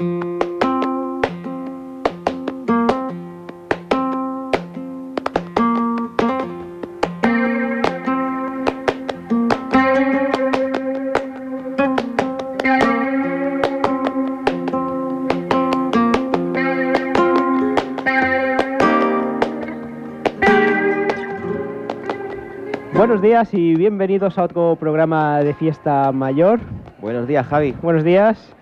Buenos 0.00 0.16
días 23.20 23.52
y 23.52 23.74
bienvenidos 23.74 24.38
a 24.38 24.44
otro 24.44 24.76
programa 24.80 25.40
de 25.40 25.52
fiesta 25.52 26.10
mayor. 26.12 26.60
Buenos 27.02 27.28
días, 27.28 27.46
Javi. 27.46 27.72
Buenos 27.82 28.02
días. 28.02 28.56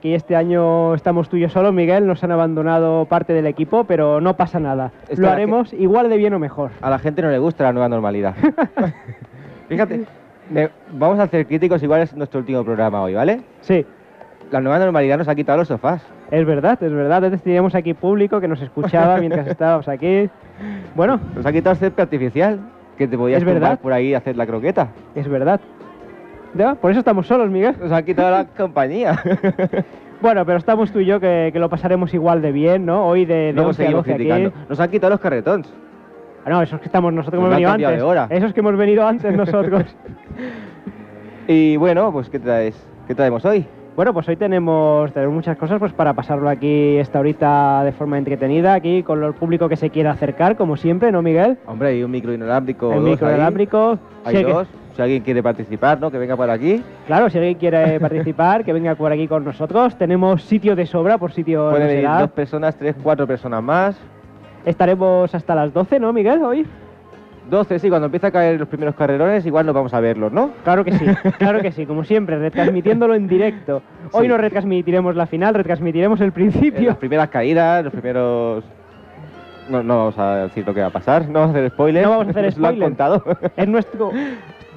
Aquí 0.00 0.14
este 0.14 0.34
año 0.34 0.94
estamos 0.94 1.28
tú 1.28 1.36
y 1.36 1.40
yo 1.40 1.50
solo, 1.50 1.72
Miguel. 1.72 2.06
Nos 2.06 2.24
han 2.24 2.32
abandonado 2.32 3.04
parte 3.04 3.34
del 3.34 3.44
equipo, 3.46 3.84
pero 3.84 4.18
no 4.22 4.34
pasa 4.34 4.58
nada. 4.58 4.92
Es 5.10 5.16
que 5.16 5.20
Lo 5.20 5.28
haremos 5.30 5.74
igual 5.74 6.08
de 6.08 6.16
bien 6.16 6.32
o 6.32 6.38
mejor. 6.38 6.70
A 6.80 6.88
la 6.88 6.98
gente 6.98 7.20
no 7.20 7.28
le 7.28 7.38
gusta 7.38 7.64
la 7.64 7.72
nueva 7.74 7.90
normalidad. 7.90 8.34
Fíjate, 9.68 10.06
me- 10.48 10.70
vamos 10.92 11.18
a 11.18 11.24
hacer 11.24 11.46
críticos, 11.46 11.82
igual 11.82 12.00
es 12.00 12.16
nuestro 12.16 12.40
último 12.40 12.64
programa 12.64 13.02
hoy, 13.02 13.12
¿vale? 13.12 13.42
Sí, 13.60 13.84
La 14.50 14.62
nueva 14.62 14.78
normalidad 14.78 15.18
nos 15.18 15.28
ha 15.28 15.34
quitado 15.34 15.58
los 15.58 15.68
sofás. 15.68 16.02
es 16.30 16.46
verdad, 16.46 16.82
es 16.82 16.92
verdad. 16.94 17.22
Antes 17.22 17.42
teníamos 17.42 17.74
aquí 17.74 17.92
público 17.92 18.40
que 18.40 18.48
nos 18.48 18.62
escuchaba 18.62 19.16
mientras 19.20 19.46
estábamos 19.48 19.86
aquí. 19.86 20.30
Bueno, 20.94 21.20
Nos 21.36 21.44
ha 21.44 21.52
quitado 21.52 21.72
el 21.74 21.78
césped 21.78 22.02
artificial, 22.04 22.58
que 22.96 23.06
te 23.06 23.18
podías 23.18 23.40
Es 23.42 23.44
verdad. 23.44 23.78
por 23.78 23.92
ahí 23.92 24.08
y 24.08 24.14
hacer 24.14 24.34
la 24.38 24.46
croqueta. 24.46 24.88
es 25.14 25.28
verdad. 25.28 25.60
Ya, 26.54 26.74
Por 26.74 26.90
eso 26.90 27.00
estamos 27.00 27.26
solos, 27.26 27.48
Miguel. 27.50 27.76
Nos 27.80 27.92
ha 27.92 28.02
quitado 28.02 28.30
la 28.30 28.44
compañía. 28.46 29.18
Bueno, 30.22 30.44
pero 30.44 30.58
estamos 30.58 30.92
tú 30.92 30.98
y 31.00 31.06
yo 31.06 31.18
que, 31.18 31.48
que 31.50 31.58
lo 31.58 31.70
pasaremos 31.70 32.12
igual 32.12 32.42
de 32.42 32.52
bien, 32.52 32.84
¿no? 32.84 33.06
Hoy 33.06 33.24
de, 33.24 33.34
de 33.34 33.52
Luego 33.54 33.70
11 33.70 33.82
a 33.82 33.86
seguimos 33.86 34.04
12 34.04 34.12
aquí. 34.12 34.24
criticando. 34.24 34.52
Nos 34.68 34.78
han 34.78 34.90
quitado 34.90 35.10
los 35.12 35.20
carretons. 35.20 35.72
Ah, 36.44 36.50
no, 36.50 36.60
esos 36.60 36.78
que 36.78 36.84
estamos 36.84 37.10
nosotros 37.14 37.42
que 37.42 37.48
Nos 37.48 37.58
hemos 37.58 37.70
han 37.70 37.72
venido 37.78 37.88
antes. 37.88 38.02
de 38.02 38.06
hora. 38.06 38.26
Esos 38.28 38.52
que 38.52 38.60
hemos 38.60 38.76
venido 38.76 39.06
antes 39.08 39.34
nosotros. 39.34 39.84
Y 41.48 41.78
bueno, 41.78 42.12
pues 42.12 42.28
¿qué 42.28 42.38
traes? 42.38 42.86
¿Qué 43.06 43.14
traemos 43.14 43.46
hoy? 43.46 43.64
Bueno, 44.00 44.14
pues 44.14 44.26
hoy 44.30 44.36
tenemos, 44.36 45.12
tenemos 45.12 45.34
muchas 45.34 45.58
cosas 45.58 45.78
pues 45.78 45.92
para 45.92 46.14
pasarlo 46.14 46.48
aquí 46.48 46.96
esta 46.96 47.20
horita 47.20 47.84
de 47.84 47.92
forma 47.92 48.16
entretenida, 48.16 48.72
aquí 48.72 49.02
con 49.02 49.22
el 49.22 49.34
público 49.34 49.68
que 49.68 49.76
se 49.76 49.90
quiera 49.90 50.12
acercar, 50.12 50.56
como 50.56 50.78
siempre, 50.78 51.12
¿no, 51.12 51.20
Miguel? 51.20 51.58
Hombre, 51.66 51.88
hay 51.88 52.02
un 52.02 52.10
micro 52.10 52.32
inalámbrico. 52.32 52.90
el 52.94 53.00
dos 53.00 53.10
micro 53.10 53.28
inalámbrico. 53.28 53.98
Hay 54.24 54.36
Sí, 54.38 54.42
que- 54.46 54.50
dos. 54.54 54.68
Si 54.96 55.02
alguien 55.02 55.22
quiere 55.22 55.42
participar, 55.42 56.00
¿no? 56.00 56.10
Que 56.10 56.16
venga 56.16 56.34
por 56.34 56.48
aquí. 56.48 56.82
claro, 57.06 57.28
si 57.28 57.36
alguien 57.36 57.56
quiere 57.58 58.00
participar, 58.00 58.64
que 58.64 58.72
venga 58.72 58.94
por 58.94 59.12
aquí 59.12 59.28
con 59.28 59.44
nosotros. 59.44 59.94
Tenemos 59.98 60.44
sitio 60.44 60.74
de 60.74 60.86
sobra 60.86 61.18
por 61.18 61.32
sitio 61.32 61.68
Pueden 61.68 61.86
de 61.86 61.94
venir 61.96 62.10
dos 62.20 62.30
personas, 62.30 62.76
tres, 62.76 62.96
cuatro 63.02 63.26
personas 63.26 63.62
más. 63.62 64.00
Estaremos 64.64 65.34
hasta 65.34 65.54
las 65.54 65.74
12, 65.74 66.00
¿no, 66.00 66.10
Miguel, 66.14 66.42
hoy? 66.42 66.66
12, 67.48 67.78
sí, 67.78 67.88
cuando 67.88 68.06
empieza 68.06 68.28
a 68.28 68.30
caer 68.30 68.58
los 68.60 68.68
primeros 68.68 68.94
carrerones, 68.94 69.44
igual 69.46 69.66
nos 69.66 69.74
vamos 69.74 69.92
a 69.94 70.00
verlos, 70.00 70.32
¿no? 70.32 70.50
Claro 70.62 70.84
que 70.84 70.92
sí, 70.92 71.04
claro 71.38 71.60
que 71.60 71.72
sí, 71.72 71.86
como 71.86 72.04
siempre, 72.04 72.38
retransmitiéndolo 72.38 73.14
en 73.14 73.26
directo. 73.26 73.82
Hoy 74.12 74.24
Sí. 74.24 74.28
no 74.28 74.36
retransmitiremos 74.36 75.16
la 75.16 75.26
final, 75.26 75.54
retransmitiremos 75.54 76.20
el 76.20 76.28
Eh, 76.28 76.32
principio. 76.32 76.88
Las 76.88 76.98
primeras 76.98 77.28
caídas, 77.28 77.82
los 77.84 77.92
primeros... 77.92 78.64
No, 79.68 79.82
no 79.82 79.96
vamos 79.98 80.18
a 80.18 80.36
decir 80.44 80.66
lo 80.66 80.74
que 80.74 80.80
va 80.80 80.88
a 80.88 80.90
pasar, 80.90 81.28
no 81.28 81.40
vamos 81.40 81.54
a 81.54 81.58
hacer 81.58 81.70
spoilers. 81.70 82.04
No 82.06 82.10
vamos 82.10 82.26
a 82.26 82.30
hacer 82.30 82.44
nos 82.44 82.56
lo 82.58 82.68
han 82.68 82.78
contado. 82.80 83.24
Es 83.56 83.68
nuestro. 83.68 84.10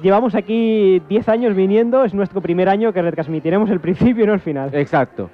Llevamos 0.02 0.34
aquí 0.34 1.00
10 1.08 1.28
años 1.28 1.54
viniendo, 1.56 2.04
es 2.04 2.14
nuestro 2.14 2.40
primer 2.40 2.68
año 2.68 2.92
que 2.92 3.02
retransmitiremos 3.02 3.70
el 3.70 3.80
principio 3.80 4.24
y 4.24 4.26
no 4.26 4.34
el 4.34 4.40
final. 4.40 4.70
Exacto. 4.74 5.30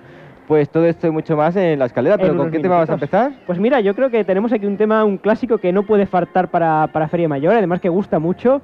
Pues 0.51 0.69
todo 0.69 0.85
esto 0.85 1.07
y 1.07 1.13
mucho 1.13 1.37
más 1.37 1.55
en 1.55 1.79
la 1.79 1.85
escalera, 1.85 2.19
pero 2.19 2.37
¿con 2.37 2.51
qué 2.51 2.59
tema 2.59 2.77
vas 2.77 2.91
a 2.91 2.95
empezar? 2.95 3.31
Pues 3.47 3.61
mira, 3.61 3.79
yo 3.79 3.95
creo 3.95 4.11
que 4.11 4.25
tenemos 4.25 4.53
aquí 4.53 4.67
un 4.67 4.77
tema, 4.77 5.05
un 5.05 5.17
clásico 5.17 5.59
que 5.59 5.73
no 5.73 5.85
puede 5.85 6.07
faltar 6.07 6.51
para, 6.51 6.89
para 6.89 7.07
Feria 7.07 7.29
Mayor, 7.29 7.55
además 7.55 7.81
que 7.81 7.89
gusta 7.89 8.19
mucho. 8.19 8.61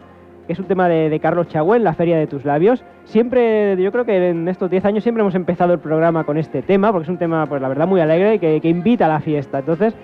que 0.49 0.55
Es 0.55 0.59
un 0.59 0.65
tema 0.65 0.89
de, 0.89 1.09
de 1.09 1.21
Carlos 1.21 1.47
Chagüen, 1.47 1.85
La 1.85 1.95
Feria 1.95 2.19
de 2.19 2.27
tus 2.27 2.45
Labios. 2.45 2.83
Siempre, 3.05 3.81
yo 3.81 3.93
creo 3.93 4.05
que 4.05 4.31
en 4.31 4.49
estos 4.49 4.69
10 4.69 4.85
años 4.85 5.05
siempre 5.05 5.21
hemos 5.21 5.37
empezado 5.37 5.75
el 5.75 5.79
programa 5.79 6.25
con 6.25 6.39
este 6.39 6.61
tema, 6.61 6.91
porque 6.91 7.05
es 7.05 7.09
un 7.09 7.19
tema, 7.19 7.47
pues 7.47 7.63
la 7.63 7.69
verdad, 7.69 7.87
muy 7.87 8.01
alegre 8.01 8.35
y 8.35 8.39
que, 8.41 8.61
que 8.61 8.69
invita 8.69 9.05
a 9.05 9.09
la 9.09 9.21
fiesta. 9.21 9.61
Entonces, 9.61 9.95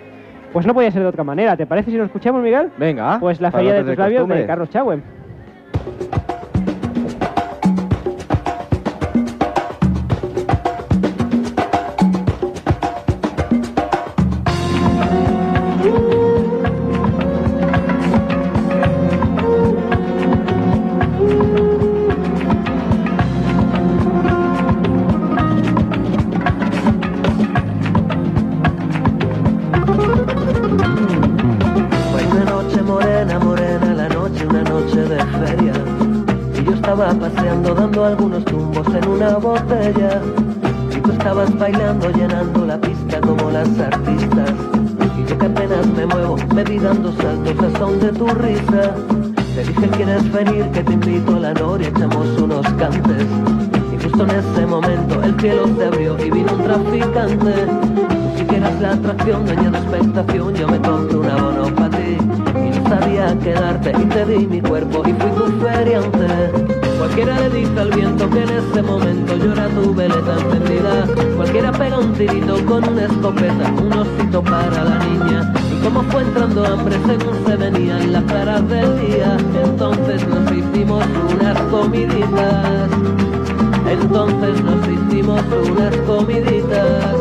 pues 0.52 0.64
no 0.64 0.74
podía 0.74 0.92
ser 0.92 1.02
de 1.02 1.08
otra 1.08 1.24
manera. 1.24 1.56
¿Te 1.56 1.66
parece 1.66 1.90
si 1.90 1.96
lo 1.96 2.04
escuchamos, 2.04 2.44
Miguel? 2.44 2.70
Venga. 2.78 3.18
Pues 3.18 3.40
La 3.40 3.50
Feria 3.50 3.74
de 3.74 3.82
tus 3.82 3.98
Labios 3.98 4.28
de. 4.28 4.46
Carlos 4.46 4.70
Chagüen. 4.70 5.02
Me 46.54 46.64
vi 46.64 46.78
dando 46.78 47.12
saltos 47.12 47.72
son 47.78 47.98
de 48.00 48.12
tu 48.12 48.26
risa. 48.26 48.94
Te 49.54 49.64
dije, 49.64 49.88
¿quieres 49.96 50.32
venir? 50.32 50.64
Que 50.72 50.82
te 50.82 50.92
invito 50.92 51.36
a 51.36 51.40
la 51.40 51.54
noria, 51.54 51.88
echamos 51.88 52.26
unos 52.40 52.66
cantes. 52.74 53.26
Y 53.92 54.02
justo 54.02 54.24
en 54.24 54.30
ese 54.30 54.66
momento 54.66 55.22
el 55.22 55.40
cielo 55.40 55.68
se 55.76 55.84
abrió 55.84 56.16
y 56.18 56.30
vino 56.30 56.52
un 56.52 56.62
traficante. 56.64 57.54
Si 58.36 58.44
quieras 58.44 58.80
la 58.80 58.92
atracción, 58.92 59.44
dueña 59.46 59.68
expectación, 59.68 60.54
yo 60.54 60.68
me 60.68 60.78
compré 60.80 61.16
un 61.16 61.30
abono 61.30 61.74
para 61.74 61.90
ti. 61.90 62.18
Y 62.56 62.78
no 62.78 62.88
sabía 62.88 63.38
quedarte 63.38 63.92
y 63.92 64.04
te 64.06 64.26
di 64.26 64.46
mi 64.46 64.60
cuerpo 64.60 65.02
y 65.06 65.12
fui 65.12 65.30
tu 65.30 65.60
feriante. 65.60 66.72
Cualquiera 66.98 67.40
le 67.40 67.50
dice 67.50 67.80
al 67.80 67.90
viento 67.90 68.30
que 68.30 68.42
en 68.42 68.50
ese 68.50 68.82
momento 68.82 69.36
llora 69.36 69.68
tu 69.68 69.94
veleta 69.94 70.36
encendida. 70.38 71.06
Cualquiera 71.36 71.72
pega 71.72 71.98
un 71.98 72.12
tirito 72.12 72.64
con 72.64 72.88
una 72.88 73.04
escopeta, 73.04 73.72
un 73.82 73.92
osito 73.92 74.42
para 74.42 74.84
la 74.84 74.98
niña. 74.98 75.61
Como 75.82 76.02
fue 76.04 76.22
entrando 76.22 76.64
hambre 76.64 76.96
según 77.06 77.44
se 77.44 77.56
venían 77.56 78.12
las 78.12 78.22
claras 78.24 78.68
del 78.68 79.00
día, 79.00 79.36
entonces 79.64 80.26
nos 80.28 80.50
hicimos 80.52 81.04
unas 81.30 81.58
comiditas. 81.62 82.90
Entonces 83.90 84.62
nos 84.62 84.88
hicimos 84.88 85.42
unas 85.70 85.96
comiditas. 86.06 87.16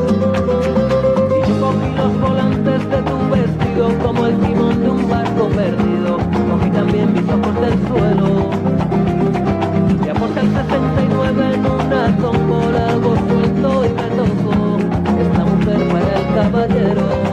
Y 1.31 1.49
yo 1.49 1.59
cogí 1.59 1.95
los 1.97 2.21
volantes 2.21 2.89
de 2.89 3.01
tu 3.01 3.17
vestido 3.29 3.97
como 4.03 4.27
el 4.27 4.37
timón 4.39 4.79
de 4.83 4.89
un 4.89 5.09
barco 5.09 5.47
perdido. 5.49 6.17
Cogí 6.49 6.69
también 6.69 7.13
mis 7.13 7.23
ojos 7.23 7.55
del 7.61 7.87
suelo. 7.87 8.49
Y 10.05 10.09
aporté 10.09 10.39
el 10.39 10.53
69 10.53 11.53
en 11.53 11.65
una 11.65 12.17
tómbola, 12.17 12.89
algo 12.89 13.15
suelto 13.15 13.85
y 13.85 13.89
me 13.89 15.21
esta 15.21 15.45
mujer 15.45 15.87
para 15.89 16.19
el 16.19 16.35
caballero. 16.35 17.30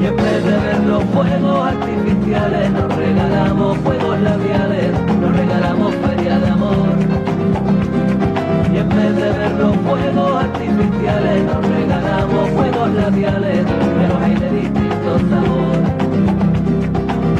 Y 0.00 0.06
en 0.06 0.16
vez 0.16 0.44
de 0.44 0.58
ver 0.58 0.80
los 0.84 1.04
fuegos 1.04 1.66
artificiales, 1.68 2.70
nos 2.72 2.96
regalamos 2.96 3.78
fuegos 3.78 4.20
labiales, 4.20 4.90
nos 5.20 5.36
regalamos 5.36 5.94
feria 5.94 6.38
de 6.40 6.48
amor. 6.48 6.88
Y 8.72 8.76
en 8.78 8.88
vez 8.88 9.16
de 9.16 9.38
ver 9.38 9.52
los 9.52 9.76
fuegos 9.76 10.42
artificiales, 10.42 11.44
nos 11.44 11.68
regalamos 11.68 12.50
fuegos 12.50 12.94
labiales, 12.94 13.60
pero 13.98 14.18
hay 14.18 14.34
de 14.34 14.50
distinto 14.50 15.18
sabor. 15.30 15.74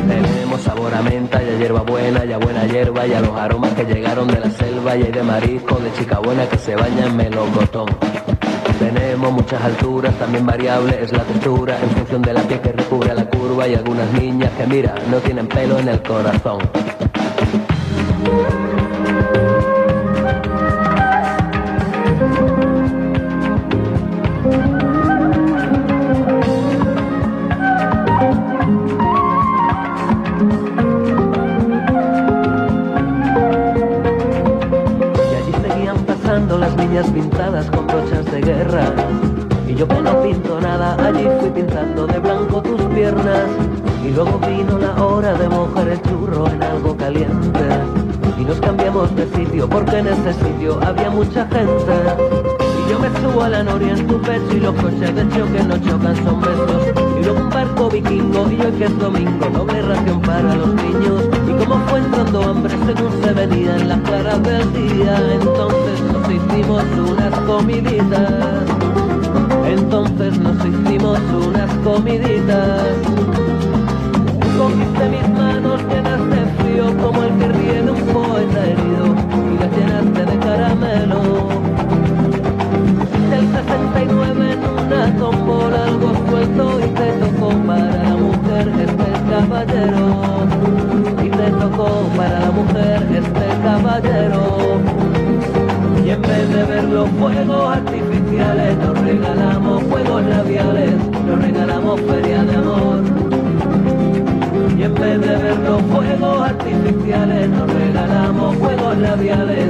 Tenemos 0.07 0.61
sabor 0.61 0.95
a 0.95 1.03
menta 1.03 1.43
y 1.43 1.49
a 1.49 1.59
hierba 1.59 1.81
buena 1.81 2.25
y 2.25 2.33
a 2.33 2.39
buena 2.39 2.65
hierba 2.67 3.07
y 3.09 3.13
a 3.13 3.21
los 3.21 3.37
aromas 3.37 3.73
que 3.73 3.85
llegaron 3.85 4.29
de 4.29 4.39
la 4.39 4.51
selva 4.51 4.97
y 4.97 5.03
hay 5.03 5.13
de 5.13 5.23
marisco, 5.25 5.77
de 5.77 5.93
chica 5.95 6.21
buena 6.21 6.47
que 6.47 6.59
se 6.59 6.77
baña 6.77 7.07
en 7.07 7.17
melocotón. 7.17 7.87
Tenemos 8.85 9.33
muchas 9.33 9.63
alturas, 9.63 10.15
también 10.19 10.45
variable 10.45 10.99
es 11.03 11.11
la 11.11 11.25
textura 11.25 11.81
en 11.81 11.89
función 11.89 12.21
de 12.21 12.35
la 12.35 12.43
piel 12.43 12.61
que 12.61 12.71
recubre 12.73 13.15
la 13.15 13.25
curva 13.31 13.67
y 13.67 13.75
algunas 13.75 14.13
niñas 14.13 14.53
que 14.59 14.67
mira, 14.67 14.95
no 15.11 15.17
tienen 15.21 15.49
pelo 15.49 15.79
en 15.79 15.89
el 15.89 16.03
corazón. 16.03 16.59
Y 38.37 39.75
yo 39.77 39.87
que 39.87 40.01
no 40.01 40.23
pinto 40.23 40.61
nada, 40.61 40.97
allí 41.07 41.25
fui 41.39 41.51
pintando 41.51 42.05
de 42.05 42.19
blanco 42.19 42.61
tus 42.63 42.83
piernas. 42.93 43.45
Y 44.05 44.11
luego 44.11 44.41
vino 44.41 44.77
la 44.77 45.05
hora 45.05 45.35
de 45.35 45.49
mojar 45.49 45.89
el 45.89 46.03
churro 46.03 46.49
en 46.49 46.61
algo 46.61 46.97
caliente. 46.97 47.61
Y 48.37 48.45
nos 48.45 48.59
cambiamos 48.59 49.15
de 49.15 49.29
sitio 49.29 49.69
porque 49.69 49.99
en 49.99 50.09
ese 50.09 50.33
sitio 50.33 50.81
había 50.83 51.11
mucha 51.11 51.47
gente. 51.47 51.95
Y 52.59 52.91
yo 52.91 52.99
me 52.99 53.09
subo 53.21 53.43
a 53.43 53.49
la 53.51 53.63
noria 53.63 53.93
en 53.93 54.05
tu 54.05 54.21
pecho 54.21 54.57
y 54.57 54.61
los 54.61 54.75
coches 54.75 55.15
de 55.15 55.29
choque 55.29 55.63
no 55.63 55.79
chocan, 55.79 56.17
son 56.25 56.41
besos 56.41 57.04
Barco 57.65 57.89
vikingo 57.89 58.47
y 58.51 58.57
que 58.77 58.85
es 58.85 58.99
domingo, 58.99 59.47
doble 59.49 59.81
ración 59.81 60.21
para 60.21 60.55
los 60.55 60.75
niños. 60.75 61.23
Y 61.49 61.65
como 61.65 61.77
fue 61.87 61.99
entrando 61.99 62.43
hambre 62.43 62.75
según 62.85 63.11
se 63.23 63.33
venía 63.33 63.77
en 63.77 63.89
las 63.89 64.01
claras 64.03 64.43
del 64.43 64.71
día, 64.75 65.17
entonces 65.33 66.01
nos 66.13 66.31
hicimos 66.31 66.85
unas 67.11 67.41
comiditas. 67.47 68.65
Entonces 69.67 70.39
nos 70.41 70.57
hicimos 70.59 71.19
unas 71.47 71.73
comiditas. 71.77 72.97
Cogiste 74.59 75.09
mis 75.09 75.29
manos 75.31 75.81
llenas 75.89 76.21
de 76.29 76.63
frío 76.63 76.85
como 76.99 77.23
el 77.23 77.33
que 77.39 77.49
ríe 77.49 77.83
de 77.83 77.91
un 77.91 78.01
poeta 78.13 78.67
herido 78.67 79.07
y 79.55 79.59
las 79.59 79.71
llenaste 79.75 80.27
de 80.27 80.39
caramelo. 80.39 81.74
Y 86.55 86.89
te 86.95 87.13
tocó 87.19 87.49
para 87.67 88.03
la 88.05 88.15
mujer 88.15 88.69
este 88.87 89.11
caballero. 89.29 90.47
Y 91.23 91.29
te 91.29 91.51
tocó 91.51 91.89
para 92.17 92.41
la 92.41 92.51
mujer 92.53 93.03
este 93.11 93.47
caballero. 93.63 94.81
Y 96.05 96.11
en 96.11 96.23
vez 96.23 96.55
de 96.55 96.65
ver 96.65 96.85
los 96.85 97.09
fuegos 97.11 97.77
artificiales, 97.77 98.77
nos 98.79 99.01
regalamos 99.01 99.83
fuegos 99.85 100.23
labiales, 100.27 100.93
nos 101.27 101.43
regalamos 101.43 102.01
feria 102.03 102.45
de 102.45 102.57
amor. 102.57 103.03
Y 104.79 104.83
en 104.83 104.95
vez 104.95 105.21
de 105.21 105.37
ver 105.37 105.59
los 105.59 105.83
fuegos 105.83 106.43
artificiales, 106.43 107.49
nos 107.49 107.73
regalamos 107.73 108.57
fuegos 108.57 108.99
labiales, 108.99 109.67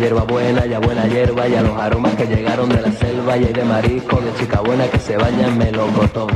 hierba 0.00 0.22
buena 0.22 0.64
y 0.64 0.74
buena 0.76 1.06
hierba 1.06 1.46
y 1.46 1.50
los 1.50 1.78
aromas 1.78 2.14
que 2.14 2.26
llegaron 2.26 2.70
de 2.70 2.80
la 2.80 2.90
selva 2.90 3.36
y 3.36 3.44
hay 3.44 3.52
de 3.52 3.64
marisco, 3.64 4.18
de 4.18 4.32
chica 4.38 4.60
buena 4.60 4.86
que 4.86 4.98
se 4.98 5.14
baña 5.18 5.46
en 5.46 5.58
melocotón. 5.58 6.28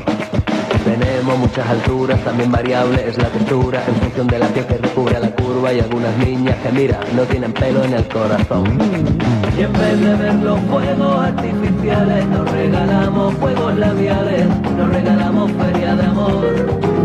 Tenemos 0.84 1.38
muchas 1.38 1.66
alturas, 1.66 2.22
también 2.24 2.52
variable 2.52 3.08
es 3.08 3.16
la 3.16 3.28
textura 3.30 3.82
en 3.88 3.94
función 3.94 4.26
de 4.26 4.38
la 4.38 4.48
piel 4.48 4.66
que 4.66 4.76
recubre 4.76 5.18
la 5.18 5.30
curva 5.30 5.72
y 5.72 5.80
algunas 5.80 6.14
niñas 6.18 6.56
que 6.58 6.72
mira, 6.72 7.00
no 7.16 7.22
tienen 7.22 7.54
pelo 7.54 7.82
en 7.84 7.94
el 7.94 8.06
corazón. 8.06 8.78
Y 9.56 9.62
en 9.62 9.72
vez 9.72 10.00
de 10.00 10.14
ver 10.14 10.34
los 10.34 10.60
fuegos 10.60 11.24
artificiales, 11.24 12.26
nos 12.26 12.50
regalamos 12.50 13.34
fuegos 13.36 13.76
labiales, 13.78 14.46
nos 14.76 14.88
regalamos 14.90 15.50
feria 15.52 15.96
de 15.96 16.04
amor. 16.04 17.03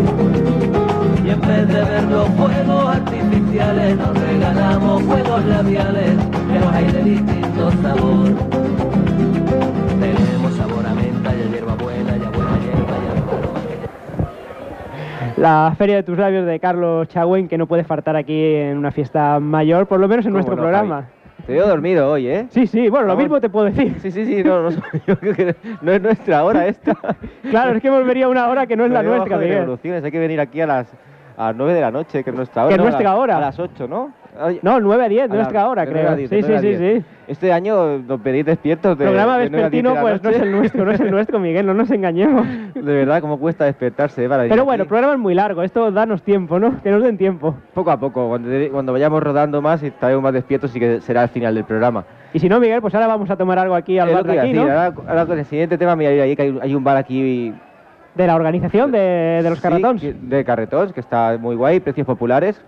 Y 1.30 1.32
en 1.32 1.40
vez 1.42 1.68
de 1.68 1.84
ver 1.84 2.02
los 2.10 2.28
fuegos 2.30 2.88
artificiales, 2.88 3.96
nos 3.96 4.20
regalamos 4.20 5.00
fuegos 5.04 5.44
labiales, 5.44 6.16
pero 6.52 6.68
hay 6.70 6.86
de 6.86 7.02
distinto 7.04 7.70
sabor. 7.82 8.30
Tenemos 10.00 10.56
sabor 10.56 10.86
a 10.86 10.92
menta 10.92 11.32
y 11.32 11.42
a 11.42 11.46
hierba 11.52 11.74
buena 11.76 12.16
y 12.16 12.22
a 12.24 12.30
buena 12.30 12.58
hierba 12.58 12.96
y 12.98 13.06
a 15.38 15.40
La 15.40 15.72
Feria 15.78 15.96
de 15.96 16.02
tus 16.02 16.18
Labios 16.18 16.46
de 16.46 16.58
Carlos 16.58 17.06
Chagüen, 17.06 17.46
que 17.46 17.56
no 17.56 17.68
puede 17.68 17.84
faltar 17.84 18.16
aquí 18.16 18.56
en 18.56 18.76
una 18.76 18.90
fiesta 18.90 19.38
mayor, 19.38 19.86
por 19.86 20.00
lo 20.00 20.08
menos 20.08 20.26
en 20.26 20.32
¿Cómo 20.32 20.38
nuestro 20.38 20.56
no, 20.56 20.62
programa. 20.62 20.94
Javi? 20.96 21.46
Te 21.46 21.52
veo 21.52 21.68
dormido 21.68 22.10
hoy, 22.10 22.26
¿eh? 22.26 22.46
Sí, 22.50 22.66
sí, 22.66 22.88
bueno, 22.88 23.06
lo 23.06 23.16
mismo 23.16 23.40
te 23.40 23.48
puedo 23.48 23.66
decir. 23.66 23.94
Sí, 24.00 24.10
sí, 24.10 24.26
sí, 24.26 24.42
no, 24.42 24.62
no, 24.62 24.70
yo 25.06 25.16
creo 25.16 25.34
que 25.34 25.54
no 25.80 25.92
es 25.92 26.02
nuestra 26.02 26.42
hora 26.42 26.66
esta. 26.66 26.96
Claro, 27.50 27.76
es 27.76 27.82
que 27.82 27.90
volvería 27.90 28.28
una 28.28 28.48
hora 28.48 28.66
que 28.66 28.76
no 28.76 28.84
es 28.84 28.90
la 28.90 29.02
nuestra, 29.02 29.38
Miguel. 29.38 29.78
hay 30.04 30.10
que 30.10 30.18
venir 30.18 30.40
aquí 30.40 30.60
a 30.60 30.66
las, 30.66 30.94
a 31.40 31.46
las 31.48 31.56
9 31.56 31.74
de 31.74 31.80
la 31.80 31.90
noche, 31.90 32.22
que 32.22 32.30
es 32.30 32.36
nuestra 32.36 32.62
hora. 32.64 32.68
Que 32.68 32.74
es 32.74 32.78
¿no? 32.78 32.84
A 32.84 32.90
nuestra 32.90 33.10
las- 33.10 33.18
hora. 33.18 33.36
A 33.36 33.40
las 33.40 33.58
8, 33.58 33.88
¿no? 33.88 34.12
No, 34.62 34.78
9 34.80 35.04
a 35.04 35.08
10, 35.08 35.24
a 35.24 35.28
la- 35.28 35.34
nuestra 35.34 35.68
hora, 35.68 35.82
a 35.82 35.86
creo. 35.86 36.14
diez, 36.16 36.30
de 36.30 36.36
Sí, 36.42 36.46
sí, 36.46 36.52
a 36.54 36.60
sí, 36.60 36.76
sí. 36.76 37.04
Este 37.26 37.52
año 37.52 37.98
nos 37.98 38.20
pedís 38.20 38.44
despiertos 38.46 38.96
de. 38.96 39.04
Programa 39.04 39.38
de 39.38 39.44
a 39.44 39.44
de 39.44 39.50
vespertino, 39.50 39.94
pues 40.00 40.22
no 40.22 40.30
es 40.30 40.40
el 40.40 40.52
nuestro, 40.52 40.84
no 40.84 40.90
es 40.92 41.00
el 41.00 41.10
nuestro, 41.10 41.40
Miguel, 41.40 41.66
no 41.66 41.74
nos 41.74 41.90
engañemos. 41.90 42.46
De 42.74 42.80
verdad, 42.94 43.20
cómo 43.20 43.38
cuesta 43.38 43.64
despertarse. 43.64 44.28
Para 44.28 44.44
Pero 44.48 44.64
bueno, 44.64 44.82
el 44.84 44.88
programa 44.88 45.14
es 45.14 45.18
muy 45.18 45.34
largo, 45.34 45.62
esto 45.62 45.90
danos 45.90 46.22
tiempo, 46.22 46.58
¿no? 46.58 46.80
Que 46.82 46.90
nos 46.90 47.02
den 47.02 47.18
tiempo. 47.18 47.56
Poco 47.74 47.90
a 47.90 47.98
poco, 47.98 48.28
cuando, 48.28 48.48
cuando 48.70 48.92
vayamos 48.92 49.22
rodando 49.22 49.60
más 49.60 49.82
y 49.82 49.86
estaremos 49.88 50.22
más 50.22 50.32
despiertos, 50.32 50.70
sí 50.70 50.78
que 50.78 51.00
será 51.00 51.24
el 51.24 51.28
final 51.30 51.54
del 51.54 51.64
programa. 51.64 52.04
Y 52.32 52.38
si 52.38 52.48
no, 52.48 52.60
Miguel, 52.60 52.80
pues 52.80 52.94
ahora 52.94 53.08
vamos 53.08 53.28
a 53.30 53.36
tomar 53.36 53.58
algo 53.58 53.74
aquí 53.74 53.98
al 53.98 54.08
Es 54.10 54.14
bar 54.14 54.24
de 54.24 54.38
a 54.38 54.42
aquí, 54.42 54.52
decir, 54.52 54.56
¿no? 54.64 54.70
ahora, 54.72 54.92
ahora 55.08 55.26
con 55.26 55.38
el 55.38 55.44
siguiente 55.44 55.76
tema 55.76 55.92
a 55.92 56.12
ir 56.12 56.20
ahí, 56.20 56.36
que 56.36 56.42
hay, 56.42 56.58
hay 56.62 56.74
un 56.74 56.84
bar 56.84 56.96
aquí 56.96 57.52
De 58.14 58.26
la 58.26 58.34
organización 58.34 58.90
de, 58.92 59.40
de 59.42 59.48
los 59.48 59.58
Sí, 59.58 59.62
carretons. 59.62 60.00
que- 60.02 60.12
de 60.14 60.44
carretons, 60.44 60.92
que 60.92 61.00
está 61.00 61.38
muy 61.40 61.56
guay, 61.56 61.80
precios 61.80 62.06
populares. 62.06 62.60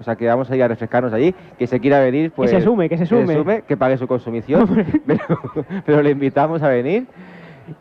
O 0.00 0.02
sea 0.04 0.14
que 0.16 0.26
vamos 0.28 0.48
a 0.50 0.56
ir 0.56 0.62
a 0.62 0.68
refrescarnos 0.68 1.12
allí. 1.12 1.34
Que 1.58 1.66
se 1.66 1.80
quiera 1.80 2.00
venir, 2.00 2.30
pues. 2.32 2.50
se 2.50 2.60
sume, 2.60 2.88
que 2.88 2.96
se 2.98 3.06
sume. 3.06 3.62
Que 3.62 3.76
pague 3.76 3.96
su 3.96 4.06
consumición. 4.06 4.86
pero, 5.06 5.24
pero 5.84 6.02
le 6.02 6.10
invitamos 6.10 6.62
a 6.62 6.68
venir. 6.68 7.06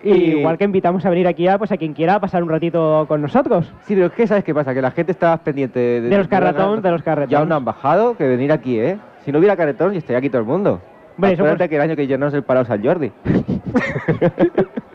Y 0.04 0.12
igual 0.40 0.58
que 0.58 0.66
invitamos 0.66 1.06
a 1.06 1.10
venir 1.10 1.28
aquí 1.28 1.48
a, 1.48 1.58
pues, 1.58 1.72
a 1.72 1.78
quien 1.78 1.94
quiera 1.94 2.20
pasar 2.20 2.44
un 2.44 2.50
ratito 2.50 3.06
con 3.08 3.22
nosotros. 3.22 3.72
Sí, 3.84 3.94
pero 3.96 4.08
es 4.08 4.12
que 4.14 4.28
¿sabes 4.28 4.44
qué 4.44 4.54
pasa? 4.54 4.74
Que 4.74 4.82
la 4.82 4.92
gente 4.92 5.12
está 5.14 5.38
pendiente 5.38 5.80
de, 5.80 6.02
De 6.02 6.18
los 6.18 6.28
carretons, 6.28 6.84
de 6.84 6.92
los 6.92 7.04
carretons. 7.04 7.32
Ya 7.32 7.40
aún 7.40 7.50
no 7.50 7.56
han 7.56 7.64
bajado 7.66 8.18
que 8.18 8.28
venir 8.28 8.52
aquí, 8.52 8.80
¿eh? 8.80 8.98
Si 9.24 9.32
no 9.32 9.40
hubiera 9.40 9.56
carretons, 9.56 9.96
estaría 9.96 10.18
aquí 10.18 10.30
todo 10.30 10.42
el 10.42 10.48
mundo. 10.48 10.82
Eso 11.20 11.26
Acuérdate 11.36 11.58
por- 11.64 11.70
que 11.70 11.76
el 11.78 11.82
año 11.82 11.96
que 11.96 12.06
yo 12.08 12.18
no 12.18 12.28
es 12.28 12.34
el 12.34 12.44
Palau 12.44 12.66
San 12.66 12.84
Jordi. 12.84 13.12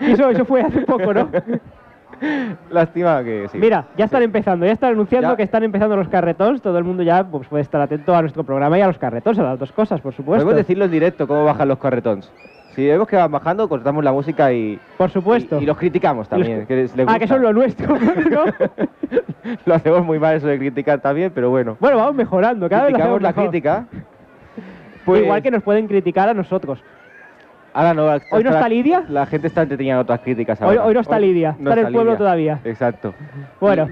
Y 0.00 0.12
eso, 0.12 0.28
eso 0.30 0.44
fue 0.44 0.62
hace 0.62 0.80
poco, 0.82 1.12
¿no? 1.14 1.28
Lástima 2.70 3.22
que 3.24 3.48
sí. 3.48 3.58
Mira, 3.58 3.86
ya 3.96 4.04
están 4.06 4.20
Sí. 4.20 4.24
empezando, 4.24 4.64
ya 4.66 4.72
están 4.72 4.92
anunciando 4.92 5.30
Ya. 5.30 5.36
que 5.36 5.42
están 5.42 5.62
empezando 5.64 5.96
los 5.96 6.08
carretons. 6.08 6.62
Todo 6.62 6.78
el 6.78 6.84
mundo 6.84 7.02
ya 7.02 7.24
pues, 7.24 7.46
puede 7.48 7.62
estar 7.62 7.80
atento 7.80 8.14
a 8.14 8.20
nuestro 8.22 8.44
programa 8.44 8.78
y 8.78 8.82
a 8.82 8.86
los 8.86 8.98
carretons, 8.98 9.38
a 9.38 9.42
las 9.42 9.58
dos 9.58 9.72
cosas, 9.72 10.00
por 10.00 10.14
supuesto. 10.14 10.44
Podemos 10.44 10.56
decirlo 10.56 10.84
en 10.86 10.90
directo 10.90 11.26
cómo 11.26 11.44
bajan 11.44 11.68
los 11.68 11.78
carretons. 11.78 12.30
Si 12.74 12.86
vemos 12.86 13.06
que 13.06 13.16
van 13.16 13.30
bajando, 13.30 13.68
cortamos 13.68 14.02
la 14.02 14.12
música 14.12 14.52
y, 14.52 14.80
Por 14.96 15.10
supuesto. 15.10 15.60
y, 15.60 15.62
y 15.64 15.66
los 15.66 15.76
criticamos 15.76 16.28
también. 16.28 16.52
Y 16.52 16.58
los- 16.60 16.68
que 16.68 16.76
les- 16.76 16.96
les 16.96 17.08
Ah, 17.08 17.18
que 17.18 17.26
son 17.28 17.42
lo 17.42 17.52
nuestro, 17.52 17.96
¿no? 18.30 18.44
lo 19.66 19.74
hacemos 19.74 20.04
muy 20.04 20.18
mal 20.18 20.36
eso 20.36 20.46
de 20.48 20.58
criticar 20.58 21.00
también, 21.00 21.30
pero 21.34 21.50
bueno. 21.50 21.76
Bueno, 21.78 21.98
vamos 21.98 22.14
mejorando, 22.14 22.68
cada 22.68 22.84
vez 22.84 22.92
lo 22.92 22.98
hacemos 22.98 23.22
la 23.22 23.28
mejor. 23.28 23.44
crítica. 23.50 23.86
Pues, 25.04 25.22
Igual 25.22 25.42
que 25.42 25.50
nos 25.50 25.62
pueden 25.62 25.86
criticar 25.86 26.28
a 26.28 26.34
nosotros. 26.34 26.82
Ahora 27.74 27.92
no. 27.92 28.04
¿Hoy 28.30 28.44
no 28.44 28.50
está 28.50 28.68
Lidia? 28.68 29.04
La 29.08 29.26
gente 29.26 29.48
está 29.48 29.62
entretenida 29.62 29.94
en 29.94 30.00
otras 30.00 30.20
críticas 30.20 30.60
Hoy- 30.62 30.68
ahora. 30.68 30.84
hoy 30.86 30.94
no 30.94 31.00
está 31.00 31.18
Lidia, 31.18 31.56
está 31.58 31.72
en 31.80 31.86
el 31.86 31.92
pueblo 31.92 32.16
todavía. 32.16 32.60
Exacto. 32.64 33.12
Bueno, 33.60 33.88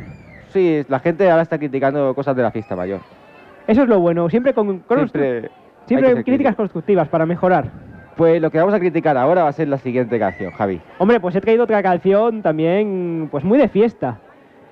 Sí, 0.50 0.82
la 0.88 0.98
gente 1.00 1.30
ahora 1.30 1.42
está 1.42 1.58
criticando 1.58 2.14
cosas 2.14 2.36
de 2.36 2.42
la 2.42 2.50
fiesta 2.50 2.76
mayor. 2.76 3.00
eso 3.66 3.82
es 3.84 3.88
lo 3.88 3.98
bueno, 4.00 4.28
siempre 4.28 4.52
con, 4.52 4.80
con 4.80 4.98
Siempre, 4.98 5.50
siempre 5.86 6.10
críticas 6.12 6.24
crítico. 6.36 6.56
constructivas 6.56 7.08
para 7.08 7.24
mejorar. 7.26 7.64
Pues 8.16 8.40
lo 8.42 8.50
que 8.50 8.58
vamos 8.58 8.74
a 8.74 8.78
criticar 8.78 9.16
ahora 9.16 9.44
va 9.44 9.48
a 9.48 9.52
ser 9.52 9.68
la 9.68 9.78
siguiente 9.78 10.18
canción, 10.18 10.52
Javi. 10.52 10.78
Hombre, 10.98 11.18
pues 11.20 11.34
he 11.34 11.40
traído 11.40 11.64
otra 11.64 11.82
canción 11.82 12.42
también, 12.42 13.28
pues 13.30 13.42
muy 13.42 13.56
de 13.58 13.68
fiesta, 13.68 14.18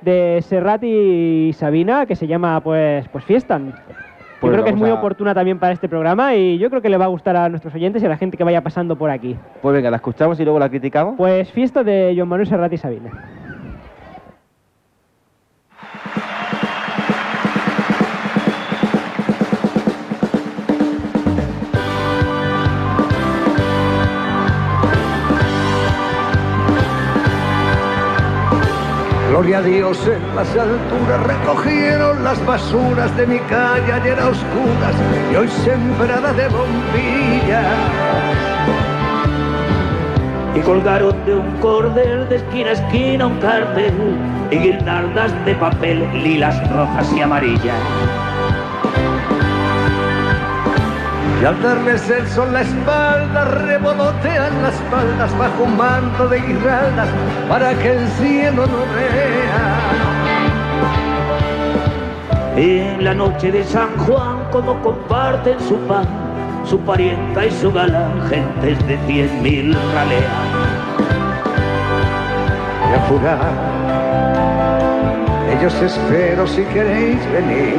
de 0.03 0.41
Serrat 0.43 0.83
y 0.85 1.53
Sabina, 1.55 2.05
que 2.05 2.15
se 2.15 2.27
llama 2.27 2.61
pues, 2.61 3.09
pues 3.09 3.25
Fiestan. 3.25 3.73
Yo 4.43 4.49
creo 4.53 4.65
que 4.65 4.71
es 4.71 4.77
muy 4.77 4.91
a- 4.91 4.95
oportuna 4.95 5.35
también 5.35 5.59
para 5.59 5.73
este 5.73 5.89
programa 5.89 6.35
y 6.35 6.59
yo 6.59 6.71
creo 6.71 6.81
que 6.83 6.89
le 6.89 6.97
va 6.97 7.05
a 7.05 7.09
gustar 7.09 7.37
a 7.37 7.49
nuestros 7.49 7.75
oyentes 7.75 8.03
y 8.03 8.07
a 8.07 8.09
la 8.09 8.17
gente 8.17 8.37
que 8.37 8.45
vaya 8.45 8.63
pasando 8.63 8.97
por 8.97 9.11
aquí. 9.11 9.37
Pues 9.61 9.75
venga, 9.75 9.91
la 9.91 9.97
escuchamos 9.97 10.39
y 10.41 10.45
luego 10.45 10.59
la 10.59 10.69
criticamos. 10.69 11.15
Pues 11.17 11.51
fiesta 11.53 11.83
de 11.85 12.13
Joan 12.17 12.29
Manuel 12.29 12.47
Serrat 12.49 12.73
y 12.73 12.77
Sabina. 12.79 13.11
Gloria 29.41 29.57
a 29.57 29.63
Dios 29.63 30.07
en 30.07 30.37
las 30.37 30.55
alturas 30.55 31.23
recogieron 31.27 32.23
las 32.23 32.45
basuras 32.45 33.17
de 33.17 33.27
mi 33.27 33.39
calle 33.39 33.91
ayer 33.91 34.21
oscuras 34.21 34.95
y 35.33 35.35
hoy 35.35 35.49
sembrada 35.49 36.35
de 36.35 36.47
bombillas. 36.49 37.65
y 40.55 40.61
colgaron 40.61 41.25
de 41.25 41.37
un 41.37 41.57
cordel 41.57 42.29
de 42.29 42.37
esquina 42.37 42.69
a 42.69 42.73
esquina 42.73 43.27
un 43.29 43.39
cartel 43.39 43.95
y 44.51 44.57
guirnaldas 44.57 45.33
de 45.47 45.55
papel 45.55 46.07
lilas, 46.23 46.61
rojas 46.71 47.11
y 47.17 47.23
amarillas. 47.23 48.30
Y 51.41 51.45
al 51.45 51.63
darles 51.63 52.11
el 52.11 52.29
sol 52.29 52.53
la 52.53 52.61
espalda, 52.61 53.45
revolotean 53.47 54.63
las 54.63 54.75
espaldas 54.75 55.39
bajo 55.39 55.65
un 55.65 55.77
manto 55.77 56.29
de 56.29 56.39
guirnaldas 56.39 57.09
para 57.49 57.73
que 57.75 57.93
el 57.93 58.07
cielo 58.09 58.67
no 58.67 58.85
vea. 58.95 60.21
En 62.57 63.05
la 63.05 63.15
noche 63.15 63.51
de 63.51 63.65
San 63.65 63.97
Juan, 64.01 64.41
como 64.53 64.83
comparten 64.83 65.59
su 65.61 65.79
pan, 65.87 66.05
su 66.65 66.79
parienta 66.81 67.47
y 67.47 67.51
su 67.53 67.73
galán, 67.73 68.29
gentes 68.29 68.87
de 68.87 68.99
cien 69.07 69.43
mil 69.43 69.75
raleas. 69.95 70.71
y 72.91 72.95
apurar. 72.95 73.53
Ellos 75.57 75.75
espero 75.81 76.47
si 76.47 76.63
queréis 76.65 77.21
venir, 77.33 77.77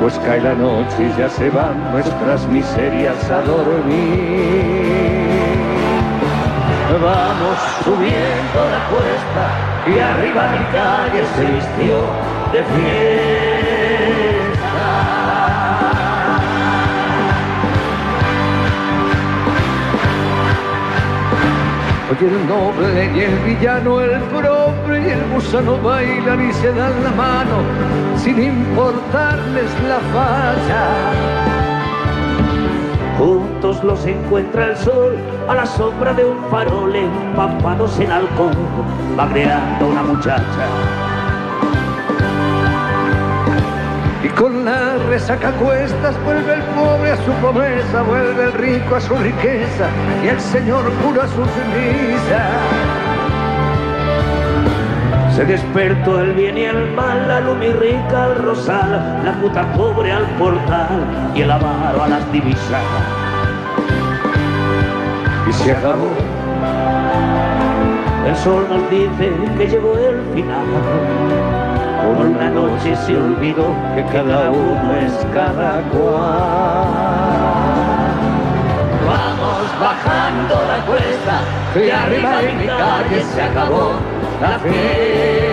pues 0.00 0.18
cae 0.20 0.40
la 0.40 0.54
noche 0.54 0.96
y 0.98 1.18
ya 1.18 1.28
se 1.28 1.50
van 1.50 1.92
nuestras 1.92 2.46
miserias 2.48 3.30
a 3.30 3.42
dormir. 3.42 5.00
Vamos 7.02 7.58
subiendo 7.84 8.60
la 8.72 8.80
cuesta 8.88 9.44
y 9.86 9.98
arriba 9.98 10.52
mi 10.52 10.64
calle 10.72 11.22
se 11.36 11.44
vistió 11.44 11.96
de 12.52 12.62
fiesta. 12.64 13.69
Oye 22.10 22.26
el 22.26 22.48
noble 22.48 23.10
y 23.14 23.20
el 23.20 23.38
villano, 23.46 24.00
el 24.00 24.20
pobre 24.22 25.00
y 25.00 25.10
el 25.10 25.24
gusano 25.32 25.78
bailan 25.80 26.50
y 26.50 26.52
se 26.54 26.72
dan 26.72 27.04
la 27.04 27.10
mano 27.10 27.62
sin 28.16 28.42
importarles 28.42 29.70
la 29.86 30.00
falla. 30.12 30.88
Juntos 33.16 33.84
los 33.84 34.04
encuentra 34.06 34.70
el 34.70 34.76
sol 34.78 35.16
a 35.48 35.54
la 35.54 35.66
sombra 35.66 36.12
de 36.12 36.24
un 36.24 36.38
farol 36.50 36.96
empapados 36.96 38.00
en 38.00 38.10
halcón, 38.10 38.56
magreando 39.16 39.86
una 39.86 40.02
muchacha. 40.02 41.09
La 45.20 45.26
resaca 45.26 45.48
a 45.48 45.52
cuestas 45.52 46.24
vuelve 46.24 46.54
el 46.54 46.62
pobre 46.62 47.10
a 47.10 47.16
su 47.16 47.32
pobreza, 47.42 48.02
vuelve 48.02 48.44
el 48.44 48.52
rico 48.54 48.96
a 48.96 49.00
su 49.00 49.14
riqueza 49.16 49.88
y 50.24 50.28
el 50.28 50.40
señor 50.40 50.90
cura 51.02 51.26
sus 51.28 51.46
misas. 51.74 52.50
Se 55.34 55.44
despertó 55.44 56.20
el 56.20 56.32
bien 56.32 56.56
y 56.58 56.62
el 56.62 56.92
mal, 56.92 57.28
la 57.28 57.40
lumi 57.40 57.68
rica 57.68 58.24
al 58.24 58.42
rosal, 58.42 59.22
la 59.24 59.32
puta 59.40 59.72
pobre 59.74 60.12
al 60.12 60.24
portal 60.38 61.32
y 61.34 61.42
el 61.42 61.50
avaro 61.50 62.02
a 62.02 62.08
las 62.08 62.32
divisas. 62.32 62.82
Y 65.48 65.52
se 65.52 65.72
acabó. 65.72 66.10
El 68.26 68.36
sol 68.36 68.66
nos 68.70 68.90
dice 68.90 69.32
que 69.58 69.68
llegó 69.68 69.94
el 69.98 70.22
final. 70.34 71.69
Por 72.02 72.26
una 72.26 72.48
noche 72.50 72.96
se 72.96 73.16
olvidó 73.16 73.74
que 73.94 74.04
cada 74.06 74.50
uno 74.50 74.96
es 74.96 75.12
cada 75.34 75.82
cual. 75.90 76.88
Vamos 79.06 79.66
bajando 79.80 80.54
la 80.66 80.78
cuesta 80.86 81.36
y 81.76 81.90
arriba 81.90 82.42
en 82.42 82.58
mi 82.58 82.66
calle 82.66 83.22
se 83.22 83.42
acabó 83.42 83.92
la 84.40 84.58
fiesta. 84.58 85.49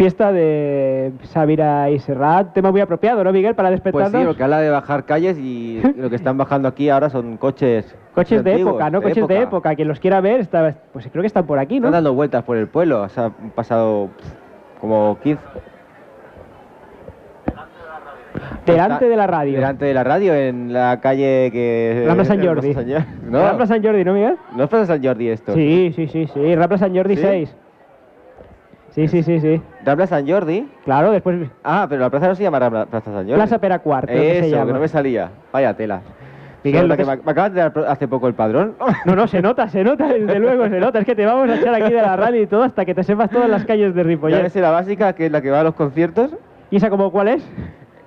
Fiesta 0.00 0.32
de 0.32 1.12
Sabira 1.24 1.90
y 1.90 1.98
Serrat, 1.98 2.54
tema 2.54 2.70
muy 2.70 2.80
apropiado, 2.80 3.22
¿no, 3.22 3.34
Miguel? 3.34 3.54
Para 3.54 3.68
Pues 3.68 3.82
despertarnos. 3.82 4.18
sí, 4.22 4.26
porque 4.26 4.42
habla 4.42 4.58
de 4.60 4.70
bajar 4.70 5.04
calles 5.04 5.36
y 5.38 5.82
lo 5.98 6.08
que 6.08 6.16
están 6.16 6.38
bajando 6.38 6.68
aquí 6.68 6.88
ahora 6.88 7.10
son 7.10 7.36
coches. 7.36 7.94
Coches 8.14 8.42
de 8.42 8.52
antiguos, 8.52 8.72
época, 8.76 8.88
¿no? 8.88 9.02
Coches 9.02 9.28
de 9.28 9.42
época. 9.42 9.74
Quien 9.74 9.88
los 9.88 10.00
quiera 10.00 10.22
ver, 10.22 10.40
está, 10.40 10.74
pues 10.94 11.06
creo 11.12 11.20
que 11.20 11.26
están 11.26 11.44
por 11.46 11.58
aquí, 11.58 11.76
Están 11.76 11.90
¿no? 11.90 11.94
dando 11.98 12.14
vueltas 12.14 12.42
por 12.44 12.56
el 12.56 12.66
pueblo. 12.66 13.02
O 13.02 13.08
sea, 13.10 13.24
han 13.26 13.50
pasado 13.50 14.08
como 14.80 15.18
15. 15.22 15.38
Delante 18.64 19.06
de 19.06 19.16
la 19.16 19.26
radio. 19.26 19.52
Delante 19.52 19.84
de 19.84 19.92
la 19.92 20.02
radio, 20.04 20.34
en 20.34 20.72
la 20.72 20.98
calle 21.02 21.50
que. 21.52 22.04
Rambla 22.06 22.24
San 22.24 22.42
Jordi. 22.42 22.72
San 22.72 22.88
Jordi. 22.90 23.04
No, 23.28 23.42
Rambla 23.42 23.66
San 23.66 23.82
Jordi, 23.84 24.02
¿no, 24.02 24.14
Miguel? 24.14 24.36
no 24.56 24.64
es 24.64 24.70
Plaza 24.70 24.86
San 24.94 25.04
Jordi 25.04 25.28
esto. 25.28 25.52
Sí, 25.52 25.92
sí, 25.94 26.06
sí, 26.08 26.26
sí. 26.26 26.54
Rambla 26.56 26.78
San 26.78 26.96
Jordi 26.96 27.16
¿Sí? 27.16 27.22
6. 27.22 27.56
Sí, 28.90 29.06
sí, 29.08 29.22
sí, 29.22 29.40
sí. 29.40 29.62
Rambla 29.84 30.06
San 30.06 30.26
Jordi. 30.28 30.68
Claro, 30.84 31.12
después 31.12 31.48
Ah, 31.62 31.86
pero 31.88 32.00
la 32.00 32.10
plaza 32.10 32.28
no 32.28 32.34
se 32.34 32.42
llama 32.42 32.58
Rambla- 32.58 32.86
Plaza 32.86 33.06
San 33.12 33.22
Jordi. 33.24 33.34
Plaza 33.34 33.58
Peracuart, 33.58 34.06
creo 34.06 34.20
que 34.20 34.38
Eso, 34.38 34.48
se 34.48 34.50
llama. 34.56 34.72
no 34.72 34.80
me 34.80 34.88
salía. 34.88 35.30
Vaya 35.52 35.74
tela. 35.76 36.00
Miguel, 36.62 36.90
que 36.90 36.96
que 36.98 37.04
me, 37.06 37.12
es- 37.14 37.24
me 37.24 37.30
acabas 37.32 37.54
de 37.54 37.60
dar 37.60 37.72
hace 37.88 38.06
poco 38.08 38.26
el 38.28 38.34
padrón. 38.34 38.74
No, 39.06 39.14
no, 39.14 39.26
se 39.28 39.40
nota, 39.40 39.68
se 39.68 39.82
nota, 39.84 40.06
desde 40.08 40.38
luego 40.40 40.68
se 40.68 40.78
nota. 40.80 40.98
Es 40.98 41.06
que 41.06 41.14
te 41.14 41.24
vamos 41.24 41.48
a 41.48 41.56
echar 41.56 41.74
aquí 41.74 41.92
de 41.92 42.02
la 42.02 42.16
radio 42.16 42.42
y 42.42 42.46
todo 42.46 42.64
hasta 42.64 42.84
que 42.84 42.94
te 42.94 43.02
sepas 43.04 43.30
todas 43.30 43.48
las 43.48 43.64
calles 43.64 43.94
de 43.94 44.02
Ripollet. 44.02 44.42
ves 44.42 44.56
la 44.56 44.70
básica, 44.70 45.12
que 45.14 45.26
es 45.26 45.32
la 45.32 45.40
que 45.40 45.50
va 45.50 45.60
a 45.60 45.64
los 45.64 45.74
conciertos. 45.74 46.34
¿Y 46.70 46.76
esa 46.76 46.90
como 46.90 47.10
cuál 47.12 47.28
es? 47.28 47.48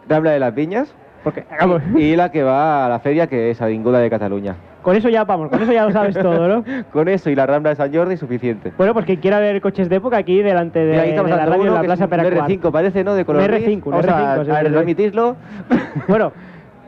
Rambla 0.08 0.32
de 0.32 0.40
las 0.40 0.54
Viñas. 0.54 0.94
Porque, 1.24 1.46
vamos, 1.60 1.82
Y 1.96 2.16
la 2.18 2.30
que 2.32 2.44
va 2.44 2.86
a 2.86 2.90
la 2.90 3.00
feria, 3.00 3.28
que 3.28 3.50
es 3.52 3.62
Avinguda 3.62 4.00
de 4.00 4.10
Cataluña. 4.10 4.56
Con 4.84 4.96
eso 4.96 5.10
ya 5.10 5.24
vamos, 5.24 5.50
con 5.50 5.62
eso 5.64 5.72
ya 5.74 5.86
lo 5.86 5.92
sabes 5.92 6.14
todo, 6.16 6.48
¿no? 6.48 6.64
Con 6.94 7.08
eso 7.08 7.30
y 7.32 7.36
la 7.36 7.46
Rambla 7.48 7.72
de 7.72 7.76
San 7.78 7.92
Jordi, 7.94 8.18
suficiente. 8.18 8.72
Bueno, 8.78 8.94
pues 8.94 9.06
quien 9.06 9.20
quiera 9.20 9.40
ver 9.40 9.60
coches 9.62 9.90
de 9.90 9.96
época 9.96 10.18
aquí 10.18 10.42
delante 10.44 10.78
de, 10.80 10.92
Mira, 10.92 11.02
ahí 11.04 11.10
está 11.10 11.24
de 11.24 11.30
la 11.30 11.46
radio 11.46 11.66
en 11.68 11.74
la 11.74 11.82
que 11.82 11.86
Plaza 11.88 12.08
Peracuart. 12.08 12.50
R5, 12.50 12.72
parece, 12.72 13.04
¿no? 13.04 13.16
De 13.16 13.26
color 13.26 13.42
Un 13.42 13.48
gris. 13.48 13.68
R5, 13.68 13.82
un 13.86 13.92
Vamos 13.92 14.08
a- 14.08 14.36
R5, 14.38 14.46
sí, 14.46 14.52
a, 14.52 14.60
sí, 14.60 14.66
sí. 14.68 14.74
remitirlo. 14.74 15.36
Bueno, 16.08 16.32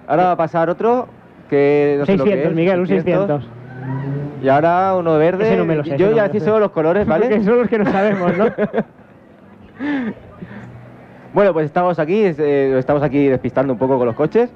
Ahora 0.07 0.25
va 0.25 0.31
a 0.31 0.37
pasar 0.37 0.69
otro 0.69 1.07
que 1.49 1.95
no 1.99 2.05
sé 2.05 2.17
lo 2.17 2.23
que 2.25 2.29
600, 2.31 2.51
es, 2.51 2.55
Miguel, 2.55 2.79
un 2.79 2.87
600. 2.87 3.49
Y 4.43 4.49
ahora 4.49 4.95
uno 4.95 5.17
verde. 5.17 5.45
Ese 5.47 5.57
no 5.57 5.65
me 5.65 5.75
lo 5.75 5.83
sé, 5.83 5.97
Yo 5.97 6.09
no 6.11 6.15
ya 6.15 6.29
sé. 6.29 6.39
solo 6.41 6.59
los 6.59 6.71
colores, 6.71 7.07
¿vale? 7.07 7.27
Porque 7.29 7.43
son 7.43 7.57
los 7.59 7.67
que 7.69 7.79
no 7.79 7.85
sabemos, 7.91 8.37
¿no? 8.37 8.45
Bueno, 11.33 11.51
pues 11.51 11.65
estamos 11.65 11.99
aquí, 11.99 12.21
eh, 12.23 12.75
estamos 12.77 13.03
aquí 13.03 13.27
despistando 13.27 13.73
un 13.73 13.79
poco 13.79 13.97
con 13.97 14.05
los 14.07 14.15
coches. 14.15 14.49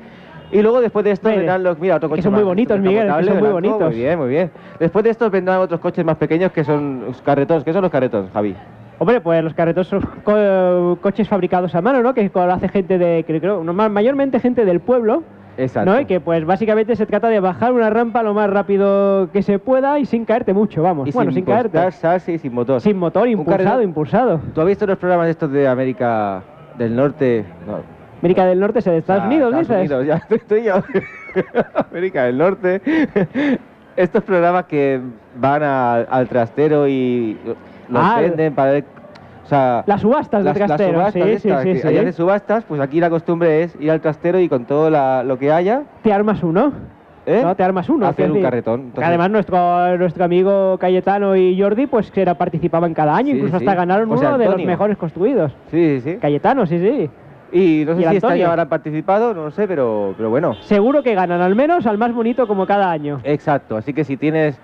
Y 0.52 0.62
luego 0.62 0.82
después 0.82 1.06
de 1.06 1.12
esto 1.12 1.30
vendrán 1.30 1.64
los... 1.64 1.78
Mira, 1.80 1.98
otro 1.98 2.10
que 2.10 2.14
coche 2.14 2.24
son 2.24 2.34
muy 2.34 2.44
bonitos, 2.44 2.80
Miguel, 2.80 3.08
que 3.08 3.24
son 3.24 3.34
muy 3.34 3.34
blanco, 3.40 3.54
bonitos. 3.54 3.82
Muy 3.82 3.96
bien, 3.96 4.20
muy 4.20 4.30
bien. 4.30 4.52
Después 4.80 5.04
de 5.04 5.12
estos 5.12 5.30
vendrán 5.32 5.60
otros 5.60 5.80
coches 5.80 6.04
más 6.04 6.18
pequeños 6.18 6.52
que 6.52 6.64
son 6.64 7.04
los 7.06 7.22
carretones. 7.22 7.64
¿Qué 7.64 7.72
son 7.74 7.84
los 7.84 7.92
carretones, 7.92 8.32
Javi? 8.32 8.56
Hombre, 8.98 9.22
pues 9.22 9.44
los 9.44 9.54
carretos 9.54 9.88
son 9.88 10.02
co- 10.24 10.98
coches 11.02 11.28
fabricados 11.28 11.74
a 11.76 11.82
mano, 11.82 12.02
¿no? 12.02 12.14
Que 12.14 12.30
lo 12.34 12.42
hace 12.52 12.68
gente 12.68 12.98
de, 12.98 13.24
creo, 13.26 13.64
mayormente 13.64 14.40
gente 14.42 14.66
del 14.66 14.82
pueblo, 14.82 15.24
Exacto. 15.58 15.92
¿no? 15.92 16.02
Y 16.02 16.06
que 16.06 16.20
pues 16.20 16.44
básicamente 16.46 16.96
se 16.96 17.06
trata 17.06 17.30
de 17.30 17.40
bajar 17.40 17.72
una 17.72 17.90
rampa 17.90 18.24
lo 18.24 18.34
más 18.34 18.50
rápido 18.50 19.30
que 19.32 19.42
se 19.42 19.58
pueda 19.60 20.00
y 20.00 20.06
sin 20.06 20.26
caerte 20.26 20.54
mucho, 20.54 20.82
vamos. 20.82 21.08
Y 21.08 21.12
bueno, 21.12 21.32
sin, 21.32 21.46
caerte. 21.46 21.78
salsa 21.92 22.32
y 22.34 22.40
sin 22.40 22.54
motor. 22.54 22.82
Sin 22.82 22.98
motor, 22.98 23.28
impulsado, 23.30 23.82
impulsado. 23.82 24.42
¿Tú 24.54 24.62
has 24.62 24.68
visto 24.68 24.86
los 24.86 24.98
programas 24.98 25.30
estos 25.30 25.50
de 25.52 25.68
América 25.68 26.42
del 26.78 26.94
Norte? 26.96 27.46
No, 27.68 27.99
América 28.20 28.46
del 28.46 28.60
Norte, 28.60 28.82
se 28.82 28.92
de 28.92 28.98
Estados 28.98 29.24
Ah, 29.24 29.28
Unidos, 29.28 29.54
Estados 29.56 29.82
dices. 29.82 29.98
Unidos, 30.00 30.06
ya 30.30 30.36
estoy 30.36 30.64
yo. 30.64 30.76
América 31.92 32.24
del 32.24 32.38
Norte. 32.38 32.82
Estos 33.96 34.24
programas 34.24 34.66
que 34.66 35.02
van 35.36 35.64
a- 35.64 35.96
al 35.96 36.28
trastero 36.28 36.88
y 36.88 37.38
los 37.90 38.04
Ah, 38.04 38.20
venden 38.22 38.54
para 38.56 38.72
ver. 38.72 38.86
O 39.44 39.48
sea, 39.50 39.84
Las 39.88 40.02
subastas 40.02 40.44
las, 40.44 40.54
de 40.54 40.60
las 40.60 40.68
trastero, 40.68 40.94
subastas 41.00 41.24
sí, 41.24 41.30
estas, 41.32 41.64
sí, 41.64 41.76
sí, 41.80 41.88
allá 41.88 42.00
hacen 42.02 42.14
subastas, 42.14 42.64
pues 42.66 42.80
aquí 42.80 43.00
la 43.00 43.10
costumbre 43.10 43.64
es 43.64 43.76
ir 43.80 43.90
al 43.90 44.00
trastero 44.00 44.40
y 44.40 44.48
con 44.48 44.66
todo 44.66 44.90
la- 44.92 45.24
lo 45.24 45.40
que 45.40 45.52
haya, 45.52 45.82
Te 46.04 46.14
armas 46.14 46.44
uno. 46.44 46.72
¿eh? 47.26 47.42
No, 47.44 47.56
te 47.56 47.64
armas 47.64 47.90
uno. 47.90 48.08
Hacer 48.08 48.32
un 48.32 48.42
carretón. 48.44 48.80
Entonces- 48.82 49.08
Además, 49.08 49.32
nuestro, 49.32 49.98
nuestro 49.98 50.24
amigo 50.24 50.78
Cayetano 50.78 51.36
y 51.36 51.60
Jordi, 51.60 51.88
pues 51.88 52.12
que 52.12 52.22
era, 52.22 52.36
participaban 52.36 52.94
cada 52.94 53.16
año, 53.16 53.32
Sí, 53.32 53.38
incluso 53.38 53.58
sí. 53.60 53.66
hasta 53.66 53.76
ganaron 53.76 54.12
uno 54.12 54.38
de 54.38 54.46
los 54.46 54.64
mejores 54.64 54.98
construidos. 54.98 55.52
Sí, 55.72 56.00
sí, 56.00 56.12
sí. 56.12 56.18
Cayetano, 56.22 56.66
sí, 56.68 56.78
sí. 56.80 57.10
Y 57.52 57.84
no 57.86 57.96
sé 57.96 58.02
¿Y 58.02 58.04
si 58.04 58.16
este 58.16 58.26
Antonio? 58.28 58.44
año 58.46 58.52
habrán 58.52 58.70
participado, 58.70 59.34
no 59.34 59.46
lo 59.46 59.52
sé, 59.52 59.68
pero, 59.68 60.14
pero 60.18 60.30
bueno. 60.30 60.56
Seguro 60.62 61.04
que 61.04 61.16
ganan, 61.16 61.42
al 61.42 61.56
menos 61.56 61.86
al 61.86 61.98
más 61.98 62.14
bonito 62.14 62.48
como 62.48 62.66
cada 62.68 62.92
año. 62.92 63.20
Exacto, 63.24 63.78
así 63.78 63.94
que 63.94 64.04
si 64.04 64.18
tienes 64.18 64.60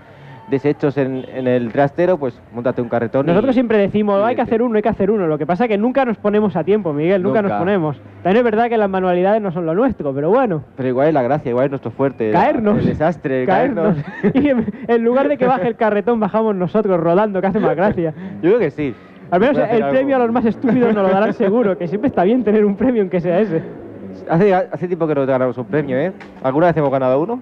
desechos 0.50 0.96
en, 1.00 1.26
en 1.34 1.48
el 1.48 1.72
trastero, 1.72 2.20
pues 2.20 2.40
montate 2.54 2.80
un 2.80 2.88
carretón. 2.88 3.26
y- 3.26 3.30
Nosotros 3.30 3.56
siempre 3.56 3.80
decimos, 3.80 4.22
y 4.22 4.24
hay 4.26 4.36
que 4.36 4.42
hacer 4.44 4.62
uno, 4.62 4.76
hay 4.76 4.84
que 4.84 4.90
hacer 4.90 5.10
uno. 5.10 5.26
Lo 5.26 5.40
que 5.40 5.48
pasa 5.48 5.64
es 5.66 5.70
que 5.70 5.78
nunca 5.80 6.06
nos 6.06 6.18
ponemos 6.18 6.56
a 6.56 6.64
tiempo, 6.64 6.94
Miguel, 6.94 7.24
nunca, 7.24 7.42
nos 7.42 7.50
Nunca. 7.50 7.60
ponemos. 7.64 7.98
También 8.22 8.38
es 8.38 8.44
verdad 8.44 8.70
que 8.70 8.78
las 8.78 8.88
manualidades 8.88 9.42
no 9.42 9.52
son 9.52 9.66
lo 9.66 9.74
nuestro, 9.74 10.14
pero 10.14 10.30
bueno, 10.30 10.64
Pero 10.78 10.88
igual 10.90 11.08
es 11.08 11.14
la 11.16 11.24
gracia, 11.24 11.50
igual 11.50 11.66
es 11.66 11.72
nuestro 11.72 11.90
fuerte. 11.90 12.32
la- 12.32 12.40
caernos. 12.42 12.78
El 12.78 12.86
desastre, 12.86 13.46
caernos. 13.48 13.98
y 14.36 14.50
en, 14.50 14.66
en 14.88 15.04
lugar 15.04 15.28
de 15.30 15.38
que 15.40 15.48
baje 15.48 15.68
el 15.68 15.76
carretón, 15.78 16.20
bajamos 16.20 16.56
nosotros 16.56 17.00
rodando, 17.00 17.42
que 17.42 17.48
hace 17.48 17.60
más 17.60 17.76
gracia. 17.76 18.14
Yo 18.44 18.50
creo 18.50 18.60
que 18.60 18.70
sí. 18.70 18.94
Al 19.36 19.42
menos 19.42 19.58
el 19.58 19.84
algo. 19.84 19.90
premio 19.90 20.16
a 20.16 20.20
los 20.20 20.32
más 20.32 20.46
estúpidos 20.46 20.94
nos 20.94 21.04
lo 21.08 21.14
darán 21.14 21.34
seguro, 21.46 21.78
que 21.78 21.88
siempre 21.88 22.08
está 22.08 22.24
bien 22.24 22.44
tener 22.44 22.64
un 22.66 22.76
premio 22.76 23.02
aunque 23.02 23.20
sea 23.20 23.40
ese. 23.40 23.62
Hace, 24.30 24.54
hace 24.54 24.88
tiempo 24.88 25.06
que 25.08 25.14
no 25.16 25.26
ganamos 25.26 25.58
un 25.58 25.66
premio, 25.66 25.98
¿eh? 25.98 26.14
¿Alguna 26.42 26.68
vez 26.68 26.78
hemos 26.78 26.90
ganado 26.90 27.22
uno? 27.22 27.42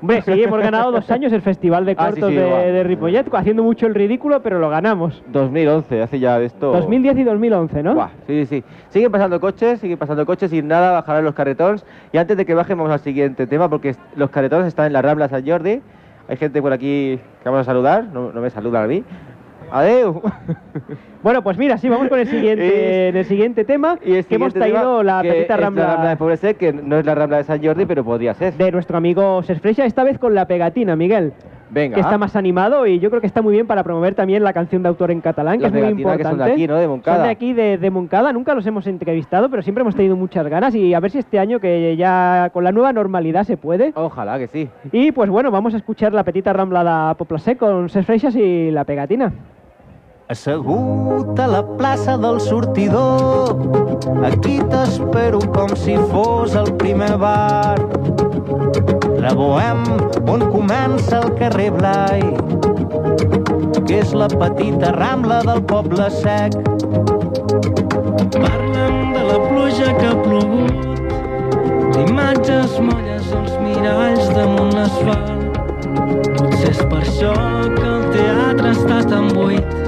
Hombre, 0.00 0.20
sí, 0.22 0.42
hemos 0.42 0.58
ganado 0.62 0.90
dos 0.90 1.08
años 1.12 1.32
el 1.32 1.42
Festival 1.42 1.86
de 1.86 1.92
Ah, 1.96 2.06
sí, 2.12 2.20
Cortos 2.20 2.30
sí, 2.30 2.34
de, 2.36 2.72
de 2.72 2.82
Ripollet, 2.82 3.32
haciendo 3.32 3.62
mucho 3.62 3.86
el 3.86 3.94
ridículo, 3.94 4.42
pero 4.42 4.58
lo 4.58 4.68
ganamos. 4.68 5.22
2011, 5.28 6.02
hace 6.02 6.18
ya 6.18 6.38
de 6.40 6.46
esto... 6.46 6.72
2010 6.72 7.18
y 7.18 7.22
2011, 7.24 7.82
¿no? 7.84 7.94
Buah, 7.94 8.08
sí, 8.26 8.46
sí. 8.46 8.64
Siguen 8.88 9.12
pasando 9.12 9.38
coches, 9.40 9.78
siguen 9.78 9.96
pasando 9.98 10.26
coches 10.26 10.52
y 10.52 10.60
nada, 10.60 10.90
bajarán 10.92 11.24
los 11.24 11.34
carretons. 11.34 11.86
Y 12.12 12.18
antes 12.18 12.36
de 12.36 12.44
que 12.44 12.54
bajen, 12.54 12.76
vamos 12.78 12.92
al 12.92 13.00
siguiente 13.00 13.46
tema, 13.46 13.68
porque 13.70 13.94
los 14.16 14.30
carretons 14.30 14.66
están 14.66 14.86
en 14.86 14.92
la 14.92 15.02
Rambla 15.02 15.28
San 15.28 15.46
Jordi. 15.46 15.80
Hay 16.28 16.36
gente 16.36 16.60
por 16.60 16.72
aquí 16.72 17.18
que 17.42 17.48
vamos 17.48 17.60
a 17.60 17.64
saludar, 17.64 18.04
no, 18.12 18.32
no 18.32 18.40
me 18.40 18.50
saludan 18.50 18.84
a 18.84 18.86
mí. 18.88 19.04
Adeu. 19.70 20.20
Bueno, 21.22 21.42
pues 21.42 21.58
mira, 21.58 21.76
sí, 21.78 21.88
vamos 21.88 22.08
con 22.08 22.18
el 22.18 22.28
siguiente, 22.28 23.08
el 23.18 23.24
siguiente 23.24 23.64
tema, 23.64 23.98
Y 24.04 24.14
el 24.14 24.24
que 24.24 24.36
hemos 24.36 24.54
traído 24.54 25.02
la 25.02 25.20
petita 25.22 25.56
rambla, 25.56 25.82
la 25.82 25.92
Rambla 25.94 26.10
de 26.10 26.16
Pobresec, 26.16 26.56
que 26.56 26.72
no 26.72 26.98
es 26.98 27.04
la 27.06 27.14
Rambla 27.14 27.38
de 27.38 27.44
San 27.44 27.62
Jordi, 27.62 27.86
pero 27.86 28.04
podría 28.04 28.34
ser. 28.34 28.54
de 28.54 28.70
nuestro 28.70 28.96
amigo 28.98 29.42
Ses 29.42 29.60
Freixa, 29.60 29.84
esta 29.84 30.04
vez 30.04 30.18
con 30.18 30.34
la 30.34 30.46
pegatina, 30.46 30.94
Miguel. 30.96 31.32
Venga. 31.70 31.96
Que 31.96 32.00
está 32.00 32.16
más 32.16 32.34
animado 32.34 32.86
y 32.86 32.98
yo 32.98 33.10
creo 33.10 33.20
que 33.20 33.26
está 33.26 33.42
muy 33.42 33.52
bien 33.52 33.66
para 33.66 33.84
promover 33.84 34.14
también 34.14 34.42
la 34.42 34.54
canción 34.54 34.82
de 34.82 34.88
autor 34.88 35.10
en 35.10 35.20
catalán, 35.20 35.58
que 35.58 35.66
es 35.66 35.72
muy 35.72 35.82
que 35.82 35.88
importante. 35.90 36.24
son 36.24 36.38
de 36.38 36.52
aquí, 36.52 36.66
¿no? 36.66 36.76
De 36.76 36.88
Moncada. 36.88 37.16
Son 37.18 37.26
de 37.26 37.30
aquí, 37.30 37.52
de, 37.52 37.76
de 37.76 37.90
Moncada. 37.90 38.32
Nunca 38.32 38.54
los 38.54 38.66
hemos 38.66 38.86
entrevistado, 38.86 39.50
pero 39.50 39.60
siempre 39.62 39.82
hemos 39.82 39.94
tenido 39.94 40.16
muchas 40.16 40.46
ganas 40.46 40.74
y 40.74 40.94
a 40.94 41.00
ver 41.00 41.10
si 41.10 41.18
este 41.18 41.38
año 41.38 41.60
que 41.60 41.94
ya 41.96 42.48
con 42.54 42.64
la 42.64 42.72
nueva 42.72 42.94
normalidad 42.94 43.44
se 43.44 43.58
puede. 43.58 43.92
Ojalá 43.96 44.38
que 44.38 44.46
sí. 44.46 44.68
Y 44.92 45.12
pues 45.12 45.28
bueno, 45.28 45.50
vamos 45.50 45.74
a 45.74 45.76
escuchar 45.76 46.14
la 46.14 46.24
petita 46.24 46.54
rambla 46.54 47.08
de 47.08 47.14
Poblasec 47.16 47.58
con 47.58 47.90
Ses 47.90 48.06
Freixas 48.06 48.34
y 48.34 48.70
la 48.70 48.84
pegatina. 48.84 49.30
Assegut 50.28 51.38
a 51.40 51.46
la 51.48 51.62
plaça 51.78 52.18
del 52.20 52.36
sortidor, 52.38 53.54
aquí 54.28 54.58
t'espero 54.68 55.38
com 55.54 55.72
si 55.72 55.94
fos 56.10 56.52
el 56.52 56.68
primer 56.82 57.14
bar. 57.16 57.80
La 59.24 59.32
Bohem, 59.32 59.80
on 60.28 60.44
comença 60.52 61.22
el 61.22 61.32
carrer 61.40 61.70
Blai, 61.78 62.20
que 63.86 64.02
és 64.02 64.12
la 64.12 64.28
petita 64.28 64.92
rambla 64.98 65.40
del 65.48 65.64
poble 65.72 66.10
sec. 66.18 66.60
Parlen 68.36 69.16
de 69.16 69.24
la 69.32 69.40
pluja 69.48 69.96
que 69.96 70.12
ha 70.12 70.22
plogut, 70.28 71.08
d'imatges 71.96 72.76
molles 72.84 73.32
als 73.32 73.56
miralls 73.64 74.28
damunt 74.36 74.76
l'asfalt. 74.76 75.60
Potser 76.36 76.76
és 76.76 76.84
per 76.84 77.00
això 77.00 77.36
que 77.80 77.92
el 77.96 78.10
teatre 78.12 78.76
està 78.76 79.04
tan 79.08 79.32
buit. 79.32 79.87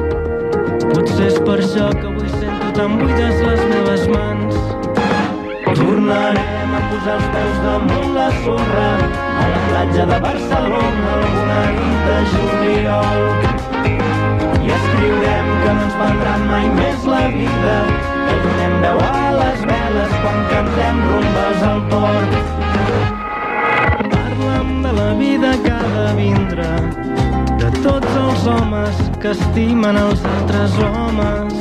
Potser 0.90 1.26
és 1.30 1.36
per 1.46 1.56
això 1.62 1.86
que 1.94 2.08
avui 2.08 2.28
sento 2.32 2.68
tan 2.74 2.96
buides 2.98 3.36
les 3.46 3.60
meves 3.70 4.06
mans. 4.10 4.56
Tornarem 5.68 6.72
a 6.74 6.80
posar 6.90 7.14
els 7.14 7.28
peus 7.34 7.58
damunt 7.64 8.08
la 8.16 8.24
sorra 8.40 8.88
a 9.42 9.44
la 9.52 9.60
platja 9.68 10.06
de 10.10 10.18
Barcelona 10.24 11.12
alguna 11.12 11.60
nit 11.76 12.00
de 12.08 12.16
juliol. 12.32 13.20
I 14.66 14.72
escriurem 14.78 15.52
que 15.62 15.76
no 15.76 15.84
ens 15.86 15.94
prendran 16.00 16.48
mai 16.50 16.66
més 16.80 17.06
la 17.12 17.22
vida, 17.36 17.76
que 18.24 18.40
donem 18.48 18.74
veu 18.86 19.04
a 19.06 19.22
les 19.38 19.62
veles 19.70 20.16
quan 20.24 20.42
cantem 20.54 21.04
rumbes 21.12 21.68
al 21.70 21.84
port. 21.94 22.36
Parla'm 24.16 24.74
de 24.88 24.96
la 24.98 25.10
vida 25.22 25.54
que 25.62 25.76
ha 25.78 25.94
de 26.00 26.10
vindre, 26.18 26.68
tots 27.78 28.16
els 28.20 28.46
homes 28.46 28.98
que 29.22 29.30
estimen 29.34 29.96
els 29.96 30.22
altres 30.32 30.76
homes. 30.84 31.54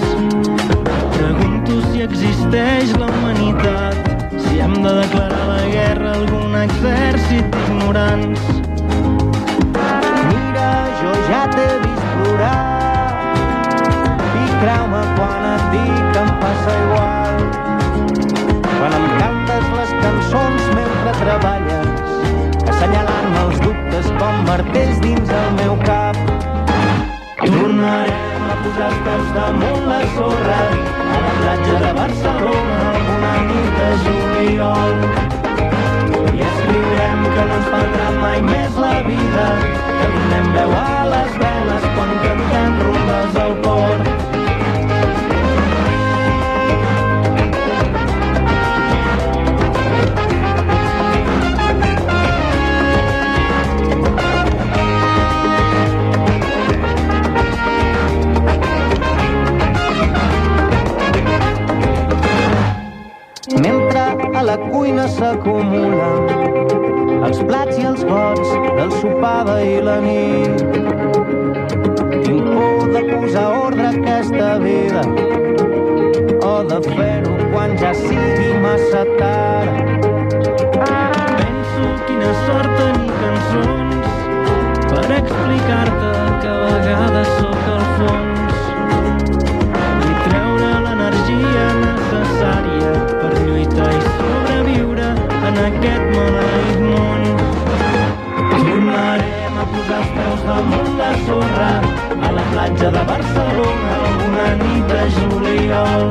Pregunto 1.15 1.79
si 1.89 2.03
existeix 2.05 2.93
la 2.99 3.07
humanitat, 3.13 3.97
si 4.45 4.59
hem 4.63 4.75
de 4.83 4.93
declarar 5.01 5.45
la 5.49 5.61
guerra 5.73 6.11
a 6.11 6.17
algun 6.19 6.55
exèrcit 6.61 7.45
d'ignorants. 7.55 8.43
Mira, 10.29 10.71
jo 11.01 11.11
ja 11.29 11.43
t'he 11.55 11.67
vist 11.85 12.05
plorar 12.15 12.63
i 14.43 14.45
creu-me 14.61 15.03
quan 15.17 15.43
et 15.53 15.63
dic 15.75 16.05
que 16.13 16.23
em 16.25 16.31
passa 16.43 16.77
igual. 16.85 17.35
Quan 18.77 18.97
em 19.01 19.07
cantes 19.19 19.65
les 19.77 19.91
cançons 20.05 20.71
mentre 20.79 21.11
treballes, 21.23 21.78
assenyalant-me 22.79 23.39
els 23.45 23.57
dubtes 23.59 24.05
com 24.19 24.37
martells 24.47 24.99
dins 25.03 25.31
el 25.37 25.49
meu 25.57 25.73
cap. 25.83 26.19
Tornarem 27.41 28.45
a 28.53 28.55
posar 28.61 28.87
els 28.87 29.01
peus 29.07 29.33
damunt 29.35 29.89
la 29.89 29.99
sorra 30.13 30.61
a 30.61 31.19
la 31.25 31.33
platja 31.41 31.81
de 31.83 31.91
Barcelona 31.99 32.79
alguna 32.93 33.33
nit 33.49 33.69
de 33.81 33.91
juliol. 34.05 34.95
I 36.37 36.47
escriurem 36.53 37.27
que 37.35 37.45
no 37.51 37.59
ens 37.59 37.69
prendrà 37.75 38.09
mai 38.23 38.41
més 38.47 38.81
la 38.87 38.95
vida, 39.11 39.51
que 39.91 40.11
donem 40.15 40.51
veu 40.55 40.75
a 40.79 40.89
les 41.11 41.31
veles 41.35 41.48
nit. 70.01 70.61
Tinc 72.23 72.45
por 72.55 72.87
de 72.93 73.01
posar 73.11 73.47
ordre 73.57 73.85
a 73.85 73.89
aquesta 73.89 74.57
vida 74.59 75.01
o 76.51 76.63
de 76.63 76.79
fer-ho 76.89 77.33
quan 77.51 77.77
ja 77.81 77.91
sigui 77.93 78.53
massa 78.63 79.03
tard. 79.19 79.73
Penso 81.37 81.85
quina 82.07 82.31
sort 82.45 82.71
tenir 82.79 83.13
cançons 83.21 84.07
per 84.89 85.05
explicar-te 85.19 86.11
que 86.41 86.51
a 86.55 86.73
vegades 86.87 87.31
sóc 87.37 87.69
al 87.75 87.85
fons 87.99 88.57
i 90.09 90.17
treure 90.25 90.73
l'energia 90.87 91.69
necessària 91.85 92.91
per 93.21 93.33
lluitar 93.45 93.93
i 93.99 94.03
sobreviure 94.09 95.09
en 95.39 95.63
aquest 95.69 96.13
maleït 96.17 96.85
món. 96.91 97.18
Els 99.89 100.09
peus 100.15 100.41
damunt 100.45 100.89
la 100.99 101.07
sorra 101.25 101.69
a 102.27 102.29
la 102.31 102.43
platja 102.51 102.89
de 102.93 103.01
Barcelona 103.07 103.93
alguna 104.09 104.45
nit 104.59 104.91
de 104.91 104.99
juliol. 105.15 106.03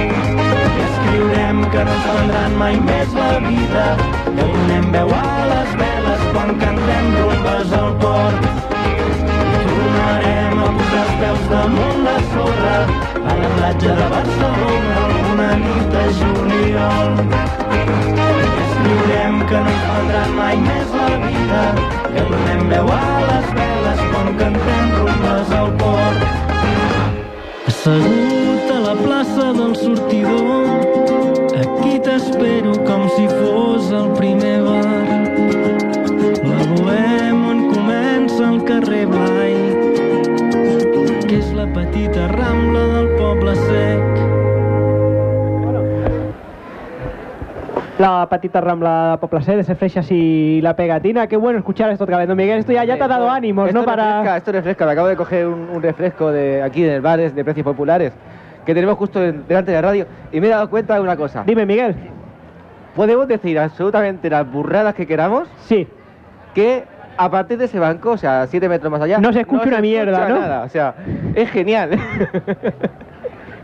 I 0.00 0.82
escriurem 0.86 1.62
que 1.72 1.84
no 1.88 1.94
ens 2.16 2.58
mai 2.60 2.76
més 2.88 3.16
la 3.16 3.30
vida, 3.46 3.86
que 4.26 4.34
donem 4.42 4.92
veu 4.96 5.14
a 5.16 5.22
les 5.52 5.72
veles 5.80 6.26
quan 6.34 6.52
cantem 6.60 7.10
rumbes 7.16 7.72
al 7.80 7.90
port. 8.04 8.46
Tornarem 9.64 10.62
a 10.66 10.70
posar 10.78 11.02
els 11.06 11.16
peus 11.22 11.50
damunt 11.54 12.06
la 12.08 12.16
sorra 12.34 12.78
a 13.16 13.38
la 13.42 13.52
platja 13.58 13.98
de 14.00 14.10
Barcelona 14.16 14.96
alguna 15.06 15.50
nit 15.64 15.86
de 15.96 16.04
juliol. 16.20 17.20
Escriurem 18.66 19.46
que 19.48 19.68
no 19.68 19.78
ens 20.00 20.34
mai 20.36 20.60
més 20.68 20.98
la 21.00 21.14
vida, 21.24 21.64
que 22.16 22.22
donem 22.30 22.68
veu 22.68 22.92
a 22.92 23.00
les 23.30 23.50
veles 23.58 24.04
quan 24.12 24.30
cantem 24.40 24.94
rumbes 25.00 25.52
al 25.58 25.74
port. 25.82 26.24
Assegut 27.68 28.25
La 47.98 48.26
patita 48.28 48.60
rambla 48.60 49.12
de 49.12 49.18
Poblasec 49.18 49.56
de 49.56 49.64
Ses 49.64 49.78
Freixas 49.78 50.10
y 50.10 50.60
la 50.60 50.76
pegatina. 50.76 51.26
Qué 51.28 51.36
bueno 51.38 51.58
escuchar 51.58 51.90
esto 51.90 52.04
otra 52.04 52.18
vez, 52.18 52.28
¿no, 52.28 52.36
Miguel? 52.36 52.58
Esto 52.58 52.72
ya, 52.72 52.84
ya 52.84 52.98
te 52.98 53.04
ha 53.04 53.08
dado 53.08 53.30
ánimos, 53.30 53.68
esto 53.68 53.80
¿no? 53.80 53.86
Para... 53.86 54.18
Refresca, 54.18 54.36
esto 54.36 54.52
refresca. 54.52 54.84
Me 54.86 54.92
acabo 54.92 55.06
de 55.08 55.16
coger 55.16 55.46
un, 55.46 55.70
un 55.70 55.82
refresco 55.82 56.30
de 56.30 56.62
aquí 56.62 56.84
en 56.84 56.90
el 56.90 57.00
bares 57.00 57.34
de 57.34 57.42
precios 57.42 57.64
populares 57.64 58.12
que 58.66 58.74
tenemos 58.74 58.98
justo 58.98 59.20
delante 59.20 59.70
de 59.70 59.76
la 59.76 59.82
radio 59.82 60.06
y 60.30 60.40
me 60.40 60.48
he 60.48 60.50
dado 60.50 60.68
cuenta 60.68 60.94
de 60.94 61.00
una 61.00 61.16
cosa. 61.16 61.44
Dime, 61.46 61.64
Miguel. 61.64 61.94
Podemos 62.94 63.28
decir 63.28 63.58
absolutamente 63.58 64.28
las 64.28 64.50
burradas 64.50 64.94
que 64.94 65.06
queramos 65.06 65.48
Sí. 65.60 65.86
que 66.54 66.84
a 67.16 67.30
partir 67.30 67.56
de 67.56 67.64
ese 67.64 67.78
banco, 67.78 68.10
o 68.10 68.16
sea, 68.18 68.46
siete 68.48 68.68
metros 68.68 68.90
más 68.92 69.00
allá, 69.00 69.18
No 69.18 69.32
se 69.32 69.40
escucha 69.40 69.68
una 69.68 69.80
mierda, 69.80 70.12
escucha 70.18 70.28
¿no? 70.34 70.40
nada. 70.40 70.62
O 70.64 70.68
sea, 70.68 70.94
es 71.34 71.50
genial. 71.50 71.90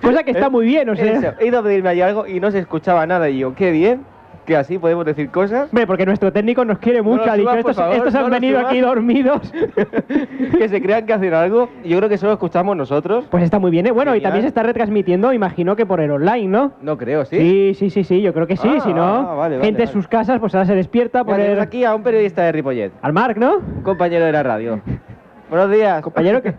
Cosa 0.01 0.23
que 0.23 0.31
está 0.31 0.49
muy 0.51 0.65
bien, 0.65 0.89
o 0.89 0.97
sea. 0.97 1.05
Eso, 1.13 1.33
He 1.39 1.49
ido 1.49 1.59
a 1.59 1.63
pedirme 1.63 1.91
allí 1.91 2.01
algo 2.01 2.27
y 2.27 2.41
no 2.41 2.51
se 2.51 2.61
escuchaba 2.61 3.07
nada 3.07 3.29
y 3.29 3.39
yo, 3.39 3.55
qué 3.55 3.71
bien. 3.73 4.05
Que 4.45 4.57
así 4.57 4.79
podemos 4.79 5.05
decir 5.05 5.31
cosas. 5.31 5.69
Hombre, 5.71 5.87
porque 5.87 6.05
nuestro 6.07 6.33
técnico 6.33 6.65
nos 6.65 6.79
quiere 6.79 7.03
mucho. 7.03 7.25
lo 7.25 7.33
ha 7.33 7.37
dicho, 7.37 7.51
subas, 7.51 7.63
por 7.63 7.71
estos, 7.71 7.77
favor, 7.77 7.97
estos 7.97 8.15
no 8.15 8.21
han 8.25 8.31
venido 8.31 8.59
subas". 8.59 8.71
aquí 8.73 8.81
dormidos. 8.81 9.53
que 10.59 10.69
se 10.69 10.83
crean 10.83 11.07
que 11.07 11.13
hacen 11.13 11.35
algo. 11.35 11.69
Yo 11.85 11.97
creo 11.99 12.09
que 12.09 12.19
solo 12.19 12.33
escuchamos 12.33 12.77
nosotros. 12.77 13.25
Pues 13.31 13.45
está 13.45 13.59
muy 13.59 13.71
bien, 13.71 13.87
¿eh? 13.87 13.91
Bueno, 13.93 14.15
y 14.17 14.21
también 14.21 14.43
se 14.43 14.49
está 14.49 14.63
retransmitiendo, 14.63 15.33
imagino 15.33 15.77
que 15.77 15.87
por 15.87 16.01
el 16.01 16.11
online, 16.11 16.49
¿no? 16.49 16.73
No 16.83 16.97
creo, 16.99 17.25
¿sí? 17.25 17.39
Sí, 17.39 17.75
sí, 17.75 17.91
sí, 17.91 18.05
sí, 18.05 18.23
yo 18.23 18.33
creo 18.33 18.47
que 18.47 18.57
sí, 18.57 18.69
Ah, 18.77 18.81
si 18.81 18.93
no, 18.93 19.03
ah, 19.03 19.35
vale, 19.35 19.57
vale, 19.57 19.65
gente 19.65 19.83
en 19.83 19.89
sus 19.89 20.09
casas, 20.09 20.41
pues 20.41 20.55
ahora 20.55 20.67
se 20.67 20.75
despierta 20.75 21.25
por 21.25 21.39
el... 21.39 21.61
aquí 21.61 21.85
a 21.85 21.95
un 21.95 22.03
periodista 22.03 22.43
de 22.43 22.53
Ripollet, 22.53 22.93
Al 23.03 23.13
Marc, 23.13 23.37
¿no? 23.37 23.59
un 23.59 23.83
compañero 23.83 24.25
de 24.25 24.33
la 24.33 24.43
radio. 24.43 24.81
Buenos 25.51 25.71
días. 25.71 26.01
Compañero 26.01 26.41
que... 26.41 26.55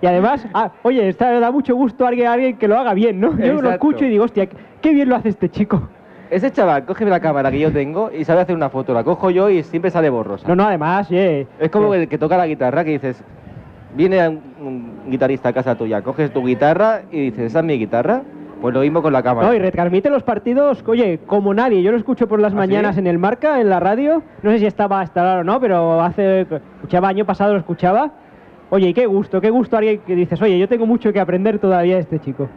Y 0.00 0.06
además, 0.06 0.46
ah, 0.54 0.72
oye, 0.82 1.06
está, 1.06 1.38
da 1.38 1.50
mucho 1.50 1.76
gusto 1.76 2.06
a 2.06 2.08
alguien, 2.08 2.28
a 2.28 2.32
alguien 2.32 2.56
que 2.56 2.66
lo 2.66 2.78
haga 2.78 2.94
bien, 2.94 3.20
¿no? 3.20 3.38
Yo 3.38 3.60
lo 3.60 3.70
escucho 3.70 4.06
y 4.06 4.08
digo, 4.08 4.24
hostia, 4.24 4.48
qué 4.80 4.94
bien 4.94 5.10
lo 5.10 5.16
hace 5.16 5.28
este 5.28 5.50
chico. 5.50 5.86
Ese 6.30 6.50
chaval 6.50 6.84
coge 6.84 7.04
la 7.06 7.20
cámara 7.20 7.50
que 7.50 7.58
yo 7.58 7.72
tengo 7.72 8.10
y 8.12 8.24
sabe 8.24 8.42
hacer 8.42 8.54
una 8.54 8.68
foto. 8.68 8.92
La 8.92 9.02
cojo 9.04 9.30
yo 9.30 9.48
y 9.48 9.62
siempre 9.62 9.90
sale 9.90 10.10
borrosa. 10.10 10.46
No, 10.48 10.54
no, 10.56 10.64
además, 10.66 11.08
eh, 11.10 11.46
Es 11.58 11.70
como 11.70 11.94
el 11.94 12.08
que 12.08 12.18
toca 12.18 12.36
la 12.36 12.46
guitarra, 12.46 12.84
que 12.84 12.90
dices, 12.90 13.22
viene 13.94 14.28
un, 14.28 14.40
un 14.60 14.92
guitarrista 15.10 15.48
a 15.48 15.52
casa 15.52 15.74
tuya, 15.74 16.02
coges 16.02 16.30
tu 16.32 16.44
guitarra 16.44 17.02
y 17.10 17.30
dices, 17.30 17.44
¿esa 17.46 17.60
es 17.60 17.64
mi 17.64 17.78
guitarra? 17.78 18.22
Pues 18.60 18.74
lo 18.74 18.80
mismo 18.80 19.00
con 19.02 19.12
la 19.12 19.22
cámara. 19.22 19.46
No, 19.46 19.54
y 19.54 19.58
retransmite 19.60 20.10
los 20.10 20.24
partidos, 20.24 20.82
oye, 20.86 21.20
como 21.26 21.54
nadie. 21.54 21.80
Yo 21.82 21.92
lo 21.92 21.96
escucho 21.96 22.26
por 22.26 22.40
las 22.40 22.52
¿Ah, 22.52 22.56
mañanas 22.56 22.96
sí? 22.96 23.00
en 23.00 23.06
el 23.06 23.16
Marca, 23.16 23.60
en 23.60 23.70
la 23.70 23.78
radio. 23.78 24.22
No 24.42 24.50
sé 24.50 24.58
si 24.58 24.66
estaba 24.66 25.00
hasta 25.00 25.20
ahora 25.20 25.40
o 25.40 25.44
no, 25.44 25.60
pero 25.60 26.02
hace. 26.02 26.40
Escuchaba, 26.40 27.08
año 27.08 27.24
pasado 27.24 27.52
lo 27.52 27.60
escuchaba. 27.60 28.10
Oye, 28.70 28.88
y 28.88 28.94
qué 28.94 29.06
gusto, 29.06 29.40
qué 29.40 29.48
gusto 29.50 29.76
alguien 29.76 30.00
que 30.04 30.14
dices, 30.16 30.42
oye, 30.42 30.58
yo 30.58 30.68
tengo 30.68 30.86
mucho 30.86 31.12
que 31.12 31.20
aprender 31.20 31.58
todavía 31.60 31.94
de 31.94 32.00
este 32.00 32.18
chico. 32.18 32.48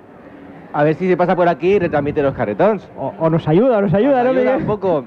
A 0.74 0.84
ver 0.84 0.96
si 0.96 1.08
se 1.08 1.18
pasa 1.18 1.36
por 1.36 1.48
aquí 1.50 1.74
y 1.74 1.80
retransmite 1.80 2.22
los 2.24 2.34
carretons. 2.34 2.88
O, 2.98 3.14
o 3.20 3.30
nos 3.30 3.48
ayuda, 3.48 3.78
o 3.78 3.82
nos 3.82 3.94
ayuda, 3.94 4.24
Nos 4.24 4.34
¿no? 4.34 4.40
ayuda 4.40 4.58
un 4.58 4.66
poco, 4.66 5.06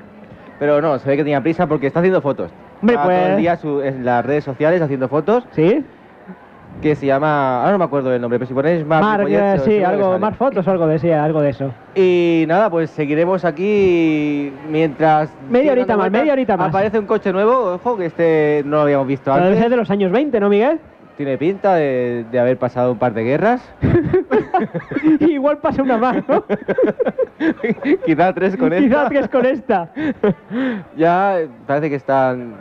pero 0.58 0.80
no, 0.80 0.98
se 0.98 1.08
ve 1.08 1.16
que 1.16 1.22
tenía 1.24 1.40
prisa 1.40 1.66
porque 1.66 1.86
está 1.86 2.00
haciendo 2.00 2.20
fotos. 2.20 2.50
Hombre, 2.82 2.96
Está 2.96 3.06
todo 3.08 3.16
pues- 3.16 3.30
el 3.30 3.36
día 3.38 3.56
su- 3.56 3.80
en 3.82 4.04
las 4.04 4.24
redes 4.26 4.44
sociales 4.44 4.82
haciendo 4.82 5.08
fotos, 5.08 5.44
¿Sí? 5.52 5.82
que 6.82 6.96
se 6.96 7.06
llama, 7.06 7.60
ahora 7.60 7.72
no 7.72 7.78
me 7.78 7.84
acuerdo 7.84 8.10
del 8.10 8.20
nombre, 8.20 8.38
pero 8.38 8.48
si 8.48 8.52
ponéis 8.52 8.84
Mar, 8.84 9.00
Marc, 9.00 9.24
Ripollet, 9.26 9.54
eh, 9.54 9.58
sí, 9.60 9.82
algo, 9.84 10.18
más 10.18 10.36
fotos 10.36 10.66
o 10.66 10.70
algo 10.72 10.86
de, 10.88 10.98
sí, 10.98 11.10
algo 11.10 11.40
de 11.40 11.50
eso. 11.50 11.70
Y 11.94 12.44
nada, 12.48 12.68
pues 12.68 12.90
seguiremos 12.90 13.44
aquí 13.44 14.52
mientras... 14.68 15.32
Media 15.48 15.70
horita 15.72 15.96
más, 15.96 16.10
media 16.10 16.32
horita 16.32 16.56
más. 16.56 16.68
Aparece 16.70 16.98
un 16.98 17.06
coche 17.06 17.32
nuevo, 17.32 17.74
ojo, 17.74 17.96
que 17.96 18.06
este 18.06 18.62
no 18.66 18.76
lo 18.78 18.82
habíamos 18.82 19.06
visto 19.06 19.30
Pero 19.32 19.36
debe 19.36 19.48
antes. 19.50 19.62
ser 19.62 19.70
de 19.70 19.76
los 19.76 19.90
años 19.90 20.10
20, 20.10 20.40
¿no, 20.40 20.48
Miguel? 20.48 20.80
Tiene 21.16 21.38
pinta 21.38 21.76
de, 21.76 22.24
de 22.30 22.40
haber 22.40 22.58
pasado 22.58 22.90
un 22.90 22.98
par 22.98 23.14
de 23.14 23.22
guerras. 23.22 23.62
Igual 25.20 25.58
pasa 25.58 25.82
una 25.82 25.98
más, 25.98 26.16
¿no? 26.28 26.44
Quizá 28.06 28.32
tres 28.32 28.56
con 28.56 28.72
esta. 28.72 28.86
Quizás 28.86 29.10
que 29.10 29.18
es 29.18 29.28
con 29.28 29.46
esta. 29.46 29.90
Ya 30.96 31.38
parece 31.66 31.90
que 31.90 31.96
están 31.96 32.54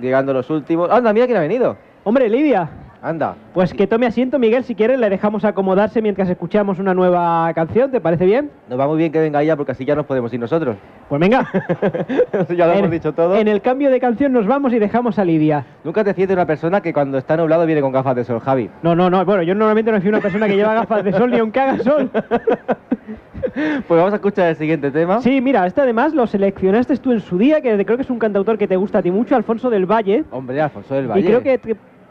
llegando 0.00 0.32
los 0.32 0.48
últimos. 0.50 0.90
Anda, 0.90 1.12
mira 1.12 1.26
quién 1.26 1.38
ha 1.38 1.42
venido. 1.42 1.76
Hombre, 2.04 2.28
Lidia, 2.28 2.68
Anda. 3.02 3.34
pues 3.52 3.74
que 3.74 3.88
tome 3.88 4.06
asiento, 4.06 4.38
Miguel, 4.38 4.62
si 4.62 4.76
quieres, 4.76 4.96
le 5.00 5.10
dejamos 5.10 5.44
acomodarse 5.44 6.00
mientras 6.00 6.30
escuchamos 6.30 6.78
una 6.78 6.94
nueva 6.94 7.52
canción, 7.52 7.90
¿te 7.90 8.00
parece 8.00 8.24
bien? 8.24 8.48
Nos 8.68 8.78
va 8.78 8.86
muy 8.86 8.96
bien 8.96 9.10
que 9.10 9.18
venga 9.18 9.42
ella 9.42 9.56
porque 9.56 9.72
así 9.72 9.84
ya 9.84 9.96
nos 9.96 10.06
podemos 10.06 10.32
ir 10.32 10.38
nosotros. 10.38 10.76
Pues 11.08 11.20
venga. 11.20 11.48
ya 12.56 12.66
lo 12.66 12.72
en, 12.74 12.78
hemos 12.78 12.90
dicho 12.92 13.12
todo. 13.12 13.34
En 13.34 13.48
el 13.48 13.60
cambio 13.60 13.90
de 13.90 13.98
canción 13.98 14.32
nos 14.32 14.46
vamos 14.46 14.72
y 14.72 14.78
dejamos 14.78 15.18
a 15.18 15.24
Lidia. 15.24 15.66
Nunca 15.82 16.04
te 16.04 16.14
fíes 16.14 16.28
de 16.28 16.34
una 16.34 16.46
persona 16.46 16.80
que 16.80 16.92
cuando 16.92 17.18
está 17.18 17.36
nublado 17.36 17.66
viene 17.66 17.80
con 17.80 17.90
gafas 17.90 18.14
de 18.14 18.22
sol, 18.22 18.38
Javi. 18.38 18.70
No, 18.84 18.94
no, 18.94 19.10
no, 19.10 19.24
bueno, 19.24 19.42
yo 19.42 19.56
normalmente 19.56 19.90
no 19.90 19.98
soy 19.98 20.08
una 20.08 20.20
persona 20.20 20.46
que 20.46 20.54
lleva 20.54 20.72
gafas 20.74 21.02
de 21.02 21.12
sol 21.12 21.30
ni 21.32 21.38
aunque 21.38 21.58
haga 21.60 21.78
sol. 21.78 22.10
Pues 23.54 23.98
vamos 23.98 24.12
a 24.12 24.16
escuchar 24.16 24.48
el 24.48 24.56
siguiente 24.56 24.90
tema. 24.90 25.20
Sí, 25.20 25.40
mira, 25.40 25.66
este 25.66 25.80
además 25.80 26.14
lo 26.14 26.26
seleccionaste 26.26 26.96
tú 26.98 27.12
en 27.12 27.20
su 27.20 27.36
día, 27.36 27.60
que 27.60 27.84
creo 27.84 27.98
que 27.98 28.04
es 28.04 28.08
un 28.08 28.18
cantautor 28.18 28.56
que 28.56 28.66
te 28.66 28.76
gusta 28.76 28.98
a 28.98 29.02
ti 29.02 29.10
mucho, 29.10 29.36
Alfonso 29.36 29.68
del 29.68 29.84
Valle. 29.84 30.24
Hombre, 30.30 30.60
Alfonso 30.60 30.94
del 30.94 31.08
Valle. 31.08 31.20
Y 31.20 31.24
creo 31.24 31.42
que 31.42 31.58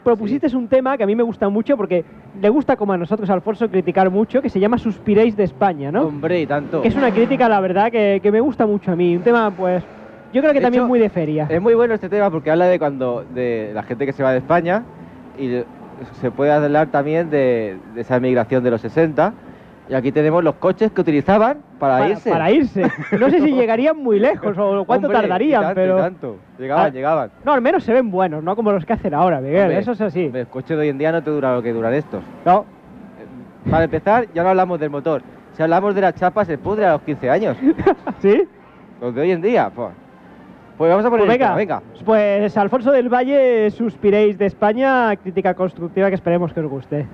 te 0.02 0.04
propusiste 0.04 0.54
un 0.56 0.66
tema 0.66 0.96
que 0.96 1.04
a 1.04 1.06
mí 1.06 1.14
me 1.14 1.22
gusta 1.22 1.48
mucho 1.48 1.76
porque 1.76 2.04
le 2.40 2.48
gusta 2.48 2.76
como 2.76 2.92
a 2.92 2.98
nosotros, 2.98 3.30
Alfonso, 3.30 3.68
criticar 3.70 4.10
mucho, 4.10 4.42
que 4.42 4.48
se 4.48 4.58
llama 4.58 4.76
Suspiréis 4.76 5.36
de 5.36 5.44
España, 5.44 5.92
¿no? 5.92 6.02
Hombre, 6.02 6.40
y 6.40 6.46
tanto. 6.46 6.82
Que 6.82 6.88
es 6.88 6.96
una 6.96 7.12
crítica, 7.12 7.48
la 7.48 7.60
verdad, 7.60 7.92
que, 7.92 8.18
que 8.20 8.32
me 8.32 8.40
gusta 8.40 8.66
mucho 8.66 8.90
a 8.90 8.96
mí. 8.96 9.16
Un 9.16 9.22
tema, 9.22 9.52
pues, 9.52 9.84
yo 10.32 10.40
creo 10.40 10.52
que 10.52 10.58
De 10.58 10.64
también 10.64 10.82
hecho, 10.82 10.88
muy 10.88 10.98
de 10.98 11.08
feria. 11.08 11.46
Es 11.48 11.62
muy 11.62 11.74
bueno 11.74 11.94
este 11.94 12.08
tema 12.08 12.30
porque 12.30 12.50
habla 12.50 12.66
de 12.66 12.80
cuando 12.80 13.24
de 13.32 13.70
la 13.74 13.84
gente 13.84 14.04
que 14.04 14.12
se 14.12 14.24
va 14.24 14.32
de 14.32 14.38
España 14.38 14.82
y 15.38 15.62
se 16.20 16.30
puede 16.32 16.50
hablar 16.50 16.88
también 16.88 17.30
de, 17.30 17.76
de 17.94 18.00
esa 18.00 18.16
emigración 18.16 18.64
de 18.64 18.72
los 18.72 18.80
60. 18.80 19.32
Y 19.92 19.94
aquí 19.94 20.10
tenemos 20.10 20.42
los 20.42 20.54
coches 20.54 20.90
que 20.90 21.02
utilizaban 21.02 21.58
para, 21.78 22.08
irse. 22.08 22.30
Para 22.30 22.50
irse. 22.50 22.90
No 23.20 23.28
sé 23.28 23.40
si 23.42 23.52
llegarían 23.54 23.98
muy 23.98 24.18
lejos 24.18 24.56
o 24.56 24.86
cuánto 24.86 25.08
Hombre, 25.08 25.18
y 25.18 25.20
tardarían, 25.20 25.60
tanto, 25.60 25.74
pero... 25.74 25.98
y 25.98 26.00
tanto. 26.00 26.36
Llegaban, 26.58 26.86
Ah, 26.86 26.88
llegaban. 26.88 27.30
No, 27.44 27.52
al 27.52 27.60
menos 27.60 27.84
se 27.84 27.92
ven 27.92 28.10
buenos, 28.10 28.42
no 28.42 28.56
como 28.56 28.72
los 28.72 28.86
que 28.86 28.94
hacen 28.94 29.12
ahora, 29.12 29.42
Miguel. 29.42 29.64
Hombre, 29.64 29.78
Eso 29.80 29.92
es 29.92 30.00
así. 30.00 30.24
hombre, 30.24 30.40
El 30.40 30.46
coche 30.46 30.74
de 30.74 30.80
hoy 30.80 30.88
en 30.88 30.96
día 30.96 31.12
no 31.12 31.22
te 31.22 31.30
dura 31.30 31.54
lo 31.54 31.60
que 31.62 31.74
duran 31.74 31.92
estos. 31.92 32.22
No. 32.46 32.64
Para 33.70 33.84
empezar, 33.84 34.28
ya 34.32 34.42
no 34.42 34.48
hablamos 34.48 34.80
del 34.80 34.88
motor. 34.88 35.20
Si 35.52 35.62
hablamos 35.62 35.94
de 35.94 36.00
las 36.00 36.14
chapas, 36.14 36.46
se 36.46 36.56
pudre 36.56 36.86
a 36.86 36.92
los 36.92 37.02
15 37.02 37.28
años. 37.28 37.56
¿Sí? 38.20 38.44
Los 38.98 39.14
de 39.14 39.20
hoy 39.20 39.30
en 39.32 39.42
día, 39.42 39.70
pues. 39.74 39.90
Pues 40.78 40.90
vamos 40.90 41.04
a 41.04 41.10
poner 41.10 41.26
Pues 41.26 41.38
venga, 41.38 41.54
venga. 41.54 41.82
pues 42.06 42.56
Alfonso 42.56 42.90
del 42.92 43.10
Valle, 43.10 43.70
Suspiréis 43.70 44.38
de 44.38 44.46
España, 44.46 45.14
crítica 45.16 45.52
constructiva 45.52 46.08
que 46.08 46.14
esperemos 46.14 46.50
que 46.54 46.60
os 46.60 46.66
guste. 46.70 47.06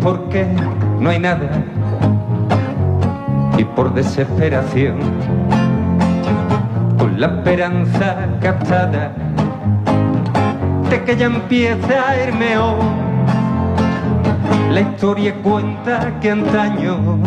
Porque 0.00 0.46
no 1.00 1.10
hay 1.10 1.18
nada 1.18 1.48
y 3.56 3.64
por 3.64 3.92
desesperación, 3.92 4.98
con 6.98 7.20
la 7.20 7.26
esperanza 7.26 8.16
captada 8.40 9.12
de 10.90 11.04
que 11.04 11.16
ya 11.16 11.26
empieza 11.26 12.08
a 12.08 12.22
irme 12.22 12.56
hoy. 12.56 13.08
La 14.72 14.80
historia 14.82 15.34
cuenta 15.42 16.20
que 16.20 16.30
antaño 16.30 17.18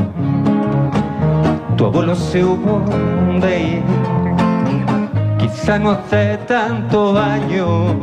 tu 1.75 1.85
abuelo 1.85 2.15
se 2.15 2.43
hubo 2.45 2.81
de 3.41 3.59
ir, 3.59 3.83
quizá 5.37 5.79
no 5.79 5.91
hace 5.91 6.37
tantos 6.47 7.17
años 7.17 7.95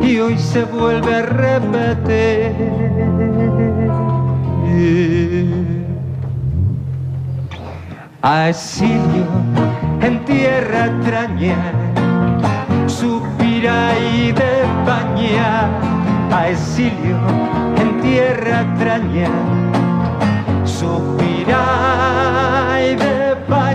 y 0.00 0.18
hoy 0.18 0.38
se 0.38 0.64
vuelve 0.64 1.16
a 1.16 1.22
repetir. 1.22 3.05
Exilio 8.48 9.26
en 10.02 10.24
tierra 10.24 10.86
extraña, 10.86 11.56
suspira 12.86 13.98
y 13.98 14.32
de 14.32 14.62
España. 14.62 15.68
A 16.30 16.48
en 16.48 18.00
tierra 18.00 18.62
extraña, 18.62 19.30
suspira 20.64 21.62
y 22.80 22.94
de 22.96 23.32
España. 23.32 23.65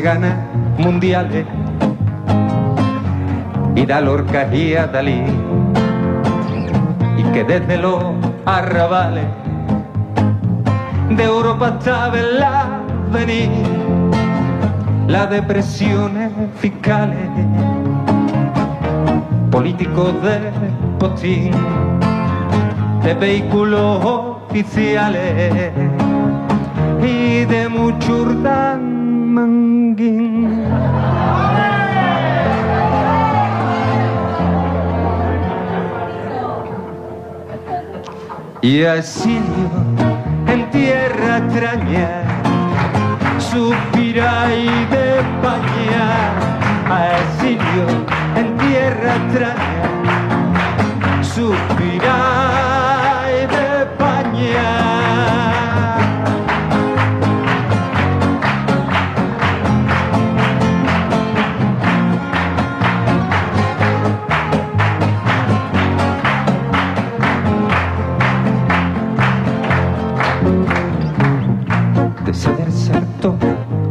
Gana 0.00 0.36
mundiales 0.78 1.46
y 3.74 3.86
da 3.86 4.00
Lorca 4.00 4.48
y 4.52 4.74
a 4.74 4.86
Dalí. 4.86 5.22
Y 7.16 7.22
que 7.32 7.44
desde 7.44 7.76
los 7.78 8.02
arrabales 8.44 9.24
de 11.10 11.24
Europa 11.24 11.78
sabe 11.80 12.22
la 12.38 12.80
venir. 13.12 13.50
Las 15.06 15.30
depresiones 15.30 16.32
fiscales 16.56 17.28
políticos 19.50 20.14
de 20.22 20.50
postín 20.98 21.52
de 23.02 23.14
vehículos 23.14 24.04
oficiales 24.04 25.72
y 27.00 27.44
de 27.44 27.68
mucho 27.68 28.24
y 38.66 38.82
Asilio 38.82 39.70
en 40.48 40.68
tierra 40.72 41.38
extraña 41.38 42.24
suspira 43.38 44.52
y 44.52 44.66
de 44.92 45.20
España 45.20 46.06
Asilio 46.90 47.86
en 48.34 48.58
tierra 48.58 49.14
extraña 49.22 49.84
suspira 51.22 52.55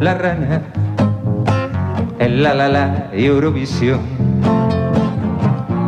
la 0.05 0.13
rana 0.13 0.61
en 2.19 2.43
la 2.43 2.53
la 2.53 2.67
la 2.67 3.09
Eurovisión. 3.11 4.01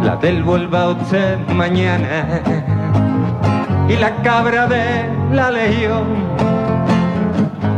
La 0.01 0.15
del 0.15 0.41
vuelva 0.41 0.89
usted 0.89 1.38
mañana 1.53 2.41
y 3.88 3.95
la 3.95 4.15
cabra 4.23 4.65
de 4.65 4.86
la 5.32 5.51
legión 5.51 6.08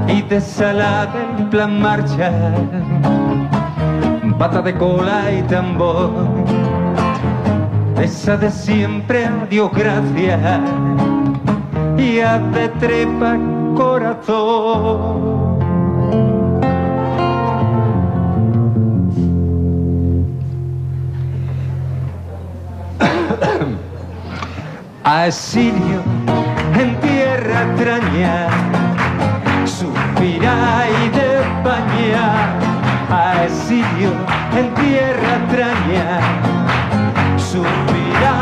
y 0.07 0.21
de 0.21 0.39
sala 0.39 1.07
del 1.13 1.49
plan 1.49 1.81
marcha, 1.81 2.31
pata 4.37 4.61
de 4.61 4.73
cola 4.75 5.19
y 5.37 5.41
tambor. 5.41 6.11
Esa 8.01 8.37
de 8.37 8.49
siempre, 8.49 9.25
adiós, 9.25 9.71
gracias 9.75 10.61
y 11.97 12.11
de 12.55 12.69
trepa 12.79 13.37
corazón. 13.75 15.28
Asirio 25.25 26.01
en 26.79 26.97
tierra 27.01 27.63
extraña, 27.63 28.47
suspira 29.65 30.87
y 30.87 31.09
de 31.09 31.41
España. 31.41 32.23
Asirio 33.09 34.11
en 34.57 34.73
tierra 34.75 35.31
extraña, 35.39 36.21
suspira 37.37 38.35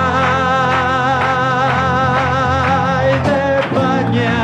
y 3.09 3.13
de 3.27 3.39
España. 3.59 4.35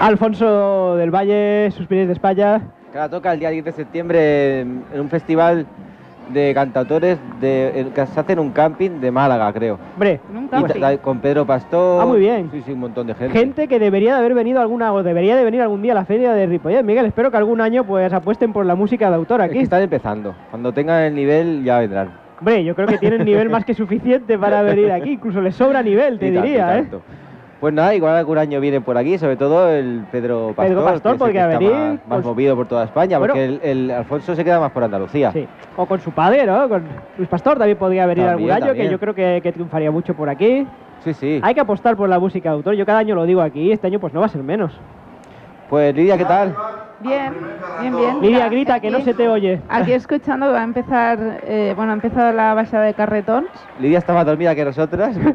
Alfonso 0.00 0.96
del 0.96 1.12
Valle, 1.12 1.70
Suspiros 1.70 2.08
de 2.08 2.14
España. 2.14 2.60
Que 2.90 2.98
la 2.98 3.08
toca 3.08 3.32
el 3.32 3.38
día 3.38 3.50
10 3.50 3.64
de 3.64 3.72
septiembre 3.72 4.60
en 4.62 5.00
un 5.00 5.08
festival 5.08 5.68
de 6.32 6.52
cantautores 6.54 7.18
de, 7.40 7.80
en- 7.80 7.90
que 7.90 8.06
se 8.06 8.20
hace 8.20 8.32
en 8.32 8.38
un 8.38 8.50
camping 8.50 9.00
de 9.00 9.10
Málaga, 9.10 9.52
creo. 9.52 9.78
Hombre, 9.94 10.20
Y 10.76 10.80
ta- 10.80 10.98
con 10.98 11.20
Pedro 11.20 11.46
Pastor. 11.46 12.02
Ah, 12.02 12.06
muy 12.06 12.18
bien. 12.20 12.48
Sí, 12.52 12.62
sí, 12.66 12.72
un 12.72 12.80
montón 12.80 13.06
de 13.06 13.14
gente. 13.14 13.38
gente 13.38 13.68
que 13.68 13.78
debería 13.78 14.12
de 14.14 14.18
haber 14.20 14.34
venido 14.34 14.60
alguna 14.60 14.92
o 14.92 15.02
debería 15.02 15.36
de 15.36 15.44
venir 15.44 15.62
algún 15.62 15.82
día 15.82 15.92
a 15.92 15.94
la 15.94 16.04
feria 16.04 16.32
de 16.32 16.46
Ripollet. 16.46 16.82
Miguel, 16.82 17.06
espero 17.06 17.30
que 17.30 17.36
algún 17.36 17.60
año 17.60 17.84
pues 17.84 18.12
apuesten 18.12 18.52
por 18.52 18.66
la 18.66 18.74
música 18.74 19.08
de 19.08 19.16
autor 19.16 19.40
Es 19.40 19.46
que 19.48 19.54
aquí. 19.54 19.62
están 19.64 19.82
empezando. 19.82 20.34
Cuando 20.50 20.72
tengan 20.72 21.02
el 21.02 21.14
nivel 21.14 21.64
ya 21.64 21.78
vendrán. 21.78 22.10
Hombre, 22.38 22.62
yo 22.62 22.74
creo 22.74 22.86
que 22.86 22.98
tienen 22.98 23.24
nivel 23.24 23.48
más 23.50 23.64
que 23.64 23.74
suficiente 23.74 24.38
para 24.38 24.62
venir 24.62 24.92
aquí. 24.92 25.12
Incluso 25.12 25.40
les 25.40 25.54
sobra 25.56 25.82
nivel, 25.82 26.18
te 26.18 26.28
Y 26.28 26.32
tanto, 26.32 26.46
y 26.46 26.50
diría, 26.50 26.78
¿eh? 26.78 26.82
tanto. 26.82 27.02
Pues 27.60 27.74
nada, 27.74 27.92
igual 27.92 28.14
algún 28.16 28.38
año 28.38 28.60
vienen 28.60 28.84
por 28.84 28.96
aquí, 28.96 29.18
sobre 29.18 29.36
todo 29.36 29.68
el 29.68 30.04
Pedro 30.12 30.52
Pastor. 30.54 30.66
Pedro 30.66 30.84
Pastor 30.84 31.02
que 31.02 31.08
es 31.08 31.12
el 31.14 31.18
podría 31.18 31.48
que 31.48 31.54
está 31.54 31.58
venir, 31.58 31.72
Más, 31.74 31.90
más 31.90 32.00
pues- 32.08 32.24
movido 32.24 32.54
por 32.56 32.68
toda 32.68 32.84
España, 32.84 33.18
Bueno. 33.18 33.34
porque 33.34 33.44
el, 33.46 33.60
el 33.64 33.90
Alfonso 33.90 34.34
se 34.36 34.44
queda 34.44 34.60
más 34.60 34.70
por 34.70 34.84
Andalucía. 34.84 35.32
Sí. 35.32 35.48
O 35.76 35.84
con 35.86 36.00
su 36.00 36.12
padre, 36.12 36.46
¿no? 36.46 36.68
Con 36.68 36.84
Luis 37.16 37.28
Pastor 37.28 37.58
también 37.58 37.76
podría 37.76 38.06
venir 38.06 38.26
También, 38.26 38.50
algún 38.50 38.62
año, 38.62 38.66
también. 38.70 38.86
que 38.86 38.92
yo 38.92 39.00
creo 39.00 39.14
que, 39.14 39.40
que 39.42 39.52
triunfaría 39.52 39.90
mucho 39.90 40.14
por 40.14 40.28
aquí. 40.28 40.66
Sí, 41.02 41.12
sí. 41.14 41.40
Hay 41.42 41.54
que 41.54 41.60
apostar 41.60 41.96
por 41.96 42.08
la 42.08 42.20
música 42.20 42.50
de 42.50 42.54
autor. 42.56 42.74
Yo 42.74 42.86
cada 42.86 43.00
año 43.00 43.16
lo 43.16 43.24
digo 43.24 43.40
aquí, 43.40 43.72
este 43.72 43.88
año 43.88 43.98
pues 43.98 44.12
no 44.14 44.20
va 44.20 44.26
a 44.26 44.28
ser 44.28 44.42
menos. 44.44 44.72
Pues 45.68 45.92
Lidia, 45.96 46.16
¿qué 46.16 46.24
tal? 46.24 46.54
Bien, 47.00 47.32
bien, 47.80 47.96
bien. 47.96 48.20
Lidia, 48.20 48.48
grita, 48.48 48.80
que 48.80 48.90
no 48.90 48.96
aquí- 48.98 49.04
se 49.04 49.14
te 49.14 49.28
oye. 49.28 49.60
Aquí 49.68 49.92
escuchando 49.92 50.50
va 50.50 50.60
a 50.60 50.64
empezar, 50.64 51.18
eh, 51.46 51.72
bueno, 51.76 51.92
ha 51.92 51.94
empezado 51.94 52.32
la 52.32 52.54
bajada 52.54 52.84
de 52.84 52.94
carretón. 52.94 53.46
Lidia 53.78 54.02
más 54.08 54.26
dormida 54.26 54.54
que 54.54 54.64
nosotras. 54.64 55.16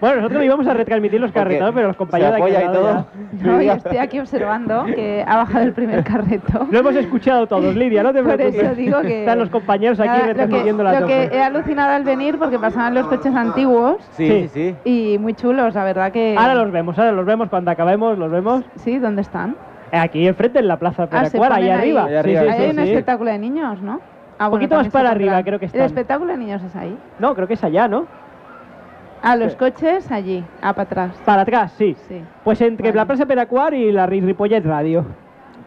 Bueno, 0.00 0.20
nosotros 0.20 0.44
íbamos 0.44 0.64
a 0.68 0.74
retransmitir 0.74 1.20
los 1.20 1.32
carretones, 1.32 1.74
pero 1.74 1.88
los 1.88 1.96
compañeros 1.96 2.36
de 2.36 2.42
aquí 2.56 2.64
y 2.64 2.72
todo. 2.72 3.06
ya- 3.32 3.50
No, 3.50 3.60
yo 3.60 3.72
estoy 3.72 3.96
aquí 3.96 4.20
observando 4.20 4.84
que 4.84 5.24
ha 5.26 5.36
bajado 5.38 5.64
el 5.64 5.72
primer 5.72 6.04
carretón. 6.04 6.68
Lo 6.70 6.78
hemos 6.78 6.94
escuchado 6.94 7.48
todos, 7.48 7.74
Lidia, 7.74 8.04
no 8.04 8.12
te 8.12 8.22
Por 8.22 8.36
preocupes. 8.36 8.62
eso 8.62 8.74
digo 8.76 9.00
que... 9.00 9.20
Están 9.20 9.40
los 9.40 9.50
compañeros 9.50 9.98
aquí 9.98 10.06
Nada, 10.08 10.18
lo 10.20 10.24
que, 10.26 10.32
retransmitiendo 10.34 10.82
la 10.84 11.00
lo 11.00 11.06
que 11.08 11.24
he 11.32 11.42
alucinado 11.42 11.94
al 11.94 12.04
venir 12.04 12.38
porque 12.38 12.60
pasaban 12.60 12.94
los 12.94 13.08
coches 13.08 13.34
antiguos 13.34 13.96
Sí, 14.12 14.28
Sí. 14.28 14.48
sí, 14.54 14.76
sí. 14.84 15.14
y 15.14 15.18
muy 15.18 15.34
chulos, 15.34 15.74
la 15.74 15.82
verdad 15.82 16.12
que... 16.12 16.36
Ahora 16.38 16.54
los 16.54 16.70
vemos, 16.70 16.96
ahora 16.96 17.10
los 17.10 17.26
vemos 17.26 17.48
cuando 17.48 17.72
acabemos, 17.72 18.16
los 18.18 18.30
vemos. 18.30 18.62
Sí, 18.76 18.98
¿dónde 19.00 19.22
están? 19.22 19.56
Aquí 19.92 20.26
enfrente 20.26 20.58
en 20.58 20.68
la 20.68 20.76
plaza 20.78 21.04
Ah, 21.10 21.24
se 21.24 21.30
Peracuara, 21.32 21.56
ahí 21.56 21.70
arriba. 21.70 22.04
Ahí 22.04 22.14
arriba, 22.14 22.40
Sí, 22.42 22.46
sí, 22.46 22.52
Ahí 22.54 22.60
hay 22.64 22.70
sí, 22.72 22.78
un 22.78 22.84
sí. 22.84 22.90
espectáculo 22.90 23.30
de 23.30 23.38
niños, 23.38 23.80
¿no? 23.82 24.00
Ah, 24.38 24.50
poquito 24.50 24.70
también 24.76 24.86
más 24.86 24.92
para 24.92 25.10
arriba 25.10 25.42
creo 25.42 25.58
que 25.58 25.64
El 25.66 25.70
están. 25.72 25.86
espectáculo 25.86 26.32
de 26.32 26.38
niños 26.38 26.62
es 26.62 26.76
ahí. 26.76 26.96
No, 27.18 27.34
creo 27.34 27.48
que 27.48 27.54
es 27.54 27.64
allá, 27.64 27.88
¿no? 27.88 28.06
Ah, 29.22 29.34
los 29.34 29.56
coches 29.56 30.10
allí, 30.12 30.44
ah, 30.62 30.72
para 30.74 30.82
atrás. 30.84 31.10
Para 31.24 31.42
atrás, 31.42 31.72
sí. 31.76 31.96
Sí. 32.06 32.22
Pues 32.44 32.60
entre 32.60 32.88
Vale. 32.90 32.96
la 32.96 33.04
Plaza 33.06 33.26
Peracuar 33.26 33.74
y 33.74 33.90
la 33.90 34.06
Ri- 34.06 34.24
Ripollet 34.24 34.64
Radio. 34.64 35.04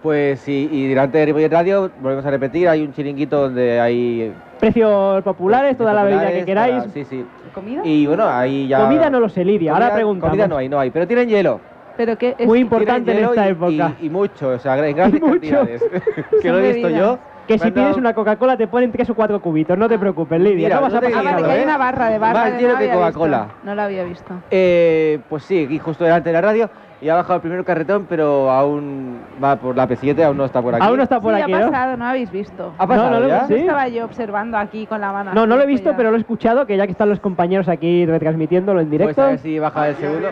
Pues 0.02 0.40
sí, 0.40 0.70
y 0.72 0.88
delante 0.88 1.18
de 1.18 1.26
Ripollet 1.28 1.52
Radio, 1.52 1.92
volvemos 2.02 2.26
a 2.26 2.32
repetir, 2.32 2.68
hay 2.70 2.82
un 2.82 2.94
chiringuito 2.94 3.42
donde 3.42 3.80
hay... 3.82 4.34
Precios 4.60 5.22
populares, 5.24 5.78
toda 5.78 5.94
la 5.94 6.04
bebida 6.04 6.32
que 6.32 6.46
queráis. 6.46 6.76
para- 6.76 6.90
Sí, 6.92 7.04
sí. 7.04 7.26
¿Comida? 7.54 7.82
Y 7.84 8.08
bueno, 8.08 8.26
ahí 8.28 8.68
ya... 8.70 8.80
Comida 8.80 9.10
no 9.10 9.20
lo 9.20 9.28
sé, 9.28 9.44
Lidia, 9.44 9.74
ahora 9.74 9.94
preguntamos. 9.94 10.30
Comida 10.32 10.48
no 10.48 10.56
hay, 10.58 10.70
no 10.70 10.80
hay, 10.80 10.90
pero 10.90 11.06
tienen 11.06 11.28
hielo. 11.28 11.60
Pero 12.02 12.18
que 12.18 12.34
es... 12.36 12.48
Muy 12.48 12.58
importante 12.62 13.12
en 13.12 13.26
esta 13.26 13.46
y- 13.48 13.52
época. 13.52 13.94
Y, 14.02 14.08
y 14.08 14.10
mucho, 14.10 14.48
o 14.50 14.58
sea, 14.58 14.76
en 14.88 14.96
grandes 14.96 15.22
cantidades. 15.22 15.84
que 16.42 16.50
lo 16.52 16.58
he 16.58 16.74
visto 16.74 16.90
yo. 16.90 17.20
Que 17.48 17.60
si 17.60 17.70
pides 17.70 17.96
una 17.98 18.14
Coca-Cola 18.16 18.58
te 18.58 18.68
ponen 18.68 18.92
tres 18.92 19.08
o 19.12 19.14
cuatro 19.14 19.40
cubitos, 19.40 19.78
no 19.78 19.88
te 19.88 20.00
preocupes, 20.00 20.40
Lidia. 20.42 20.68
Mira, 20.68 20.76
no 20.78 20.82
vas 20.84 20.94
no 20.94 20.98
a 21.00 21.02
pasar 21.02 21.28
Ah, 21.28 21.38
que 21.38 21.52
hay 21.52 21.60
¿eh? 21.60 21.64
una 21.64 21.78
barra 21.78 22.10
de 22.10 22.18
barra. 22.18 22.40
Más 22.40 22.54
de- 22.54 22.58
hielo 22.60 22.74
no 22.74 22.80
que 22.80 22.84
había 22.86 22.96
visto. 23.06 23.20
Coca-Cola. 23.20 23.48
No 23.64 23.76
lo 23.76 23.82
había 23.84 24.04
visto. 24.04 24.34
Eh, 24.50 25.20
pues 25.30 25.44
sí, 25.44 25.66
aquí 25.66 25.78
justo 25.78 26.04
delante 26.04 26.30
de 26.30 26.34
la 26.34 26.42
radio. 26.42 26.70
Y 27.02 27.10
ha 27.10 27.16
bajado 27.16 27.38
el 27.38 27.42
primer 27.42 27.64
carretón, 27.66 28.06
pero 28.08 28.50
aún 28.52 29.22
va 29.44 29.56
por 29.56 29.76
la 29.76 29.88
P7, 29.90 30.24
aún 30.24 30.38
no 30.38 30.46
está 30.46 30.62
por 30.62 30.76
aquí. 30.76 30.86
Aún 30.86 30.98
no 30.98 31.04
está 31.04 31.20
por 31.20 31.34
sí, 31.36 31.42
aquí, 31.42 31.52
ha 31.52 31.62
pasado, 31.66 31.98
no 31.98 32.06
habéis 32.06 32.32
visto. 32.32 32.74
¿Ha 32.78 32.86
pasado 32.86 33.10
No, 33.10 33.16
no 33.16 33.20
lo- 33.22 33.28
ya? 33.28 33.48
¿sí? 33.48 33.56
Estaba 33.56 33.88
yo 33.88 34.06
observando 34.06 34.56
aquí 34.56 34.86
con 34.86 35.02
la 35.02 35.12
mano. 35.12 35.32
No, 35.34 35.48
no 35.48 35.56
lo 35.58 35.64
he 35.64 35.66
visto, 35.66 35.90
ya. 35.90 35.98
pero 35.98 36.12
lo 36.12 36.18
he 36.18 36.20
escuchado, 36.20 36.68
que 36.68 36.78
ya 36.78 36.86
que 36.86 36.92
están 36.92 37.10
los 37.10 37.20
compañeros 37.20 37.68
aquí 37.70 38.06
retransmitiéndolo 38.06 38.82
en 38.82 38.86
Pues 38.88 39.00
directo. 39.00 39.22
a 39.24 39.28
ver 39.30 39.40
si 39.40 39.58
baja 39.58 39.90
el 39.90 39.96
segundo. 39.96 40.28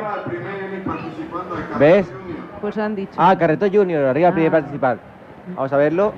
¿Ves? 1.80 2.12
Pues 2.62 2.78
han 2.78 2.95
dicho. 2.95 3.13
Ah, 3.17 3.36
Carretón 3.38 3.69
Junior, 3.73 4.06
arriba 4.06 4.28
el 4.30 4.34
primer 4.34 4.49
Ah. 4.52 4.56
participar. 4.58 4.97
Vamos 5.56 5.71
a 5.73 5.78
verlo. 5.78 6.13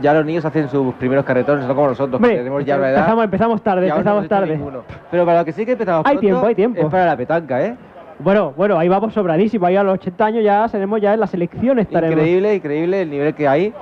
Ya 0.00 0.12
los 0.12 0.24
niños 0.26 0.44
hacen 0.44 0.68
sus 0.68 0.92
primeros 0.94 1.24
carretones, 1.24 1.66
no 1.66 1.74
como 1.74 1.88
nosotros, 1.88 2.18
que 2.20 2.24
Hombre, 2.26 2.38
tenemos 2.38 2.64
ya 2.64 2.76
una 2.76 2.90
edad. 2.90 2.98
empezamos, 2.98 3.24
empezamos 3.24 3.62
tarde, 3.62 3.88
no 3.88 3.94
empezamos 3.94 4.28
tarde. 4.28 4.56
ninguno. 4.56 4.82
Pero 5.10 5.24
para 5.24 5.38
lo 5.40 5.44
que 5.44 5.52
sí 5.52 5.64
que 5.64 5.72
empezamos 5.72 6.04
Hay 6.06 6.14
pronto, 6.16 6.20
tiempo, 6.20 6.46
hay 6.46 6.54
tiempo. 6.54 6.80
Es 6.80 6.86
para 6.88 7.06
la 7.06 7.16
petanca, 7.16 7.62
¿eh? 7.64 7.76
Bueno, 8.18 8.52
bueno, 8.56 8.76
ahí 8.78 8.88
vamos 8.88 9.12
sobradísimo. 9.14 9.66
Ahí 9.66 9.76
a 9.76 9.82
los 9.84 9.94
80 9.94 10.24
años 10.26 10.44
ya 10.44 10.66
seremos 10.68 11.00
ya 11.00 11.14
en 11.14 11.20
la 11.20 11.26
selección 11.26 11.78
estaremos. 11.78 12.16
Increíble, 12.16 12.54
increíble 12.56 13.02
el 13.02 13.10
nivel 13.10 13.34
que 13.34 13.46
hay. 13.46 13.72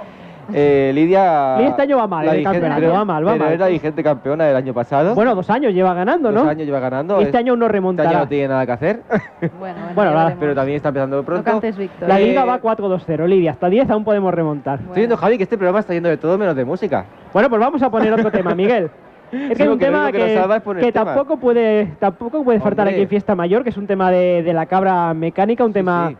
Eh, 0.55 0.90
Lidia. 0.94 1.57
Lidia 1.57 1.70
este 1.70 1.83
año 1.83 1.96
va 1.98 2.07
mal, 2.07 2.26
la 2.26 2.33
en 2.33 2.38
el 2.38 2.44
campeonato, 2.44 2.81
pero- 2.81 2.92
va 2.92 3.05
mal, 3.05 3.26
va 3.26 3.33
pero 3.33 3.44
mal. 3.44 3.52
es 3.55 3.61
la 3.61 3.66
vigente 3.68 4.02
campeona 4.02 4.44
del 4.44 4.57
año 4.57 4.74
pasado. 4.74 5.14
Bueno, 5.14 5.35
dos 5.35 5.48
años 5.50 5.72
lleva 5.72 5.94
ganando, 5.94 6.31
Dos 6.33 6.44
¿no? 6.44 6.50
años 6.50 6.66
lleva 6.66 6.81
ganando. 6.81 7.20
Y 7.20 7.24
este 7.24 7.38
año 7.38 7.57
no 7.57 7.66
Este 7.66 7.72
remontará. 7.72 8.11
año 8.11 8.18
no 8.20 8.28
tiene 8.28 8.48
nada 8.48 8.66
que 8.66 8.72
hacer. 8.72 9.02
Bueno, 9.59 9.76
bueno, 9.94 10.12
Bueno, 10.12 10.37
pero 10.40 10.55
también 10.55 10.76
está 10.76 10.88
empezando 10.88 11.16
de 11.16 11.22
No 11.22 11.26
pronto. 11.26 11.44
cantes 11.44 11.76
Víctor. 11.76 12.09
La 12.09 12.20
Eh, 12.20 12.24
liga 12.26 12.44
va 12.44 12.61
4-2-0, 12.61 13.26
Lidia. 13.26 13.52
Hasta 13.52 13.68
10 13.68 13.88
aún 13.90 14.05
podemos 14.05 14.33
remontar. 14.35 14.78
Bueno. 14.78 14.90
Estoy 14.92 15.00
viendo, 15.02 15.16
Javi, 15.16 15.37
que 15.37 15.42
este 15.44 15.57
programa 15.57 15.81
está 15.81 15.94
yendo 15.94 16.09
de 16.09 16.16
todo 16.16 16.37
menos 16.38 16.57
de 16.57 16.64
música. 16.64 17.05
Bueno, 17.33 17.48
pues 17.48 17.61
vamos 17.61 17.83
a 17.83 17.90
poner 17.90 18.12
otro 18.12 18.31
tema, 18.31 18.55
Miguel. 18.55 18.90
Es 19.33 19.57
que 19.57 19.62
Sí, 19.64 19.68
un 19.68 19.78
tema 19.78 20.07
que 20.12 20.18
que, 20.18 20.35
es 20.35 20.40
que 20.78 20.92
temas. 20.92 20.92
tampoco 20.92 21.38
puede 21.38 21.87
tampoco 21.98 22.44
puede 22.44 22.61
faltar 22.61 22.87
Hombre. 22.87 22.96
aquí 22.96 23.02
en 23.05 23.09
Fiesta 23.09 23.35
Mayor, 23.35 23.62
que 23.64 23.70
es 23.70 23.76
un 23.78 23.87
tema 23.87 24.11
de, 24.11 24.42
de 24.42 24.52
la 24.52 24.66
cabra 24.66 25.14
mecánica, 25.14 25.64
un 25.64 25.70
Sí, 25.70 25.74
tema 25.74 26.09
sí. 26.11 26.16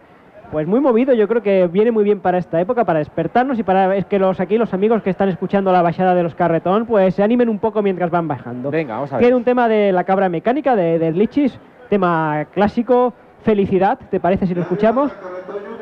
Pues 0.52 0.66
muy 0.66 0.80
movido. 0.80 1.14
Yo 1.14 1.26
creo 1.26 1.42
que 1.42 1.66
viene 1.66 1.90
muy 1.90 2.04
bien 2.04 2.20
para 2.20 2.36
esta 2.36 2.60
época, 2.60 2.84
para 2.84 2.98
despertarnos 2.98 3.58
y 3.58 3.62
para 3.62 3.96
es 3.96 4.04
que 4.04 4.18
los 4.18 4.38
aquí 4.38 4.58
los 4.58 4.74
amigos 4.74 5.02
que 5.02 5.08
están 5.10 5.30
escuchando 5.30 5.72
la 5.72 5.80
bajada 5.80 6.14
de 6.14 6.22
los 6.22 6.34
carretón, 6.34 6.84
pues 6.84 7.14
se 7.14 7.22
animen 7.22 7.48
un 7.48 7.58
poco 7.58 7.82
mientras 7.82 8.10
van 8.10 8.28
bajando. 8.28 8.70
Venga, 8.70 8.94
vamos 8.94 9.12
a 9.12 9.16
ver. 9.16 9.24
Tiene 9.24 9.36
un 9.36 9.44
tema 9.44 9.66
de 9.66 9.90
la 9.92 10.04
cabra 10.04 10.28
mecánica 10.28 10.76
de, 10.76 10.98
de 10.98 11.10
Lichis, 11.12 11.58
tema 11.88 12.46
clásico, 12.52 13.14
felicidad, 13.42 13.98
¿te 14.10 14.20
parece 14.20 14.46
si 14.46 14.54
lo 14.54 14.60
escuchamos? 14.60 15.10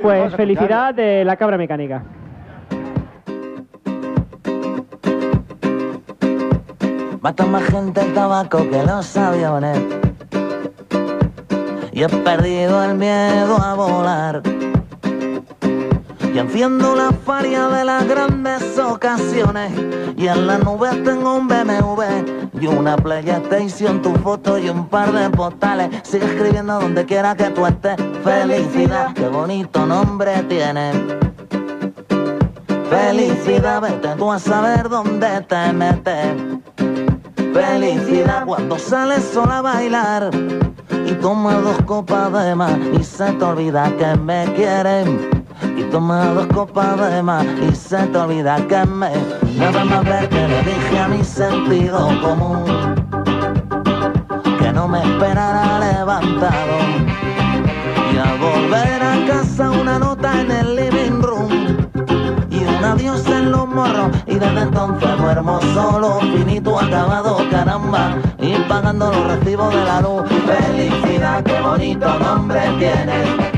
Pues 0.00 0.35
felicidad 0.37 0.94
de 0.94 1.24
la 1.24 1.37
cabra 1.37 1.59
mecánica. 1.59 2.04
Mata 7.20 7.44
más 7.44 7.64
gente 7.64 8.00
el 8.00 8.14
tabaco 8.14 8.59
que 8.70 8.83
los 8.83 9.16
aviones. 9.16 9.78
Y 11.92 12.04
he 12.04 12.09
perdido 12.09 12.85
el 12.85 12.94
miedo 12.96 13.56
a 13.61 13.74
volar. 13.74 14.60
Y 16.33 16.38
enciendo 16.38 16.95
la 16.95 17.11
faria 17.11 17.69
de 17.69 17.85
las 17.85 18.07
grandes 18.07 18.79
ocasiones. 18.79 19.73
Y 20.16 20.29
en 20.29 20.47
la 20.47 20.59
nube 20.59 20.90
tengo 21.05 21.35
un 21.35 21.49
BMW 21.49 22.03
y 22.61 22.66
una 22.66 22.97
PlayStation, 22.97 24.01
tu 24.01 24.14
foto 24.16 24.59
y 24.59 24.69
un 24.69 24.87
par 24.87 25.12
de 25.12 25.29
postales. 25.31 25.90
Sigue 26.05 26.27
escribiendo 26.27 26.79
donde 26.81 27.05
quiera 27.05 27.35
que 27.35 27.51
tú 27.51 27.66
estés. 27.66 27.97
Felicidad, 28.23 29.12
qué 29.14 29.29
bonito 29.29 29.85
nombre 29.87 30.43
tiene. 30.45 30.93
Felicidad, 32.88 33.81
vete 33.81 34.09
tú 34.16 34.31
a 34.31 34.38
saber 34.38 34.88
dónde 34.88 35.40
te 35.49 35.73
metes. 35.73 36.37
Felicidad 37.53 38.45
cuando 38.47 38.79
sales 38.79 39.25
sola 39.33 39.59
a 39.59 39.62
bailar 39.62 40.31
y 41.07 41.12
tomas 41.14 41.62
dos 41.62 41.83
copas 41.83 42.33
de 42.45 42.55
más 42.55 42.79
y 42.99 43.03
se 43.03 43.33
te 43.33 43.45
olvida 43.45 43.90
que 43.97 44.16
me 44.16 44.45
quieren. 44.55 45.39
Y 45.62 45.83
toma 45.85 46.27
dos 46.27 46.46
copas 46.49 46.99
de 47.12 47.23
más 47.23 47.44
y 47.44 47.75
se 47.75 47.99
te 48.07 48.18
olvida 48.18 48.57
que 48.66 48.85
me 48.87 49.11
Nada 49.57 49.85
más 49.85 50.05
ver 50.05 50.29
que 50.29 50.49
le 50.49 50.62
dije 50.62 50.99
a 50.99 51.09
mi 51.09 51.25
sentido 51.25 52.09
común 52.23 52.64
Que 54.59 54.73
no 54.73 54.88
me 54.88 55.03
esperara 55.03 55.79
levantado 55.79 56.79
Y 58.12 58.16
al 58.18 58.38
volver 58.38 59.03
a 59.03 59.27
casa 59.27 59.70
una 59.70 59.99
nota 59.99 60.40
en 60.40 60.51
el 60.51 60.77
living 60.77 61.23
room 61.23 61.51
Y 62.51 62.64
un 62.64 62.85
adiós 62.85 63.27
en 63.27 63.51
los 63.51 63.68
morros 63.68 64.11
Y 64.27 64.35
desde 64.35 64.61
entonces 64.61 65.18
duermo 65.18 65.61
solo 65.75 66.20
Finito 66.20 66.79
acabado 66.79 67.38
caramba 67.51 68.16
Y 68.38 68.55
pagando 68.68 69.12
los 69.12 69.27
recibos 69.27 69.75
de 69.75 69.85
la 69.85 70.01
luz. 70.01 70.23
Felicidad, 70.46 71.42
qué 71.44 71.61
bonito 71.61 72.18
nombre 72.18 72.61
tiene 72.79 73.49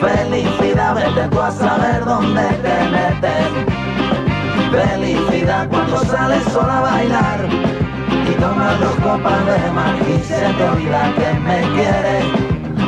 Felicidad, 0.00 0.94
vete 0.94 1.28
tú 1.28 1.40
a 1.40 1.50
saber 1.50 2.04
dónde 2.04 2.42
te 2.42 2.76
metes. 2.90 3.74
Felicidad 4.70 5.68
cuando 5.68 5.98
sales 6.04 6.44
sola 6.52 6.78
a 6.78 6.80
bailar 6.82 7.48
y 8.28 8.34
tomas 8.40 8.80
dos 8.80 8.96
copas 8.96 9.46
de 9.46 9.70
más 9.70 10.00
y 10.08 10.22
se 10.22 10.40
te 10.40 10.68
olvida 10.68 11.12
que 11.14 11.38
me 11.40 11.60
quieres. 11.74 12.24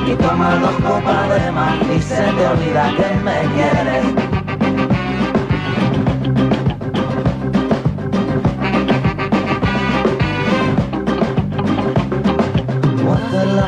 Y 0.07 0.14
tomas 0.14 0.61
dos 0.61 0.75
copas 0.77 1.29
de 1.29 1.51
más 1.53 1.77
y 1.95 2.01
se 2.01 2.23
te 2.23 2.47
olvida 2.47 2.92
que 2.97 3.14
me 3.23 3.40
quieres. 3.55 4.26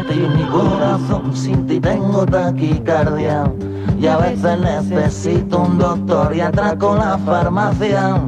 Latir 0.09 0.29
mi 0.31 0.44
corazón, 0.44 1.37
sin 1.37 1.66
ti 1.66 1.81
tengo 1.81 2.25
taquicardia. 2.25 3.53
Y 4.01 4.07
a 4.07 4.16
veces 4.16 4.59
necesito 4.61 5.61
un 5.61 5.79
doctor 5.79 6.35
y 6.35 6.40
atraco 6.40 6.97
la 6.97 7.18
farmacia. 7.18 8.21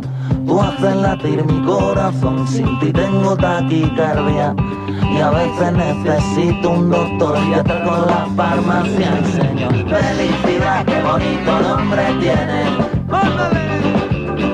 Tú 0.46 0.60
haces 0.60 0.96
latir 0.96 1.44
mi 1.44 1.64
corazón, 1.64 2.46
sin 2.46 2.78
ti 2.80 2.92
tengo 2.92 3.36
taquicardia. 3.36 4.54
Y 5.10 5.20
a 5.20 5.30
veces 5.30 5.72
necesito 5.72 6.70
un 6.70 6.90
doctor 6.90 7.38
y 7.48 7.54
atraco 7.54 8.06
la 8.06 8.26
farmacia. 8.36 9.24
Señor, 9.32 9.72
felicidad, 9.72 10.84
qué 10.84 11.02
bonito 11.02 11.60
nombre 11.60 12.02
tiene. 12.20 12.90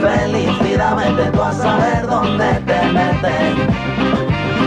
Felicidad, 0.01 0.97
vete 0.97 1.31
tú 1.33 1.43
a 1.43 1.53
saber 1.53 2.07
dónde 2.07 2.53
te 2.67 2.93
metes. 2.93 4.26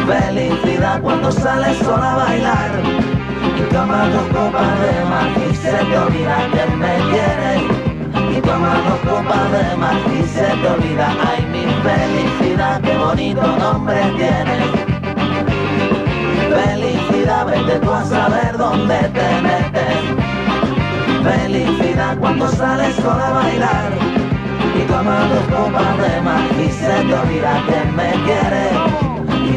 Felicidad 0.10 1.00
cuando 1.04 1.32
sales 1.32 1.78
sola 1.78 2.14
a 2.14 2.16
bailar 2.16 2.72
y 3.60 3.72
tomas 3.72 4.12
dos 4.12 4.24
copas 4.34 4.80
de 4.82 5.06
más 5.06 5.28
y 5.38 5.56
se 5.56 5.72
te 5.72 5.98
olvida 6.00 6.48
que 6.52 6.76
me 6.78 6.96
quieres. 7.12 7.62
Y 8.36 8.42
tomas 8.42 8.80
dos 8.86 9.00
copas 9.02 9.52
de 9.52 9.78
más 9.78 9.98
y 10.08 10.24
se 10.28 10.46
te 10.46 10.68
olvida, 10.68 11.14
ay 11.30 11.46
mi 11.52 11.64
felicidad, 11.84 12.82
qué 12.82 12.98
bonito 12.98 13.42
nombre 13.60 14.02
tienes. 14.18 14.72
Felicidad, 16.58 17.46
vete 17.46 17.80
tú 17.80 17.92
a 17.92 18.04
saber 18.04 18.58
dónde 18.58 18.96
te 18.96 19.42
metes. 19.44 20.02
Felicidad 21.22 22.18
cuando 22.18 22.48
sales 22.48 22.96
sola 22.96 23.28
a 23.28 23.34
bailar 23.34 23.92
y 24.76 24.82
tomas 24.88 25.30
dos 25.30 25.56
copas 25.56 25.98
de 26.00 26.22
más 26.22 26.52
y 26.54 26.72
se 26.72 26.88
te 26.88 27.14
olvida 27.14 27.62
que 27.68 27.92
me 27.92 28.12
quieres 28.26 29.09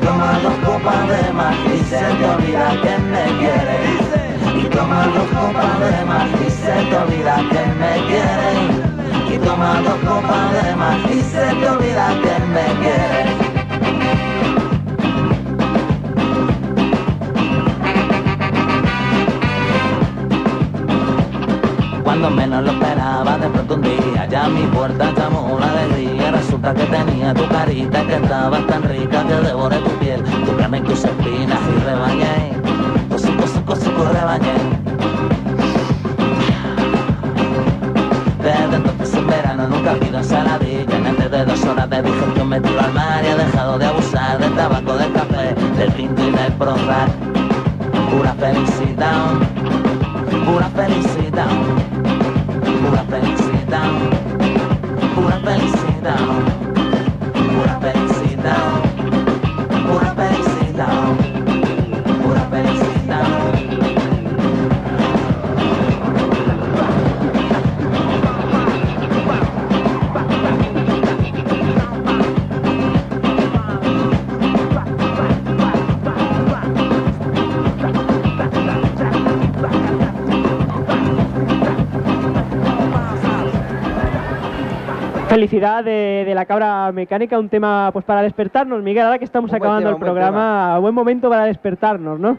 toma 0.05 0.39
dos 0.43 0.55
copas 0.65 1.09
de 1.09 1.33
más 1.33 1.57
y 1.75 1.79
se 1.85 1.99
te 1.99 2.25
olvida 2.25 2.71
que 2.83 2.99
me 3.13 3.25
quiere 3.39 3.79
y 4.61 4.65
toma 4.69 5.07
dos 5.07 5.29
copas 5.29 5.81
de 5.81 6.05
más 6.05 6.29
y 6.47 6.51
se 6.51 6.73
te 6.89 6.97
olvida 6.97 7.37
que 7.51 7.63
me 7.81 7.93
quiere 8.09 9.35
y 9.35 9.39
toma 9.39 9.81
dos 9.83 9.99
copas 10.09 10.53
de 10.53 10.77
más 10.77 10.99
y 11.11 11.23
se 11.23 11.55
te 11.55 11.69
olvida 11.69 12.09
que 12.23 12.35
me 12.55 12.67
quiere 12.81 13.53
Cuando 22.05 22.31
menos 22.31 22.65
lo 22.65 22.73
esperaba, 22.73 23.39
de 23.39 23.49
pronto 23.49 23.75
un 23.75 23.83
día 23.83 24.02
ya 24.33 24.49
mi 24.49 24.63
puerta 24.63 25.13
llamó 25.15 25.59
la 25.61 25.71
alegría. 25.71 26.31
Resulta 26.31 26.73
que 26.73 26.85
tenía 26.85 27.35
tu 27.35 27.47
carita 27.49 28.03
que 28.07 28.15
estaba 28.15 28.67
tan 28.67 28.83
rica 28.85 29.23
que 29.25 29.35
devoré 29.35 29.77
tu 29.81 29.91
piel, 29.99 30.23
tu 30.23 30.57
carne 30.57 30.81
tus 30.81 31.05
espinas 31.05 31.61
y 31.69 31.85
rebañé. 31.85 32.53
Cosico, 33.11 33.43
cosico, 33.43 33.65
cosico, 33.67 34.05
rebañé. 34.11 34.55
Desde 38.43 38.77
entonces 38.77 39.15
en 39.15 39.27
verano 39.27 39.69
nunca 39.69 39.93
pido 39.95 40.19
ensaladilla 40.19 40.97
En 40.97 41.07
antes 41.07 41.31
de 41.31 41.45
dos 41.45 41.65
horas 41.65 41.89
de 41.89 42.03
digestión 42.03 42.49
me 42.49 42.61
tiro 42.61 42.81
al 42.81 42.93
mar 42.93 43.23
Y 43.23 43.29
he 43.29 43.37
dejado 43.37 43.79
de 43.79 43.87
abusar 43.87 44.39
del 44.41 44.53
tabaco, 44.57 44.95
del 44.97 45.13
café, 45.13 45.55
del 45.79 45.93
tinto 45.93 46.23
y 46.27 46.31
del 46.33 46.53
Prozac 46.55 47.11
Pura 48.11 48.35
felicidad, 48.35 49.27
pura 50.45 50.69
felicidad 50.71 51.47
pura 52.83 53.05
felicidad, 53.05 53.42
pura 55.15 55.41
felicidad, 55.41 56.62
Felicidad 85.37 85.83
de, 85.83 86.25
de 86.27 86.35
la 86.35 86.45
cabra 86.45 86.93
mecánica, 86.93 87.39
un 87.39 87.49
tema 87.49 87.89
pues 87.93 88.05
para 88.05 88.21
despertarnos, 88.21 88.83
Miguel, 88.83 89.05
ahora 89.07 89.19
que 89.19 89.25
estamos 89.25 89.51
Un 89.51 89.57
acabando 89.57 89.79
tema, 89.81 89.89
el 89.91 89.95
un 89.95 90.01
buen 90.01 90.13
programa, 90.13 90.79
buen 90.79 90.95
momento 90.95 91.31
para 91.31 91.45
despertarnos, 91.45 92.21
¿no? 92.21 92.37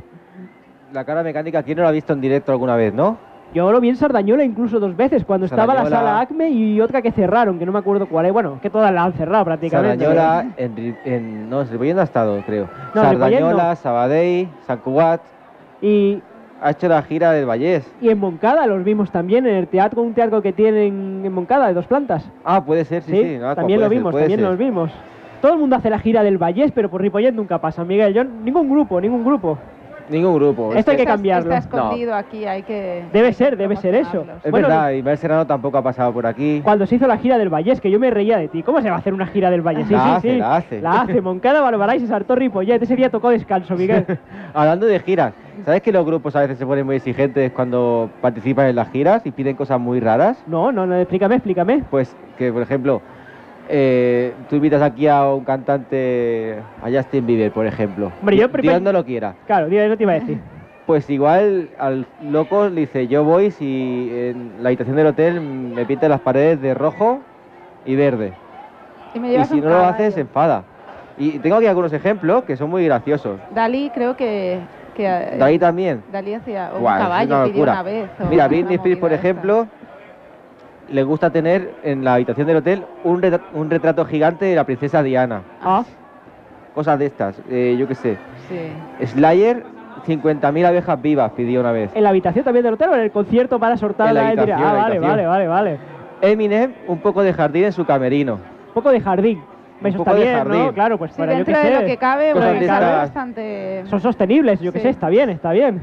La 0.91 1.03
cara 1.03 1.23
mecánica, 1.23 1.63
¿quién 1.63 1.77
no 1.77 1.83
la 1.83 1.89
ha 1.89 1.91
visto 1.91 2.13
en 2.13 2.21
directo 2.21 2.51
alguna 2.51 2.75
vez, 2.75 2.93
no? 2.93 3.17
Yo 3.51 3.71
lo 3.71 3.79
vi 3.81 3.89
en 3.89 3.95
Sardañola 3.95 4.43
incluso 4.43 4.79
dos 4.79 4.95
veces, 4.95 5.25
cuando 5.25 5.45
estaba 5.47 5.73
la 5.73 5.81
Sardañola. 5.83 6.09
sala 6.11 6.19
ACME 6.21 6.49
y 6.51 6.81
otra 6.81 7.01
que 7.01 7.11
cerraron, 7.11 7.57
que 7.57 7.65
no 7.65 7.71
me 7.71 7.79
acuerdo 7.79 8.07
cuál 8.07 8.27
es. 8.27 8.33
Bueno, 8.33 8.59
que 8.61 8.69
todas 8.69 8.91
la 8.93 9.03
han 9.05 9.13
cerrado 9.13 9.43
prácticamente. 9.45 10.05
Sardañola, 10.05 10.53
en, 10.57 10.75
Ri- 10.75 10.95
en, 11.05 11.49
no, 11.49 11.61
en 11.61 11.69
Ripollet 11.69 11.95
no 11.95 12.01
ha 12.01 12.03
estado, 12.03 12.41
creo. 12.45 12.67
No, 12.93 13.01
Sardañola, 13.01 13.69
no. 13.69 13.75
Sabadell, 13.75 14.47
San 14.67 14.77
Cugat. 14.79 15.21
Y, 15.81 16.21
Ha 16.63 16.71
hecho 16.71 16.87
la 16.87 17.01
gira 17.01 17.33
del 17.33 17.45
Vallés. 17.45 17.85
y 17.99 18.07
en 18.07 18.17
Moncada 18.17 18.65
los 18.67 18.85
vimos 18.85 19.11
también, 19.11 19.45
en 19.45 19.55
el 19.55 19.67
teatro, 19.67 20.01
un 20.01 20.13
teatro 20.13 20.41
que 20.41 20.53
tienen 20.53 21.25
en 21.25 21.33
Moncada, 21.33 21.67
de 21.67 21.73
dos 21.73 21.85
plantas. 21.87 22.25
Ah, 22.45 22.63
puede 22.63 22.85
ser, 22.85 23.03
sí, 23.03 23.11
sí. 23.11 23.37
no, 23.37 23.53
también 23.53 23.81
lo 23.81 23.89
ser, 23.89 23.97
vimos, 23.97 24.15
también 24.15 24.39
ser. 24.39 24.49
los 24.49 24.57
vimos. 24.57 24.89
Todo 25.41 25.55
el 25.55 25.59
mundo 25.59 25.75
hace 25.75 25.89
la 25.89 25.99
gira 25.99 26.23
del 26.23 26.37
Vallés, 26.37 26.71
pero 26.71 26.89
por 26.89 27.01
Ripollet 27.01 27.33
nunca 27.33 27.59
pasa, 27.59 27.83
Miguel. 27.83 28.13
Yo, 28.13 28.23
ningún 28.23 28.69
grupo, 28.69 29.01
ningún 29.01 29.25
grupo. 29.25 29.57
Ningún 30.09 30.35
grupo. 30.35 30.73
Esto 30.73 30.91
hay 30.91 30.97
que 30.97 31.05
cambiarlo. 31.05 31.53
Está 31.53 31.57
escondido 31.77 32.13
aquí, 32.13 32.45
hay 32.45 32.63
que. 32.63 33.03
Debe 33.13 33.33
ser, 33.33 33.55
debe 33.57 33.75
ser 33.77 33.95
eso. 33.95 34.25
Es 34.43 34.51
Bueno, 34.51 34.67
verdad, 34.67 34.91
Ismael 34.91 35.17
Serrano 35.17 35.47
tampoco 35.47 35.77
ha 35.77 35.81
pasado 35.81 36.11
por 36.13 36.25
aquí. 36.27 36.61
Cuando 36.63 36.85
se 36.85 36.95
hizo 36.95 37.07
la 37.07 37.17
gira 37.17 37.37
del 37.37 37.49
Vallés, 37.49 37.79
que 37.79 37.89
yo 37.89 37.99
me 37.99 38.09
reía 38.09 38.37
de 38.37 38.47
ti. 38.47 38.63
¿Cómo 38.63 38.81
se 38.81 38.89
va 38.89 38.95
a 38.97 38.99
hacer 38.99 39.13
una 39.13 39.27
gira 39.27 39.49
del 39.49 39.61
Vallés? 39.61 39.87
Sí, 39.87 39.93
La 39.93 40.03
sí, 40.03 40.09
hace, 40.11 40.29
sí. 40.33 40.37
la 40.39 40.55
hace. 40.55 40.81
La 40.81 41.01
hace. 41.01 41.21
Moncada, 41.21 41.61
Barbaray, 41.61 41.99
se 41.99 42.07
saltó 42.07 42.35
Ripollet. 42.35 42.81
Ese 42.83 42.95
día 42.95 43.09
tocó 43.09 43.29
descanso, 43.29 43.75
Miguel. 43.75 44.05
Hablando 44.53 44.85
de 44.85 44.99
giras, 44.99 45.33
¿sabes 45.65 45.81
que 45.81 45.91
los 45.91 46.05
grupos 46.05 46.35
a 46.35 46.41
veces 46.41 46.57
se 46.57 46.65
ponen 46.65 46.85
muy 46.85 46.97
exigentes 46.97 47.51
cuando 47.53 48.09
participan 48.21 48.67
en 48.67 48.75
las 48.75 48.89
giras 48.91 49.25
y 49.25 49.31
piden 49.31 49.55
cosas 49.55 49.79
muy 49.79 49.99
raras? 49.99 50.43
No, 50.47 50.71
no, 50.71 50.85
no, 50.85 50.95
explícame, 50.97 51.35
explícame. 51.35 51.83
Pues 51.89 52.15
que, 52.37 52.51
por 52.51 52.61
ejemplo, 52.61 53.01
eh, 53.69 54.33
tú 54.49 54.55
invitas 54.57 54.81
aquí 54.81 55.07
a 55.07 55.25
un 55.29 55.43
cantante, 55.43 56.57
a 56.81 56.89
Justin 56.89 57.25
Bieber, 57.25 57.51
por 57.51 57.65
ejemplo. 57.65 58.11
Hombre, 58.19 58.37
yo 58.37 58.47
Dios 58.47 58.81
no 58.81 58.91
lo 58.91 59.03
quiera. 59.05 59.35
Claro, 59.47 59.67
tío, 59.67 59.81
eso 59.81 59.97
te 59.97 60.03
iba 60.03 60.11
a 60.13 60.15
decir. 60.19 60.39
Pues 60.85 61.09
igual 61.09 61.69
al 61.79 62.05
loco 62.21 62.67
le 62.67 62.81
dice, 62.81 63.07
yo 63.07 63.23
voy 63.23 63.51
si 63.51 64.09
en 64.11 64.51
la 64.61 64.69
habitación 64.69 64.97
del 64.97 65.07
hotel 65.07 65.39
me 65.39 65.85
pintan 65.85 66.09
las 66.09 66.19
paredes 66.19 66.61
de 66.61 66.73
rojo 66.73 67.21
y 67.85 67.95
verde. 67.95 68.33
Y 69.13 69.19
me 69.19 69.33
Y 69.33 69.45
si 69.45 69.61
no 69.61 69.69
lo 69.69 69.75
caballo. 69.75 69.93
hace, 69.93 70.11
se 70.11 70.21
enfada. 70.21 70.63
Y 71.17 71.39
tengo 71.39 71.55
aquí 71.57 71.67
algunos 71.67 71.93
ejemplos 71.93 72.43
que 72.43 72.57
son 72.57 72.69
muy 72.69 72.83
graciosos. 72.85 73.39
Dalí 73.53 73.91
creo 73.93 74.17
que... 74.17 74.59
que 74.95 75.35
Dalí 75.37 75.57
también. 75.57 76.03
Dalí 76.11 76.33
hacía 76.33 76.71
un 76.77 76.81
es 76.85 76.87
caballo, 76.99 77.35
una 77.35 77.45
locura. 77.45 77.71
una 77.73 77.83
vez. 77.83 78.09
Mira, 78.29 78.47
Britney 78.49 78.75
Spears, 78.75 78.99
por 78.99 79.13
esta. 79.13 79.25
ejemplo, 79.27 79.67
le 80.89 81.03
gusta 81.03 81.29
tener 81.29 81.73
en 81.83 82.03
la 82.03 82.15
habitación 82.15 82.47
del 82.47 82.57
hotel 82.57 82.83
un, 83.03 83.21
retra- 83.21 83.41
un 83.53 83.69
retrato 83.69 84.05
gigante 84.05 84.45
de 84.45 84.55
la 84.55 84.63
princesa 84.65 85.01
Diana. 85.03 85.41
Ah, 85.61 85.83
Cosas 86.75 86.97
de 86.97 87.05
estas, 87.05 87.39
eh, 87.49 87.75
yo 87.77 87.87
qué 87.87 87.93
sé. 87.95 88.17
Sí. 88.49 89.05
Slayer, 89.07 89.63
50.000 90.07 90.65
abejas 90.65 91.01
vivas 91.01 91.31
pidió 91.33 91.59
una 91.61 91.71
vez. 91.71 91.91
¿En 91.93 92.03
la 92.03 92.09
habitación 92.09 92.43
también 92.43 92.63
del 92.63 92.73
hotel 92.73 92.89
o 92.89 92.95
en 92.95 93.01
el 93.01 93.11
concierto 93.11 93.59
para 93.59 93.77
sortar 93.77 94.07
En 94.09 94.15
la 94.15 94.21
la 94.23 94.27
habitación, 94.29 94.57
Ah, 94.57 94.61
la 94.61 94.67
vale, 94.67 94.81
habitación. 94.97 95.09
vale, 95.11 95.27
vale, 95.27 95.47
vale. 95.47 95.77
Eminem, 96.21 96.73
un 96.87 96.97
poco 96.99 97.21
de 97.21 97.31
jardín 97.33 97.65
en 97.65 97.71
su 97.73 97.85
camerino. 97.85 98.33
Un 98.69 98.73
poco 98.73 98.89
de 98.91 98.99
jardín. 99.01 99.41
Eso 99.83 99.97
poco 99.97 100.11
está 100.11 100.19
de 100.19 100.25
bien, 100.25 100.37
jardín. 100.37 100.65
¿no? 100.65 100.73
Claro, 100.73 100.97
pues 100.97 101.11
Sí, 101.11 101.17
para 101.19 101.33
yo 101.33 101.37
dentro 101.39 101.53
que 101.53 101.59
de 101.59 101.75
sé. 101.75 101.81
lo 101.81 101.85
que 101.85 101.97
cabe, 101.97 102.31
Cosas 102.31 102.45
bueno, 102.47 102.59
de 102.61 102.65
cabe 102.67 102.85
estas- 102.85 102.97
bastante... 103.01 103.83
Son 103.85 103.99
sostenibles, 103.99 104.59
yo 104.61 104.71
que 104.71 104.79
Sí. 104.79 104.83
sé, 104.83 104.89
está 104.89 105.09
bien, 105.09 105.29
está 105.29 105.51
bien. 105.51 105.81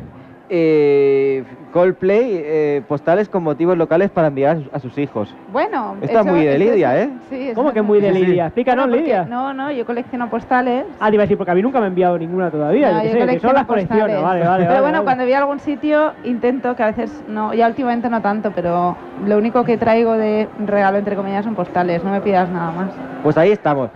Eh, 0.53 1.45
Coldplay, 1.73 2.43
eh, 2.45 2.83
postales 2.89 3.29
con 3.29 3.45
motivos 3.45 3.79
locales 3.79 4.11
para 4.11 4.27
enviar 4.27 4.59
a 4.73 4.81
sus, 4.81 4.99
hijos. 4.99 5.33
Bueno, 5.53 5.95
Está 6.03 6.25
muy 6.25 6.45
de 6.45 6.59
Lidia, 6.59 6.99
es- 7.01 7.07
¿eh? 7.07 7.13
Sí, 7.31 7.51
¿Cómo 7.55 7.73
que 7.73 7.81
muy 7.83 8.01
de. 8.01 8.11
Lidia? 8.11 8.47
Explícanos, 8.47 8.89
Bueno, 8.89 9.01
Lidia. 9.01 9.25
No, 9.27 9.55
no, 9.55 9.71
yo 9.71 9.87
colecciono 9.87 10.29
postales. 10.29 10.87
Ah, 10.99 11.09
te 11.09 11.15
iba 11.15 11.23
a 11.23 11.27
decir, 11.27 11.37
porque 11.39 11.53
a 11.53 11.55
mí 11.55 11.63
nunca 11.63 11.79
me 11.79 11.85
ha 11.85 11.89
enviado 11.89 12.19
ninguna 12.19 12.51
todavía. 12.51 12.91
No, 12.91 12.97
yo 13.05 13.13
que 13.13 13.19
yo 13.21 13.27
sé, 13.27 13.33
que 13.35 13.39
son 13.41 13.55
las 13.55 13.65
colecciones. 13.67 14.17
postales. 14.17 14.25
Vale, 14.25 14.41
vale, 14.45 14.65
Pero 14.65 14.69
vale, 14.69 14.81
bueno, 14.81 14.99
vale. 14.99 15.05
cuando 15.05 15.25
voy 15.25 15.33
a 15.33 15.39
algún 15.39 15.61
sitio 15.61 16.13
intento, 16.25 16.75
que 16.75 16.83
a 16.83 16.87
veces 16.87 17.23
no, 17.29 17.55
ya 17.55 17.69
últimamente 17.69 18.11
no 18.11 18.21
tanto, 18.21 18.51
pero 18.53 18.97
lo 19.25 19.39
único 19.39 19.63
que 19.65 19.79
traigo 19.79 20.15
de 20.15 20.49
regalo, 20.67 20.99
entre 20.99 21.15
comillas, 21.15 21.45
son 21.45 21.55
postales, 21.55 22.03
no 22.03 22.11
me 22.11 22.21
pidas 22.21 22.51
nada 22.51 22.73
más. 22.73 22.91
Pues 23.23 23.39
ahí 23.39 23.53
estamos. 23.53 23.91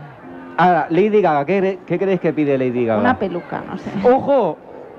Ahora, 0.56 0.86
Lady 0.90 1.20
Gaga, 1.20 1.44
¿qué, 1.44 1.80
qué 1.84 1.98
creéis 1.98 2.20
que 2.20 2.32
pide 2.32 2.56
Lady 2.56 2.86
Gaga? 2.86 3.00
Una 3.00 3.18
peluca, 3.18 3.60
no 3.68 3.76
sé. 3.76 3.90
¡Ojo! 4.04 4.56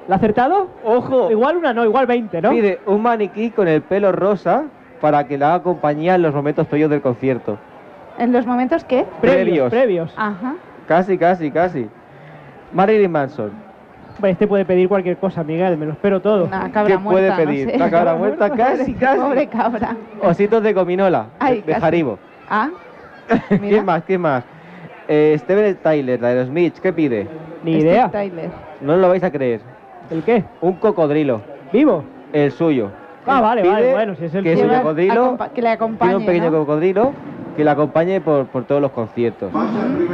¿La 0.08 0.16
ha 0.16 0.18
acertado? 0.18 0.68
¡Ojo! 0.84 1.32
Igual 1.32 1.58
una 1.58 1.74
no, 1.74 1.84
igual 1.84 2.06
20, 2.06 2.42
¿no? 2.42 2.52
Pide 2.52 2.80
un 2.86 3.02
maniquí 3.02 3.50
con 3.50 3.68
el 3.68 3.82
pelo 3.82 4.12
rosa 4.12 4.66
para 5.02 5.26
que 5.28 5.38
le 5.38 5.46
haga 5.46 5.64
compañía 5.64 6.16
en 6.16 6.22
los 6.22 6.34
momentos 6.34 6.68
previos 6.68 6.90
del 6.90 7.02
concierto. 7.02 7.58
¿En 8.18 8.32
los 8.32 8.46
momentos 8.46 8.84
qué? 8.86 9.06
previos, 9.20 9.70
previos. 9.70 9.70
previos. 9.72 10.14
Ajá. 10.16 10.56
Casi, 10.88 11.18
casi, 11.18 11.50
casi. 11.52 11.88
Marilyn 12.74 13.12
Manson. 13.12 13.52
Hombre, 14.16 14.32
este 14.32 14.48
puede 14.48 14.64
pedir 14.64 14.88
cualquier 14.88 15.18
cosa, 15.18 15.44
Miguel, 15.44 15.78
me 15.78 15.86
lo 15.88 15.92
espero 15.94 16.22
todo. 16.22 16.46
Una 16.46 16.72
cabra 16.72 16.96
¿Qué 16.96 16.98
muerta, 17.02 17.12
puede 17.12 17.30
no 17.30 17.36
pedir? 17.52 17.70
sé. 17.72 17.76
Una 17.76 17.90
cabra 17.90 18.16
muerta, 18.18 18.50
casi, 18.52 18.94
casi. 18.94 19.20
Pobre 19.20 19.48
cabra. 19.48 19.98
Ositos 20.22 20.64
de 20.64 20.72
gominola, 20.74 21.26
Ay, 21.40 21.62
de 21.62 21.74
casi. 21.74 21.86
Haribo. 21.86 22.20
Ah, 22.50 22.70
¿Quién 23.50 23.84
más? 23.84 24.04
¿Quién 24.04 24.22
más? 24.22 24.44
Eh, 25.08 25.36
Steven 25.40 25.76
Tyler, 25.84 26.20
de 26.20 26.28
Aerosmith, 26.28 26.78
¿qué 26.80 26.94
pide? 26.94 27.28
Ni 27.64 27.74
Steve 27.76 27.90
idea. 27.92 28.10
Tyler. 28.10 28.50
No 28.82 28.96
lo 28.96 29.10
vais 29.10 29.24
a 29.24 29.32
creer. 29.32 29.60
¿El 30.12 30.24
qué? 30.24 30.44
Un 30.62 30.74
cocodrilo, 30.74 31.42
¿Vivo? 31.74 32.04
el 32.34 32.52
suyo. 32.52 32.90
Ah, 33.26 33.42
vale, 33.42 33.62
Pide 33.64 33.74
vale, 33.74 33.92
bueno, 33.94 34.16
si 34.16 34.26
es 34.26 34.36
el 34.36 34.44
que 34.44 34.54
suyo. 34.54 34.66
su 34.66 34.70
Lleva- 34.70 34.82
cocodrilo 34.84 35.26
acompa- 35.38 35.50
que 35.50 35.62
le 35.62 35.70
acompañe, 35.70 36.10
tiene 36.12 36.18
un 36.20 36.26
pequeño 36.28 36.52
¿no? 36.52 36.58
cocodrilo 36.60 37.12
que 37.58 37.64
le 37.64 37.70
acompañe 37.72 38.22
por, 38.22 38.46
por 38.48 38.66
todos 38.66 38.82
los 38.82 38.92
conciertos. 38.92 39.52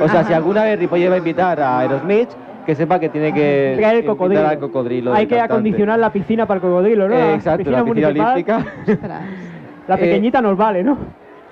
O 0.02 0.08
sea, 0.08 0.24
si 0.24 0.32
alguna 0.34 0.64
vez 0.64 0.80
Ripollet 0.80 1.10
va 1.10 1.16
a 1.16 1.18
invitar 1.18 1.60
a 1.60 1.80
Aerosmith, 1.80 2.30
que 2.66 2.76
sepa 2.76 3.00
que 3.00 3.10
tiene 3.10 3.34
que 3.34 3.74
Traer 3.78 3.96
el 3.96 4.00
invitar 4.06 4.06
cocodrilo. 4.16 4.48
al 4.48 4.60
cocodrilo. 4.60 5.12
Hay 5.14 5.20
del 5.22 5.28
que 5.28 5.36
cantante. 5.36 5.54
acondicionar 5.54 6.00
la 6.00 6.14
piscina 6.14 6.46
para 6.46 6.58
el 6.58 6.62
cocodrilo, 6.62 7.08
¿no? 7.10 7.16
Eh, 7.16 7.20
La 7.20 7.34
exacto, 7.34 7.70
la 7.72 7.84
piscina 7.84 7.84
municipal, 7.84 8.34
olímpica. 8.34 8.58
Ostras. 8.88 9.22
La 9.88 9.96
Eh, 9.96 9.98
pequeñita 9.98 10.42
nos 10.42 10.56
vale, 10.56 10.84
¿no? 10.84 10.98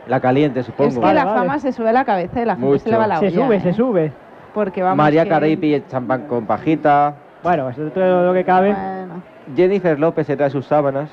La 0.07 0.19
caliente, 0.21 0.63
supongo. 0.63 0.89
Es 0.89 0.95
que 0.95 1.01
Vale, 1.01 1.15
la 1.19 1.25
vale. 1.25 1.39
fama 1.39 1.59
se 1.59 1.71
sube 1.73 1.89
a 1.89 1.93
la 1.93 2.05
cabeza 2.05 2.41
y 2.41 2.45
la 2.45 2.53
gente 2.55 2.65
Mucho. 2.67 2.79
se 2.83 2.89
le 2.91 2.97
va 2.97 3.07
la 3.07 3.19
Se 3.19 3.27
olla, 3.27 3.35
sube, 3.45 3.55
¿eh? 3.57 3.59
se 3.59 3.73
sube. 3.73 4.11
Porque 4.53 4.81
vamos 4.81 4.97
María 4.97 5.23
que- 5.23 5.29
Carey 5.29 5.57
pide 5.57 5.83
champán 5.87 6.21
con 6.27 6.45
pajita. 6.45 7.15
Bueno, 7.43 7.69
eso 7.69 7.87
es 7.87 7.93
todo 7.93 8.25
lo 8.27 8.33
que 8.33 8.43
cabe. 8.43 8.73
Bueno. 8.73 9.21
Jennifer 9.55 9.99
López 9.99 10.27
se 10.27 10.35
trae 10.37 10.49
sus 10.49 10.65
sábanas. 10.65 11.09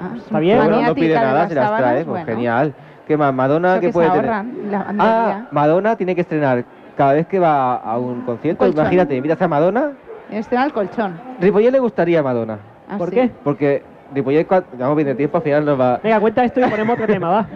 Ah, 0.00 0.10
Está 0.16 0.38
bien, 0.40 0.58
Bueno, 0.58 0.82
no 0.82 0.94
pide 0.94 1.08
de 1.08 1.14
nada, 1.14 1.32
las 1.40 1.48
se 1.48 1.54
las 1.54 1.64
sábanas, 1.64 1.80
trae. 1.90 2.04
Pues 2.04 2.06
bueno. 2.06 2.26
genial. 2.26 2.74
¿Qué 3.06 3.16
más? 3.16 3.34
Madonna, 3.34 3.72
Eso 3.72 3.80
¿qué 3.80 3.86
que 3.88 3.92
puede 3.92 4.08
se 4.10 4.14
tener? 4.20 4.30
la 4.70 4.86
Ah. 4.98 5.42
Madonna 5.50 5.96
tiene 5.96 6.14
que 6.14 6.20
estrenar 6.20 6.64
cada 6.96 7.14
vez 7.14 7.26
que 7.26 7.38
va 7.38 7.76
a 7.76 7.98
un 7.98 8.22
concierto. 8.22 8.64
Un 8.64 8.70
colchón. 8.70 8.82
Imagínate, 8.84 9.16
invitas 9.16 9.40
a 9.42 9.48
Madonna. 9.48 9.92
Era 10.30 10.64
el 10.64 10.72
colchón. 10.72 11.20
Ripollet 11.40 11.70
le 11.72 11.78
gustaría 11.80 12.20
a 12.20 12.22
Madonna. 12.22 12.58
Ah, 12.88 12.96
¿Por 12.98 13.10
sí. 13.10 13.14
qué? 13.16 13.30
Porque 13.42 13.82
Ripollet, 14.14 14.46
cuando 14.46 14.66
llevamos 14.72 14.96
bien 14.96 15.08
de 15.08 15.14
tiempo, 15.14 15.36
al 15.38 15.42
final 15.42 15.64
nos 15.64 15.80
va. 15.80 15.98
Venga, 16.02 16.20
cuenta 16.20 16.44
esto 16.44 16.60
y 16.60 16.64
ponemos 16.64 16.94
otro 16.94 17.06
tema, 17.12 17.28
va. 17.30 17.46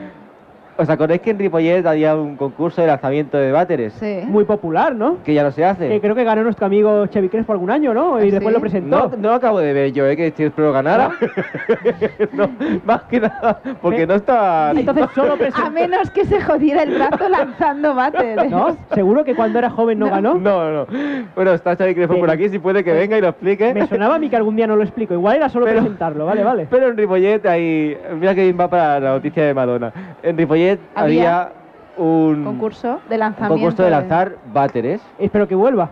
¿Os 0.78 0.90
acordáis 0.90 1.22
que 1.22 1.30
en 1.30 1.38
Ripollet 1.38 1.86
había 1.86 2.14
un 2.14 2.36
concurso 2.36 2.82
de 2.82 2.86
lanzamiento 2.88 3.38
de 3.38 3.50
váteres? 3.50 3.94
Sí. 3.94 4.20
Muy 4.26 4.44
popular, 4.44 4.94
¿no? 4.94 5.16
Que 5.24 5.32
ya 5.32 5.42
no 5.42 5.50
se 5.50 5.64
hace. 5.64 5.88
Que 5.88 6.00
creo 6.02 6.14
que 6.14 6.22
ganó 6.22 6.42
nuestro 6.42 6.66
amigo 6.66 7.06
Chevy 7.06 7.30
Crespo 7.30 7.52
algún 7.52 7.70
año, 7.70 7.94
¿no? 7.94 8.22
Y 8.22 8.28
¿Ah, 8.28 8.32
después 8.32 8.52
lo 8.54 8.60
presentó. 8.60 9.08
No, 9.10 9.16
no 9.16 9.28
lo 9.30 9.34
acabo 9.36 9.58
de 9.60 9.72
ver 9.72 9.92
yo, 9.92 10.06
¿eh? 10.06 10.14
Que 10.16 10.32
si 10.36 10.44
espero 10.44 10.72
ganara. 10.72 11.12
no, 12.32 12.50
más 12.84 13.02
que 13.04 13.20
nada, 13.20 13.58
porque 13.80 14.06
no 14.06 14.14
está. 14.16 14.72
Entonces 14.76 15.06
solo 15.14 15.32
A 15.34 15.36
presentó. 15.36 15.70
menos 15.70 16.10
que 16.10 16.26
se 16.26 16.40
jodiera 16.42 16.82
el 16.82 16.94
brazo 16.94 17.26
lanzando 17.28 17.94
váteres. 17.94 18.50
¿No? 18.50 18.76
¿Seguro 18.92 19.24
que 19.24 19.34
cuando 19.34 19.58
era 19.58 19.70
joven 19.70 19.98
no, 19.98 20.06
No. 20.06 20.12
ganó? 20.12 20.34
No, 20.34 20.70
no. 20.72 20.86
Bueno, 21.34 21.52
está 21.54 21.74
Xavi 21.76 21.94
Crespo 21.94 22.18
por 22.18 22.30
aquí, 22.30 22.50
si 22.50 22.58
puede 22.58 22.84
que 22.84 22.92
venga 22.92 23.16
y 23.16 23.22
lo 23.22 23.28
explique. 23.28 23.72
Me 23.72 23.86
sonaba 23.86 24.16
a 24.16 24.18
mí 24.18 24.28
que 24.28 24.36
algún 24.36 24.56
día 24.56 24.66
no 24.66 24.76
lo 24.76 24.82
explico. 24.82 25.14
Igual 25.14 25.36
era 25.36 25.48
solo 25.48 25.64
Pero- 25.64 25.80
presentarlo, 25.80 26.26
vale, 26.26 26.44
vale. 26.44 26.66
Pero 26.68 26.88
en 26.88 26.96
Ripollet 26.98 27.46
hay. 27.46 27.96
Mira 28.20 28.34
que 28.34 28.42
bien 28.44 28.58
va 28.60 28.68
para 28.68 29.00
la 29.00 29.10
noticia 29.12 29.42
de 29.44 29.54
Madonna. 29.54 29.90
En 30.22 30.36
Ripollet 30.36 30.65
había, 30.94 31.42
Había 31.42 31.52
un 31.96 32.44
Concurso 32.44 33.00
de 33.08 33.14
un 33.14 33.20
lanzamiento. 33.20 33.54
concurso 33.54 33.82
de 33.82 33.90
lanzar 33.90 34.32
váteres. 34.52 35.00
Espero 35.18 35.48
que 35.48 35.54
vuelva. 35.54 35.88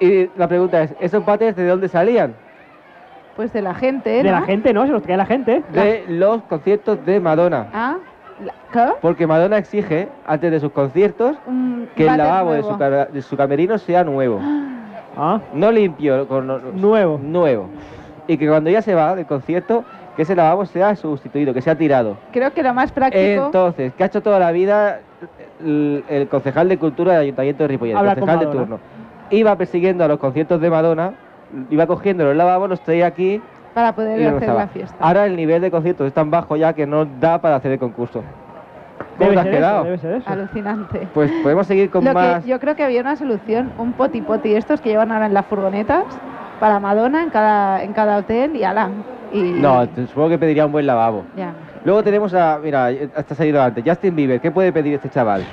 Y 0.00 0.28
la 0.36 0.46
pregunta 0.48 0.82
es: 0.82 0.94
¿esos 1.00 1.24
váteres 1.24 1.56
de 1.56 1.66
dónde 1.66 1.88
salían? 1.88 2.34
Pues 3.36 3.52
de 3.52 3.62
la 3.62 3.74
gente, 3.74 4.22
De 4.22 4.30
la 4.30 4.42
gente, 4.42 4.72
¿no? 4.72 4.84
Se 4.86 4.92
los 4.92 5.02
trae 5.02 5.16
la 5.16 5.26
gente. 5.26 5.62
De 5.72 6.04
los 6.08 6.42
conciertos 6.44 7.04
de 7.06 7.20
Madonna. 7.20 7.66
Ah, 7.72 7.96
¿qué? 8.72 8.84
Porque 9.00 9.26
Madonna 9.28 9.58
exige, 9.58 10.08
antes 10.26 10.50
de 10.50 10.58
sus 10.60 10.72
conciertos, 10.72 11.36
Un 11.46 11.88
que 11.94 12.06
el 12.06 12.16
lavabo 12.16 12.52
de 12.52 12.62
su, 12.62 12.76
ca- 12.76 13.06
de 13.06 13.22
su 13.22 13.36
camerino 13.36 13.78
sea 13.78 14.02
nuevo. 14.04 14.40
Ah, 15.16 15.40
No 15.54 15.70
limpio, 15.70 16.26
con, 16.26 16.46
nuevo. 16.80 17.18
nuevo. 17.22 17.68
Y 18.26 18.36
que 18.38 18.46
cuando 18.48 18.70
ella 18.70 18.82
se 18.82 18.94
va 18.94 19.14
del 19.14 19.26
concierto, 19.26 19.84
que 20.18 20.22
ese 20.22 20.34
lavabo 20.34 20.66
sea 20.66 20.96
sustituido, 20.96 21.54
que 21.54 21.62
sea 21.62 21.76
tirado. 21.76 22.16
Creo 22.32 22.52
que 22.52 22.60
lo 22.64 22.74
más 22.74 22.90
práctico. 22.90 23.46
Entonces, 23.46 23.92
que 23.94 24.02
ha 24.02 24.06
hecho 24.06 24.20
toda 24.20 24.40
la 24.40 24.50
vida 24.50 24.98
el, 25.64 26.02
el 26.08 26.26
concejal 26.26 26.68
de 26.68 26.76
cultura 26.76 27.12
del 27.12 27.22
Ayuntamiento 27.22 27.62
de 27.62 27.68
Ripollet, 27.68 27.96
el 27.96 28.04
concejal 28.04 28.40
de 28.40 28.46
turno. 28.46 28.80
Iba 29.30 29.54
persiguiendo 29.54 30.02
a 30.02 30.08
los 30.08 30.18
conciertos 30.18 30.60
de 30.60 30.70
Madonna, 30.70 31.12
iba 31.70 31.86
cogiendo 31.86 32.24
los 32.24 32.34
lavabos, 32.34 32.68
los 32.68 32.80
traía 32.80 33.06
aquí 33.06 33.40
para 33.74 33.92
poder 33.92 34.26
hacer 34.34 34.48
la 34.48 34.66
fiesta. 34.66 34.96
Ahora 34.98 35.24
el 35.24 35.36
nivel 35.36 35.62
de 35.62 35.70
conciertos 35.70 36.08
es 36.08 36.12
tan 36.12 36.32
bajo 36.32 36.56
ya 36.56 36.72
que 36.72 36.84
no 36.84 37.04
da 37.04 37.40
para 37.40 37.54
hacer 37.54 37.70
el 37.70 37.78
concurso. 37.78 38.24
¿Cómo 39.18 39.30
Debe 39.30 39.34
te 39.34 39.38
has 39.38 39.44
ser 39.44 39.54
quedado? 39.54 39.78
eso, 39.82 39.84
debe 39.84 39.98
ser 39.98 40.14
eso. 40.14 40.30
Alucinante. 40.30 41.08
Pues 41.14 41.30
podemos 41.44 41.64
seguir 41.68 41.90
con 41.90 42.04
Lo 42.04 42.12
más. 42.12 42.42
que 42.42 42.50
yo 42.50 42.58
creo 42.58 42.74
que 42.74 42.82
había 42.82 43.02
una 43.02 43.14
solución, 43.14 43.70
un 43.78 43.92
poti 43.92 44.20
poti 44.20 44.52
estos 44.56 44.80
que 44.80 44.88
llevan 44.88 45.12
ahora 45.12 45.26
en 45.26 45.34
las 45.34 45.46
furgonetas 45.46 46.06
para 46.58 46.80
Madonna 46.80 47.22
en 47.22 47.30
cada 47.30 47.84
en 47.84 47.92
cada 47.92 48.16
hotel 48.16 48.56
y 48.56 48.64
ala. 48.64 48.90
Y 49.32 49.42
No, 49.60 49.86
supongo 50.06 50.30
que 50.30 50.38
pediría 50.38 50.66
un 50.66 50.72
buen 50.72 50.86
lavabo. 50.86 51.24
ya. 51.36 51.52
Luego 51.84 52.02
tenemos 52.02 52.34
a, 52.34 52.58
mira, 52.62 52.90
hasta 53.14 53.34
salido 53.34 53.62
antes, 53.62 53.84
Justin 53.86 54.16
Bieber, 54.16 54.40
¿qué 54.40 54.50
puede 54.50 54.72
pedir 54.72 54.94
este 54.94 55.08
chaval? 55.10 55.44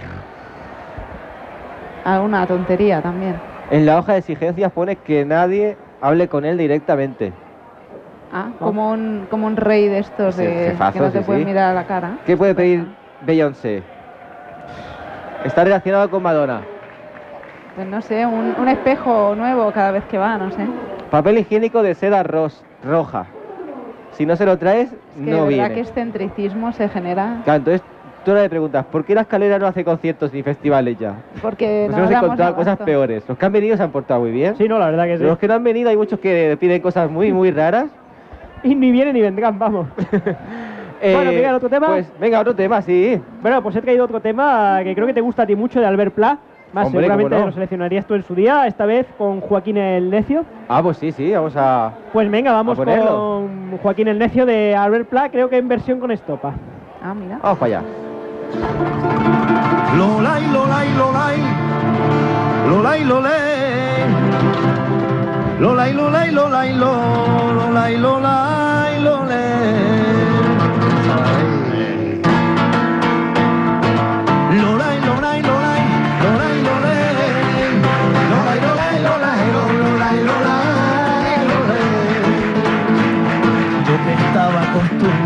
Alguna 2.03 2.45
tontería 2.45 3.01
también. 3.01 3.35
En 3.71 3.85
la 3.85 3.97
hoja 3.97 4.13
de 4.13 4.19
exigencias 4.19 4.71
pone 4.71 4.95
que 4.95 5.25
nadie 5.25 5.75
hable 6.01 6.27
con 6.27 6.45
él 6.45 6.57
directamente. 6.57 7.33
Ah, 8.31 8.49
como 8.59 8.91
un 8.91 9.27
como 9.29 9.47
un 9.47 9.55
rey 9.55 9.87
de 9.87 9.99
estos 9.99 10.35
de 10.35 10.71
jefazo, 10.71 10.93
que 10.93 10.99
no 10.99 11.11
te 11.11 11.23
sí, 11.23 11.45
mirar 11.45 11.71
a 11.71 11.73
la 11.73 11.85
cara. 11.85 12.17
¿Qué 12.25 12.35
puede 12.35 12.53
pedir 12.53 12.85
Beyoncé? 13.21 13.81
Está 15.45 15.63
relacionado 15.63 16.09
con 16.09 16.21
Madonna. 16.21 16.61
Pues 17.75 17.87
no 17.87 18.01
sé, 18.01 18.25
un, 18.25 18.55
un 18.59 18.67
espejo 18.67 19.35
nuevo 19.35 19.71
cada 19.71 19.91
vez 19.91 20.03
que 20.05 20.17
va, 20.17 20.37
no 20.37 20.51
sé. 20.51 20.65
Papel 21.09 21.37
higiénico 21.39 21.81
de 21.81 21.93
seda 21.95 22.23
ros- 22.23 22.63
roja. 22.83 23.25
Si 24.17 24.25
no 24.25 24.35
se 24.35 24.45
lo 24.45 24.57
traes, 24.57 24.91
Es 24.91 24.97
que 25.23 25.31
no 25.31 25.43
de 25.43 25.49
viene. 25.49 25.73
que 25.73 25.79
este 25.81 26.01
excentricismo 26.01 26.71
se 26.73 26.87
genera 26.89 27.41
Claro, 27.43 27.57
entonces 27.57 27.81
tú 28.23 28.31
ahora 28.31 28.43
le 28.43 28.49
preguntas, 28.49 28.85
¿por 28.85 29.03
qué 29.05 29.13
la 29.13 29.21
escalera 29.21 29.59
no 29.59 29.67
hace 29.67 29.83
conciertos 29.83 30.33
ni 30.33 30.41
festivales 30.41 30.97
ya? 30.97 31.15
porque 31.41 31.87
Nos 31.89 31.97
no 31.97 32.03
hemos 32.05 32.23
encontrado 32.23 32.55
cosas 32.55 32.67
abasto. 32.69 32.85
peores. 32.85 33.23
Los 33.27 33.37
que 33.37 33.45
han 33.45 33.51
venido 33.51 33.77
se 33.77 33.83
han 33.83 33.91
portado 33.91 34.21
muy 34.21 34.31
bien. 34.31 34.55
Sí, 34.57 34.67
no, 34.67 34.79
la 34.79 34.87
verdad 34.87 35.03
que 35.05 35.11
sí. 35.13 35.17
Pero 35.19 35.29
los 35.31 35.37
que 35.39 35.47
no 35.47 35.53
han 35.55 35.63
venido 35.63 35.89
hay 35.89 35.97
muchos 35.97 36.19
que 36.19 36.57
piden 36.59 36.81
cosas 36.81 37.09
muy, 37.11 37.31
muy 37.33 37.51
raras. 37.51 37.87
Y 38.63 38.73
ni 38.73 38.89
vienen 38.91 39.13
ni 39.13 39.21
vendrán, 39.21 39.59
vamos. 39.59 39.87
Bueno, 41.01 41.29
Miguel, 41.31 41.53
¿otro 41.53 41.69
tema? 41.69 41.87
Pues 41.87 42.07
venga, 42.19 42.39
otro 42.39 42.55
tema, 42.55 42.81
sí. 42.81 43.21
Bueno, 43.41 43.61
pues 43.61 43.75
he 43.75 43.81
traído 43.81 44.05
otro 44.05 44.21
tema 44.21 44.79
que 44.83 44.95
creo 44.95 45.05
que 45.05 45.13
te 45.13 45.21
gusta 45.21 45.43
a 45.43 45.45
ti 45.45 45.55
mucho 45.55 45.79
de 45.79 45.85
Albert 45.85 46.15
Pla. 46.15 46.39
Más 46.75 46.87
Hombre, 46.87 47.03
seguramente 47.03 47.39
no. 47.39 47.45
lo 47.45 47.51
seleccionarías 47.53 48.05
tú 48.05 48.15
en 48.15 48.23
su 48.23 48.35
día, 48.35 48.67
esta 48.67 48.85
vez 48.85 49.07
con 49.17 49.39
Joaquín 49.39 49.77
el 49.77 50.09
Necio. 50.09 50.43
Ah, 50.67 50.83
pues 50.83 50.97
sí, 50.97 51.13
sí, 51.13 51.31
vamos 51.31 51.53
a. 51.55 51.91
Pues 52.11 52.29
venga, 52.29 52.51
vamos 52.51 52.77
con 52.77 53.77
Joaquín 53.81 54.09
el 54.09 54.19
Necio 54.19 54.45
de 54.45 54.75
Albert 54.75 55.07
Pla, 55.07 55.29
creo 55.29 55.47
que 55.49 55.57
en 55.57 55.69
versión 55.69 56.01
con 56.01 56.11
estopa. 56.11 56.53
Ah, 57.01 57.13
mira. 57.13 57.39
Vamos 57.41 57.59
para 57.59 57.77
allá. 57.79 57.87
Lolai, 59.97 60.47
lolai, 60.51 60.87
lolai. 60.97 61.37
Lolai, 62.69 63.03
lolai. 63.05 63.31
Lolai, 65.61 65.93
lolai, 65.93 66.31
lolai, 66.33 66.73
lo- 66.73 67.53
lolai, 67.55 67.97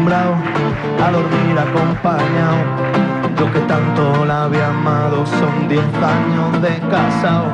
acostumbrado 0.10 0.36
a 1.06 1.12
dormir 1.12 1.58
acompañado, 1.60 2.58
yo 3.38 3.52
que 3.52 3.60
tanto 3.62 4.26
la 4.26 4.46
había 4.46 4.68
amado, 4.68 5.26
son 5.26 5.68
10 5.68 5.82
años 5.82 6.62
de 6.62 6.80
casado. 6.90 7.46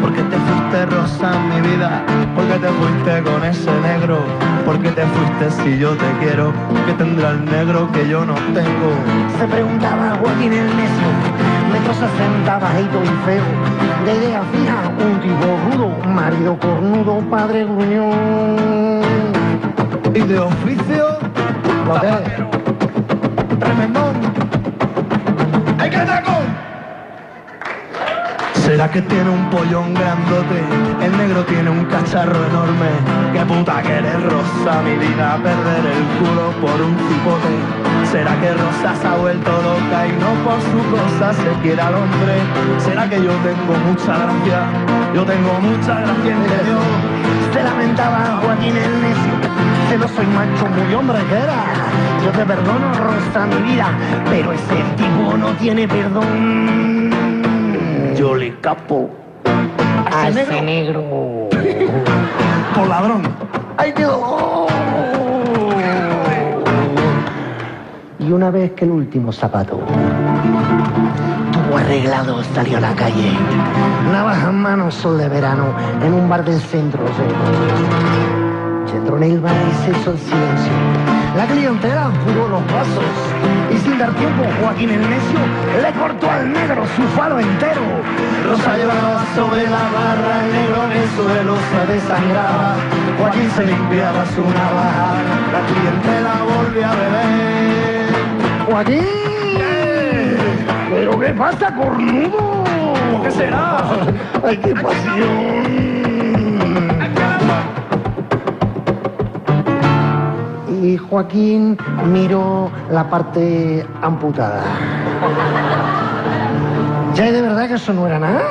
Porque 0.00 0.22
te 0.22 0.36
fuiste 0.36 0.86
rosa 0.86 1.30
mi 1.50 1.60
vida, 1.60 2.02
porque 2.34 2.54
te 2.54 2.68
fuiste 2.68 3.22
con 3.22 3.44
ese 3.44 3.70
negro, 3.82 4.18
porque 4.64 4.90
te 4.90 5.02
fuiste 5.02 5.50
si 5.62 5.78
yo 5.78 5.90
te 5.90 6.06
quiero, 6.20 6.52
que 6.86 6.92
tendrá 6.94 7.30
el 7.30 7.44
negro 7.44 7.90
que 7.92 8.08
yo 8.08 8.24
no 8.24 8.34
tengo. 8.54 8.90
Se 9.38 9.46
preguntaba 9.46 10.16
Joaquín 10.20 10.52
el 10.52 10.76
necio, 10.76 11.08
Metro 11.70 11.92
se 11.94 12.08
sentaba 12.16 12.70
ahí 12.70 12.88
todo 12.90 13.04
y 13.04 13.16
feo, 13.26 13.44
de 14.06 14.26
idea 14.26 14.42
fija, 14.52 14.76
un 15.04 15.20
tipo 15.20 15.46
rudo, 15.70 16.08
marido 16.08 16.58
cornudo, 16.58 17.20
padre 17.30 17.64
gruñón. 17.64 19.00
Y 20.14 20.20
de 20.20 20.38
oficio, 20.40 21.19
Guapero. 21.90 22.48
tremendón. 23.58 24.14
¡Hay 25.80 25.90
que 25.90 25.98
tacón! 25.98 26.46
¿Será 28.54 28.88
que 28.88 29.02
tiene 29.02 29.28
un 29.28 29.50
pollón 29.50 29.92
grandote? 29.94 30.62
El 31.02 31.18
negro 31.18 31.44
tiene 31.46 31.68
un 31.68 31.84
cacharro 31.86 32.46
enorme. 32.46 32.90
¡Qué 33.32 33.40
puta 33.44 33.82
que 33.82 33.92
eres 33.92 34.22
Rosa, 34.22 34.82
mi 34.82 34.94
vida! 35.04 35.36
Perder 35.42 35.84
el 35.96 36.02
culo 36.18 36.52
por 36.62 36.80
un 36.80 36.96
cipote. 36.96 37.54
¿Será 38.12 38.38
que 38.40 38.54
Rosa 38.54 38.94
se 38.94 39.08
ha 39.08 39.16
vuelto 39.16 39.50
loca 39.50 40.06
y 40.06 40.12
no 40.12 40.30
por 40.46 40.60
su 40.70 40.80
cosa 40.94 41.32
se 41.32 41.50
quiere 41.60 41.82
al 41.82 41.94
hombre? 41.94 42.34
¿Será 42.78 43.10
que 43.10 43.16
yo 43.16 43.32
tengo 43.42 43.74
mucha 43.88 44.16
gracia? 44.16 44.60
Yo 45.12 45.24
tengo 45.24 45.52
mucha 45.60 45.94
gracia 46.02 46.30
en 46.30 46.42
Dios. 46.66 46.86
Se 47.52 47.64
lamentaba 47.64 48.38
Joaquín 48.42 48.76
el 48.76 49.02
necio, 49.02 49.49
que 49.90 49.98
no 49.98 50.06
soy 50.06 50.26
macho 50.26 50.66
muy 50.66 50.94
hombre 50.94 51.18
que 51.28 51.34
era. 51.34 51.64
Yo 52.24 52.30
te 52.30 52.46
perdono, 52.46 52.94
Rosa, 52.94 53.46
mi 53.46 53.72
vida, 53.72 53.88
pero 54.28 54.52
ese 54.52 54.76
tipo 54.96 55.36
no 55.36 55.48
tiene 55.56 55.88
perdón. 55.88 57.10
Yo 58.16 58.36
le 58.36 58.54
capo 58.60 59.10
A 60.12 60.28
ese 60.28 60.62
negro. 60.62 61.02
por 62.74 62.86
ladrón. 62.86 63.22
¡Ay, 63.76 63.92
Dios! 63.96 64.16
Y 68.20 68.30
una 68.30 68.50
vez 68.50 68.72
que 68.72 68.84
el 68.84 68.92
último 68.92 69.32
zapato 69.32 69.80
tuvo 71.52 71.76
arreglado, 71.76 72.44
salió 72.54 72.78
a 72.78 72.80
la 72.80 72.94
calle. 72.94 73.32
Navaja 74.12 74.50
en 74.50 74.56
mano, 74.56 74.90
sol 74.92 75.18
de 75.18 75.28
verano, 75.28 75.64
en 76.04 76.12
un 76.14 76.28
bar 76.28 76.44
del 76.44 76.60
centro. 76.60 77.00
Entró 78.96 79.16
en 79.16 79.22
el 79.24 79.40
bar 79.40 79.52
y 79.52 79.84
se 79.84 79.90
hizo 79.90 80.12
el 80.12 80.18
silencio. 80.18 80.72
La 81.36 81.46
clientela 81.46 82.06
apuró 82.06 82.48
los 82.48 82.62
pasos 82.64 83.04
y 83.72 83.78
sin 83.78 83.98
dar 83.98 84.12
tiempo, 84.14 84.44
Joaquín 84.60 84.90
el 84.90 85.00
necio 85.00 85.40
le 85.80 85.92
cortó 85.98 86.30
al 86.30 86.52
negro 86.52 86.84
su 86.96 87.02
falo 87.16 87.38
entero. 87.38 87.82
Rosa 88.46 88.76
llevaba 88.76 89.24
sobre 89.34 89.62
la 89.64 89.84
barra, 89.94 90.44
el 90.44 90.52
negro 90.52 90.84
en 90.86 90.92
el 90.92 91.08
suelo 91.10 91.56
se 91.70 91.92
desangraba. 91.92 92.74
Joaquín 93.18 93.50
se 93.56 93.64
limpiaba 93.64 94.26
su 94.34 94.42
navaja, 94.42 95.14
la 95.52 95.60
clientela 95.66 96.34
volvió 96.42 96.86
a 96.86 96.94
beber. 96.94 98.06
¡Joaquín! 98.66 99.20
¿Pero 100.90 101.20
qué 101.20 101.28
pasa, 101.28 101.74
cornudo? 101.76 102.64
¿Qué 103.22 103.30
será? 103.30 103.84
¡Ay, 104.44 104.56
qué 104.56 104.74
pasión! 104.74 105.99
Y 110.90 110.96
Joaquín 110.96 111.78
miró 112.12 112.68
la 112.90 113.08
parte 113.08 113.86
amputada. 114.02 114.64
Ya 117.14 117.30
de 117.30 117.42
verdad 117.42 117.68
que 117.68 117.74
eso 117.74 117.92
no 117.92 118.08
era 118.08 118.18
nada. 118.18 118.42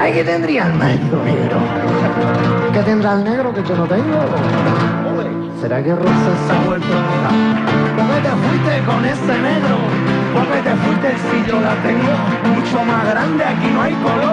Ay, 0.00 0.12
¿qué 0.12 0.24
tendría 0.24 0.66
el 0.66 0.74
marido 0.74 1.22
negro? 1.24 1.58
¿Qué 2.72 2.80
tendrá 2.80 3.12
el 3.12 3.22
negro 3.22 3.54
que 3.54 3.62
yo 3.62 3.76
no 3.76 3.84
tengo? 3.84 4.18
¿Será 5.60 5.80
que 5.80 5.94
Rosa 5.94 6.32
se 6.44 6.52
ha 6.56 6.66
vuelto 6.66 6.88
loca? 6.88 7.30
¿Por 7.96 8.06
qué 8.08 8.20
te 8.20 8.30
fuiste 8.30 8.84
con 8.86 9.04
ese 9.04 9.38
negro? 9.38 9.76
¿Por 10.34 10.46
qué 10.48 10.60
te 10.60 10.74
fuiste 10.74 11.08
si 11.30 11.48
yo 11.48 11.60
la 11.60 11.74
tengo 11.84 12.12
mucho 12.52 12.84
más 12.84 13.06
grande? 13.10 13.44
Aquí 13.44 13.70
no 13.72 13.82
hay 13.82 13.94
color. 13.94 14.29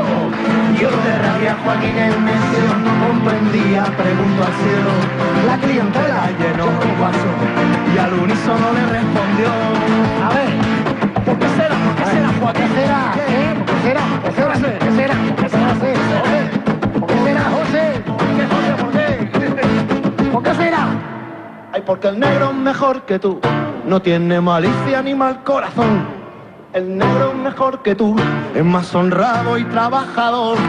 Yo 0.79 0.89
de 0.91 1.17
rabia 1.17 1.57
Joaquín 1.63 1.97
el 1.97 2.23
necio 2.23 2.65
no 2.85 3.07
comprendía, 3.07 3.83
pregunto 3.85 4.43
al 4.43 4.53
cielo. 4.61 4.91
La 5.47 5.57
clientela 5.57 6.29
llenó 6.37 6.65
un 6.67 7.01
vaso 7.01 7.29
y 7.93 7.97
al 7.97 8.13
unísono 8.13 8.73
le 8.73 8.85
respondió. 8.85 9.47
A 10.23 10.29
ver, 10.35 10.51
¿por 11.25 11.39
qué 11.39 11.47
será? 11.57 11.75
¿Por 11.83 11.95
qué 11.95 12.05
será 12.11 12.27
¿Por 12.27 12.39
Joaquín? 12.41 12.63
qué 12.67 12.81
será? 12.81 13.13
¿Eh? 13.17 13.55
¿Por 13.57 13.65
qué 13.65 13.81
será? 13.81 14.01
¿Por 14.21 14.33
qué 14.33 14.35
será? 14.37 14.53
¿Por 14.53 14.77
qué 14.77 14.91
será? 14.91 15.15
¿Por 15.17 15.35
qué 15.35 15.49
será? 15.49 15.73
José? 15.73 15.91
¿Por 16.99 17.07
qué 17.07 17.17
será, 17.23 17.43
José? 17.49 18.03
¿Qué 18.37 18.45
José? 18.53 18.71
¿Por 18.83 18.91
qué? 18.91 20.29
¿Por 20.31 20.43
qué 20.43 20.53
será? 20.53 20.87
Ay, 21.73 21.81
porque 21.85 22.07
el 22.09 22.19
negro 22.19 22.51
es 22.51 22.55
mejor 22.55 23.01
que 23.03 23.17
tú, 23.19 23.39
no 23.85 24.01
tiene 24.01 24.39
malicia 24.41 25.01
ni 25.01 25.15
mal 25.15 25.43
corazón. 25.43 26.16
El 26.77 26.95
negro 26.95 27.31
es 27.31 27.37
mejor 27.39 27.81
que 27.81 27.95
tú, 27.95 28.15
es 28.53 28.63
más 28.63 28.93
honrado 28.93 29.57
y 29.57 29.63
trabajador. 29.63 30.59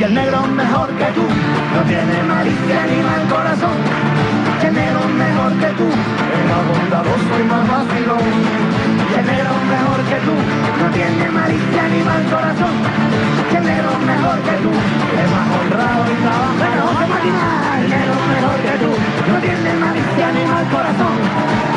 Y 0.00 0.02
el 0.02 0.14
negro 0.14 0.40
es 0.42 0.48
mejor 0.48 0.88
que 0.88 1.04
tú, 1.12 1.20
no 1.20 1.82
tiene 1.82 2.22
malicia 2.22 2.86
ni 2.86 3.02
mal 3.02 3.28
corazón. 3.28 3.76
Y 4.62 4.66
el 4.66 4.72
negro 4.72 4.98
es 4.98 5.14
mejor 5.14 5.52
que 5.58 5.66
tú, 5.76 5.84
es 5.84 6.42
más 6.48 6.80
bondadoso 6.80 7.38
y 7.38 7.44
más 7.44 7.68
vacilón. 7.68 8.75
Es 9.16 9.24
mejor 9.24 10.00
que 10.10 10.18
tú, 10.26 10.34
no 10.78 10.90
tiene 10.92 11.30
malicia 11.30 11.82
ni 11.88 12.02
mal 12.04 12.22
corazón. 12.28 12.74
Es 13.48 13.62
mejor 13.64 14.38
que 14.44 14.56
tú, 14.60 14.70
es 14.70 15.28
más 15.32 15.48
honrado 15.56 16.04
y. 16.04 16.16
El 17.76 17.90
negro 17.90 18.12
es 18.12 18.26
mejor 18.28 18.58
que 18.60 18.74
tú, 18.76 18.90
no 19.32 19.38
tiene 19.40 19.72
malicia 19.80 20.32
ni 20.36 20.44
mal 20.44 20.66
corazón. 20.68 21.16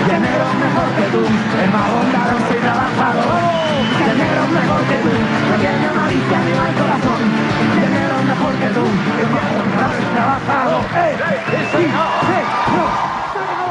Es 0.09 0.19
mejor 0.19 0.89
que 0.99 1.05
tú, 1.15 1.21
es 1.23 1.69
más 1.71 1.87
bondadoso 1.95 2.51
y 2.51 2.59
trabajador. 2.59 3.59
Es 3.99 4.15
mejor 4.51 4.81
que 4.89 4.97
tú, 4.99 5.13
no 5.49 5.55
tiene 5.63 5.87
malicia 5.95 6.39
ni 6.43 6.53
mal 6.59 6.73
corazón. 6.75 7.21
Es 7.79 7.89
mejor 7.89 8.53
que 8.59 8.69
tú, 8.75 8.83
es 9.15 9.29
más 9.31 9.47
honrado 9.63 9.95
y 9.95 10.07
trabajador. 10.13 10.83
¡Eh! 10.91 11.15
¡Sí! 11.71 11.83
¡Sí! 11.83 12.39
¡No! 12.75 13.68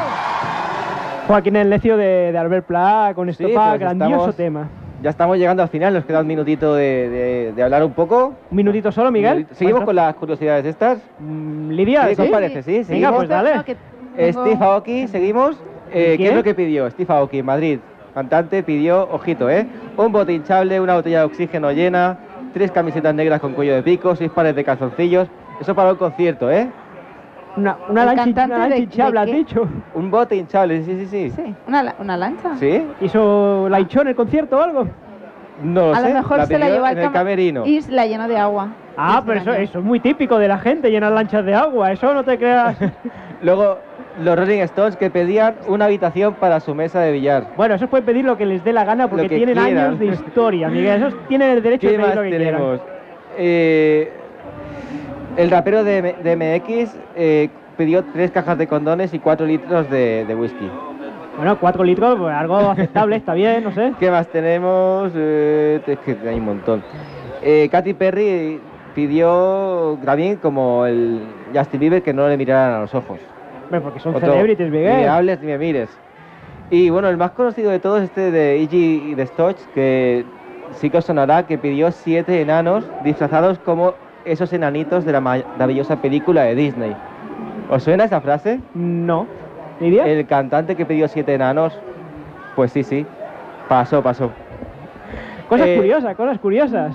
Joaquín 1.29 1.55
el 1.57 1.69
Necio 1.69 1.95
de, 1.95 2.31
de 2.31 2.37
Albert 2.39 2.65
Pla 2.65 3.11
con 3.13 3.31
Sí, 3.31 3.43
estopa, 3.43 3.69
pues 3.69 3.79
grandioso 3.81 4.15
estamos- 4.15 4.35
tema. 4.35 4.67
Ya 5.03 5.11
estamos 5.11 5.37
llegando 5.37 5.61
al 5.61 5.69
final, 5.69 5.93
nos 5.93 6.03
queda 6.05 6.21
un 6.21 6.27
minutito 6.27 6.73
de, 6.73 7.07
de- 7.07 7.53
de 7.55 7.63
hablar 7.63 7.83
un 7.83 7.93
poco. 7.93 8.33
Un 8.49 8.57
minutito 8.57 8.91
solo, 8.91 9.11
Miguel. 9.11 9.45
Seguimos 9.51 9.83
con 9.83 9.95
las 9.95 10.15
curiosidades 10.15 10.65
estas. 10.65 10.97
Mm, 11.19 11.69
Lidia, 11.69 12.01
Sí, 12.07 12.15
¿qué 12.15 12.21
os 12.23 12.27
¿sí? 12.27 12.33
parece? 12.33 12.63
Sí, 12.63 12.71
Venga, 12.71 12.85
seguimos. 12.87 13.15
pues 13.17 13.29
dale. 13.29 13.51
Tengo- 13.63 14.41
Steve 14.43 14.57
Aoki, 14.65 15.07
seguimos. 15.07 15.55
Eh, 15.93 16.15
¿Qué 16.17 16.29
es 16.29 16.35
lo 16.35 16.43
que 16.43 16.55
pidió 16.55 16.89
Steve 16.89 17.13
Aoki 17.13 17.37
en 17.39 17.45
Madrid? 17.45 17.79
Cantante 18.15 18.63
pidió, 18.63 19.07
ojito, 19.11 19.49
¿eh? 19.51 19.67
Un 19.97 20.11
bote 20.11 20.33
hinchable, 20.33 20.81
una 20.81 20.95
botella 20.95 21.19
de 21.19 21.25
oxígeno 21.25 21.71
llena, 21.71 22.17
tres 22.55 22.71
camisetas 22.71 23.13
negras 23.13 23.39
con 23.39 23.53
cuello 23.53 23.75
de 23.75 23.83
pico, 23.83 24.15
seis 24.15 24.31
pares 24.31 24.55
de 24.55 24.63
calzoncillos. 24.63 25.27
Eso 25.61 25.75
para 25.75 25.91
un 25.91 25.97
concierto, 25.97 26.49
¿eh? 26.51 26.67
Una, 27.57 27.77
una 27.89 28.01
¿El 28.01 28.07
lancha, 28.07 28.23
cantante 28.23 28.55
una 28.55 28.59
lancha 28.63 28.75
de- 28.75 28.81
hinchable, 28.81 29.19
de 29.19 29.19
has 29.25 29.25
qué? 29.31 29.35
dicho. 29.37 29.67
Un 29.95 30.11
bote 30.11 30.35
hinchable, 30.35 30.83
sí, 30.83 30.95
sí, 30.99 31.05
sí. 31.07 31.29
Sí, 31.31 31.55
una, 31.67 31.83
la- 31.83 31.95
una 31.99 32.15
lancha. 32.17 32.55
¿Sí? 32.57 32.83
¿Hizo 33.01 33.67
la 33.69 33.79
hinchó 33.79 34.01
en 34.01 34.07
el 34.09 34.15
concierto 34.15 34.57
o 34.57 34.61
algo? 34.61 34.87
No 35.63 35.87
lo 35.87 35.93
A 35.93 35.99
sé. 35.99 36.07
lo 36.07 36.13
mejor 36.13 36.37
la 36.37 36.45
se 36.45 36.53
la 36.57 36.65
pidió 36.67 36.75
llevó 36.75 36.85
al 36.85 36.91
en 36.93 36.97
el 36.99 37.03
cama- 37.05 37.13
camerino. 37.13 37.65
y 37.65 37.81
la 37.89 38.05
llenó 38.05 38.27
de 38.27 38.37
agua. 38.37 38.69
Ah, 38.95 39.21
pero 39.25 39.39
eso, 39.41 39.53
eso 39.53 39.79
es 39.79 39.85
muy 39.85 39.99
típico 39.99 40.37
de 40.37 40.47
la 40.47 40.57
gente, 40.57 40.89
llenar 40.89 41.11
lanchas 41.11 41.43
de 41.45 41.53
agua. 41.55 41.91
Eso 41.91 42.13
no 42.13 42.23
te 42.23 42.37
creas. 42.37 42.77
Luego, 43.41 43.77
los 44.21 44.37
Rolling 44.37 44.59
Stones 44.61 44.95
que 44.95 45.09
pedían 45.09 45.55
una 45.67 45.85
habitación 45.85 46.33
para 46.35 46.59
su 46.59 46.75
mesa 46.75 46.99
de 47.01 47.11
billar. 47.13 47.47
Bueno, 47.57 47.75
esos 47.75 47.89
pueden 47.89 48.05
pedir 48.05 48.25
lo 48.25 48.37
que 48.37 48.45
les 48.45 48.63
dé 48.63 48.71
la 48.73 48.83
gana 48.85 49.09
porque 49.09 49.27
que 49.27 49.35
tienen 49.37 49.55
quieran. 49.55 49.85
años 49.87 49.99
de 49.99 50.05
historia, 50.07 50.69
Miguel. 50.69 51.01
Esos 51.03 51.27
tienen 51.27 51.49
el 51.51 51.61
derecho 51.63 51.87
¿Qué 51.87 51.93
de 51.93 51.97
pedir 51.97 52.07
más 52.07 52.15
lo 52.15 52.21
que 52.23 52.29
quieran. 52.29 52.53
tenemos? 52.55 52.81
Eh, 53.37 54.13
el 55.39 55.49
rapero 55.49 55.83
de, 55.83 56.01
de 56.21 56.35
MX 56.35 56.95
eh, 57.15 57.49
pidió 57.77 58.03
tres 58.13 58.31
cajas 58.31 58.57
de 58.57 58.67
condones 58.67 59.13
y 59.13 59.19
cuatro 59.19 59.45
litros 59.45 59.89
de, 59.89 60.25
de 60.25 60.35
whisky. 60.35 60.69
Bueno, 61.37 61.57
cuatro 61.57 61.83
litros, 61.85 62.17
pues 62.19 62.35
algo 62.35 62.57
aceptable, 62.57 63.15
está 63.15 63.33
bien, 63.33 63.63
no 63.63 63.71
sé. 63.71 63.93
¿Qué 63.99 64.11
más 64.11 64.27
tenemos? 64.27 65.11
Eh, 65.15 65.79
es 65.87 65.99
que 65.99 66.17
hay 66.27 66.35
un 66.37 66.45
montón. 66.45 66.83
Eh, 67.41 67.69
Katy 67.71 67.93
Perry 67.93 68.59
pidió 68.93 69.97
también 70.03 70.35
como 70.35 70.85
el 70.85 71.21
Justin 71.55 71.79
Bieber 71.79 72.01
que 72.03 72.13
no 72.13 72.27
le 72.27 72.35
miraran 72.35 72.73
a 72.75 72.79
los 72.81 72.93
ojos. 72.93 73.19
Hombre, 73.63 73.79
porque 73.79 73.99
son 74.01 74.15
Otro, 74.15 74.31
celebrities, 74.33 74.69
Ni 74.69 74.77
Miguel. 74.77 74.97
me 74.97 75.07
hables 75.07 75.39
ni 75.39 75.47
me 75.47 75.57
mires. 75.57 75.89
Y 76.69 76.89
bueno, 76.89 77.07
el 77.07 77.15
más 77.15 77.31
conocido 77.31 77.71
de 77.71 77.79
todos 77.79 77.99
es 78.01 78.09
este 78.09 78.31
de 78.31 78.57
Iggy 78.57 79.11
y 79.11 79.15
de 79.15 79.25
Stoch, 79.25 79.55
que 79.73 80.25
sí 80.73 80.89
que 80.89 80.97
os 80.97 81.05
sonará, 81.05 81.47
que 81.47 81.57
pidió 81.57 81.91
siete 81.91 82.41
enanos 82.41 82.83
disfrazados 83.03 83.57
como 83.59 83.93
esos 84.31 84.51
enanitos 84.53 85.05
de 85.05 85.11
la 85.11 85.21
ma- 85.21 85.37
maravillosa 85.57 85.95
película 85.97 86.43
de 86.43 86.55
Disney. 86.55 86.95
¿Os 87.69 87.83
suena 87.83 88.03
esa 88.05 88.21
frase? 88.21 88.59
No. 88.73 89.27
¿Lidia? 89.79 90.05
El 90.05 90.25
cantante 90.25 90.75
que 90.75 90.85
pidió 90.85 91.07
siete 91.07 91.33
enanos, 91.33 91.77
pues 92.55 92.71
sí, 92.71 92.83
sí, 92.83 93.05
pasó, 93.67 94.01
pasó. 94.03 94.31
Cosas 95.47 95.67
Eh, 95.67 95.75
curiosas, 95.77 96.15
cosas 96.15 96.39
curiosas. 96.39 96.93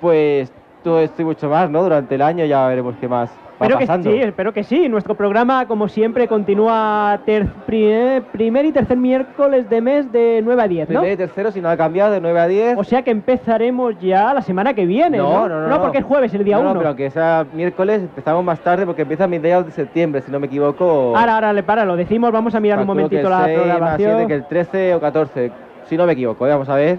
Pues 0.00 0.52
todo 0.82 1.00
esto 1.00 1.22
y 1.22 1.24
mucho 1.24 1.48
más, 1.50 1.68
¿no? 1.70 1.82
Durante 1.82 2.14
el 2.14 2.22
año 2.22 2.44
ya 2.44 2.66
veremos 2.66 2.94
qué 3.00 3.08
más 3.08 3.30
Espero 3.60 3.78
que 3.78 3.86
sí, 4.02 4.22
espero 4.22 4.52
que 4.54 4.64
sí. 4.64 4.88
Nuestro 4.88 5.14
programa, 5.14 5.66
como 5.66 5.86
siempre, 5.88 6.26
continúa 6.28 7.20
ter- 7.26 7.46
pri- 7.66 8.22
primer 8.32 8.64
y 8.64 8.72
tercer 8.72 8.96
miércoles 8.96 9.68
de 9.68 9.80
mes 9.82 10.10
de 10.10 10.40
9 10.42 10.62
a 10.62 10.68
10, 10.68 10.88
¿no? 10.88 11.06
Y 11.06 11.14
tercero, 11.16 11.50
si 11.52 11.60
no 11.60 11.68
ha 11.68 11.76
cambiado, 11.76 12.12
de 12.12 12.20
9 12.22 12.40
a 12.40 12.46
10. 12.48 12.78
O 12.78 12.84
sea 12.84 13.02
que 13.02 13.10
empezaremos 13.10 13.98
ya 14.00 14.32
la 14.32 14.40
semana 14.40 14.72
que 14.72 14.86
viene, 14.86 15.18
¿no? 15.18 15.30
No, 15.30 15.48
no, 15.48 15.60
no, 15.60 15.68
no. 15.68 15.82
porque 15.82 15.98
es 15.98 16.04
jueves, 16.04 16.32
el 16.32 16.44
día 16.44 16.56
No, 16.56 16.62
1. 16.62 16.70
no, 16.72 16.78
pero 16.78 16.88
aunque 16.88 17.10
sea 17.10 17.44
miércoles, 17.52 18.00
empezamos 18.00 18.42
más 18.42 18.60
tarde 18.60 18.86
porque 18.86 19.02
empieza 19.02 19.24
a 19.24 19.28
mediados 19.28 19.66
de 19.66 19.72
septiembre, 19.72 20.22
si 20.22 20.30
no 20.32 20.40
me 20.40 20.46
equivoco. 20.46 21.14
Ahora, 21.16 21.34
ahora, 21.34 21.52
le 21.52 21.62
para, 21.62 21.84
lo 21.84 21.96
decimos, 21.96 22.32
vamos 22.32 22.54
a 22.54 22.60
mirar 22.60 22.78
un 22.78 22.84
que 22.84 22.88
momentito 22.88 23.20
el 23.26 23.30
la 23.30 23.44
6 23.44 23.56
más 23.58 23.66
programación. 23.66 24.10
7, 24.16 24.26
que 24.26 24.34
el 24.34 24.44
13 24.46 24.94
o 24.94 25.00
14, 25.00 25.52
si 25.84 25.96
no 25.98 26.06
me 26.06 26.12
equivoco, 26.14 26.46
¿eh? 26.46 26.50
vamos 26.50 26.68
a 26.70 26.76
ver 26.76 26.98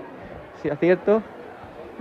si 0.62 0.68
es 0.68 0.78
cierto. 0.80 1.22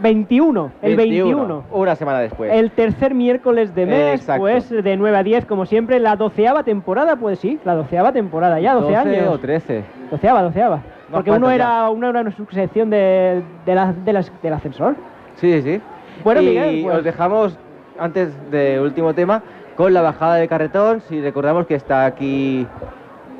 21, 0.02 0.72
el 0.82 0.96
21. 0.96 1.64
Una 1.70 1.94
semana 1.94 2.20
después. 2.20 2.50
El 2.52 2.70
tercer 2.70 3.14
miércoles 3.14 3.74
de 3.74 3.86
mes, 3.86 4.20
Exacto. 4.20 4.40
pues 4.42 4.68
de 4.70 4.96
9 4.96 5.16
a 5.18 5.22
10, 5.22 5.44
como 5.46 5.66
siempre, 5.66 6.00
la 6.00 6.16
doceava 6.16 6.62
temporada, 6.64 7.16
pues 7.16 7.38
sí, 7.38 7.58
la 7.64 7.74
doceava 7.74 8.12
temporada, 8.12 8.58
ya 8.60 8.74
12, 8.74 8.86
12 8.86 8.96
años. 8.96 9.28
o 9.34 9.38
13. 9.38 9.84
Doceava, 10.10 10.42
doceava. 10.42 10.82
Porque 11.10 11.30
uno 11.30 11.50
era, 11.50 11.90
uno 11.90 12.08
era 12.08 12.20
una 12.20 12.30
sucesión 12.30 12.88
de, 12.90 13.42
de 13.66 13.74
la- 13.74 13.92
de 13.92 14.12
las- 14.12 14.32
del 14.42 14.52
ascensor. 14.52 14.94
Sí, 15.36 15.52
sí, 15.54 15.62
sí. 15.62 15.80
Bueno, 16.24 16.40
y 16.40 16.46
Miguel, 16.46 16.82
pues- 16.84 16.96
os 16.98 17.04
dejamos, 17.04 17.58
antes 17.98 18.32
del 18.50 18.80
último 18.80 19.12
tema, 19.14 19.42
con 19.76 19.92
la 19.92 20.02
bajada 20.02 20.36
de 20.36 20.46
carretón. 20.48 21.00
Si 21.08 21.20
recordamos 21.20 21.66
que 21.66 21.74
está 21.74 22.04
aquí 22.06 22.66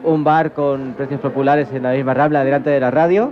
un 0.02 0.24
bar 0.24 0.52
con 0.52 0.94
precios 0.96 1.20
populares 1.20 1.72
en 1.72 1.82
la 1.82 1.92
misma 1.92 2.14
rambla 2.14 2.42
delante 2.44 2.70
de 2.70 2.80
la 2.80 2.90
radio, 2.90 3.30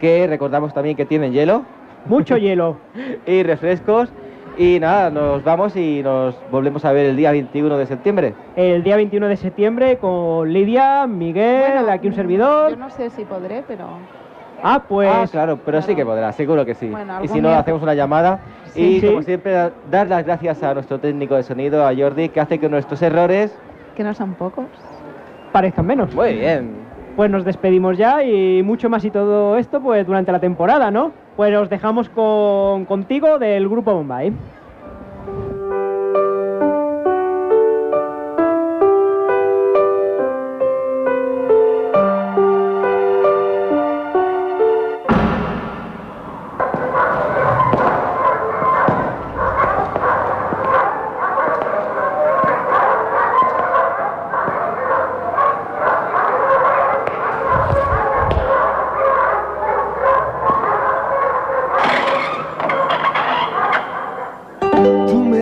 que 0.00 0.26
recordamos 0.26 0.72
también 0.74 0.94
que 0.96 1.04
tienen 1.06 1.32
hielo. 1.32 1.64
Mucho 2.06 2.36
hielo. 2.36 2.76
y 3.26 3.42
refrescos. 3.42 4.12
Y 4.58 4.78
nada, 4.80 5.08
nos 5.08 5.42
vamos 5.44 5.74
y 5.76 6.02
nos 6.02 6.36
volvemos 6.50 6.84
a 6.84 6.92
ver 6.92 7.06
el 7.06 7.16
día 7.16 7.30
21 7.32 7.78
de 7.78 7.86
septiembre. 7.86 8.34
El 8.54 8.82
día 8.82 8.96
21 8.96 9.28
de 9.28 9.36
septiembre 9.38 9.96
con 9.96 10.52
Lidia, 10.52 11.06
Miguel, 11.06 11.88
aquí 11.88 12.08
un 12.08 12.14
servidor. 12.14 12.70
Yo 12.70 12.76
no 12.76 12.90
sé 12.90 13.08
si 13.10 13.24
podré, 13.24 13.64
pero. 13.66 13.86
Ah, 14.62 14.82
pues. 14.86 15.08
Ah, 15.10 15.24
claro, 15.30 15.58
pero 15.64 15.80
sí 15.80 15.94
que 15.94 16.04
podrá, 16.04 16.30
seguro 16.32 16.66
que 16.66 16.74
sí. 16.74 16.88
Bueno, 16.88 17.24
y 17.24 17.28
si 17.28 17.40
no, 17.40 17.48
día- 17.48 17.60
hacemos 17.60 17.82
una 17.82 17.94
llamada. 17.94 18.40
Sí, 18.66 18.80
y 18.96 19.00
sí. 19.00 19.06
como 19.06 19.22
siempre, 19.22 19.52
da- 19.52 19.72
dar 19.90 20.06
las 20.08 20.24
gracias 20.24 20.62
a 20.62 20.74
nuestro 20.74 21.00
técnico 21.00 21.34
de 21.34 21.42
sonido, 21.44 21.86
a 21.86 21.94
Jordi, 21.96 22.28
que 22.28 22.38
hace 22.40 22.58
que 22.58 22.68
nuestros 22.68 23.00
errores. 23.00 23.58
Que 23.96 24.04
no 24.04 24.12
son 24.12 24.34
pocos. 24.34 24.66
Parezcan 25.50 25.86
menos. 25.86 26.14
Muy 26.14 26.34
bien. 26.34 26.72
Pues 27.16 27.30
nos 27.30 27.44
despedimos 27.44 27.96
ya 27.98 28.22
y 28.22 28.62
mucho 28.62 28.88
más 28.90 29.04
y 29.04 29.10
todo 29.10 29.56
esto 29.56 29.80
pues 29.80 30.06
durante 30.06 30.30
la 30.30 30.40
temporada, 30.40 30.90
¿no? 30.90 31.12
Pues 31.42 31.56
os 31.56 31.68
dejamos 31.68 32.08
con, 32.08 32.84
contigo 32.84 33.40
del 33.40 33.68
grupo 33.68 33.92
Bombay. 33.92 34.32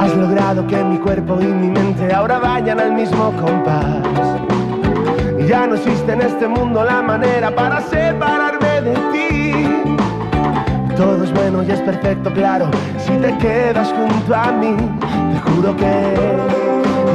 Has 0.00 0.16
logrado 0.16 0.66
que 0.66 0.82
mi 0.82 0.96
cuerpo 0.96 1.36
y 1.42 1.44
mi 1.44 1.68
mente 1.68 2.10
ahora 2.10 2.38
vayan 2.38 2.80
al 2.80 2.94
mismo 2.94 3.34
compás. 3.38 3.98
Ya 5.46 5.66
no 5.66 5.74
existe 5.74 6.14
en 6.14 6.22
este 6.22 6.48
mundo 6.48 6.82
la 6.82 7.02
manera 7.02 7.54
para 7.54 7.82
separarme 7.82 8.80
de 8.80 8.94
ti. 9.12 10.94
Todo 10.96 11.22
es 11.22 11.30
bueno 11.34 11.62
y 11.62 11.70
es 11.70 11.80
perfecto, 11.80 12.32
claro, 12.32 12.70
si 12.96 13.12
te 13.18 13.36
quedas 13.36 13.92
junto 13.92 14.34
a 14.34 14.50
mí. 14.52 14.74
Te 15.34 15.50
juro 15.50 15.76
que 15.76 16.38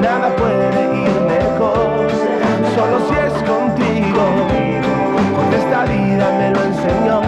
nada 0.04 0.36
puede 0.36 1.06
ir 1.06 1.22
mejor, 1.22 2.08
solo 2.76 3.00
si 3.10 3.16
es 3.16 3.34
contigo. 3.50 4.24
Porque 5.36 5.56
esta 5.56 5.86
vida 5.86 6.30
me 6.38 6.52
lo 6.52 6.64
enseñó, 6.64 7.22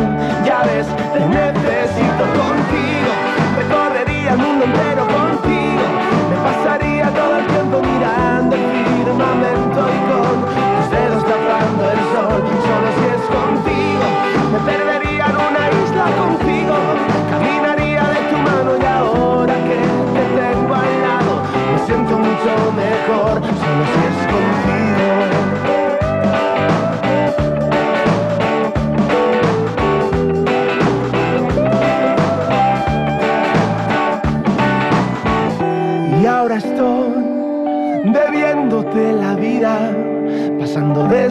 ya 0.46 0.62
ves, 0.66 0.86
te 1.14 1.20
necesito 1.20 2.24
contigo. 2.38 3.87
Recorrería 4.28 4.34
el 4.34 4.38
mundo 4.40 4.66
entero 4.66 5.08
contigo. 5.08 5.86
Me 6.30 6.36
pasaría 6.44 7.10
todo 7.14 7.38
el 7.38 7.48
tiempo 7.48 7.82
mirando 7.82 8.56
el 8.56 8.86
firmamento 8.86 9.88
y 9.88 10.00
con 10.10 10.67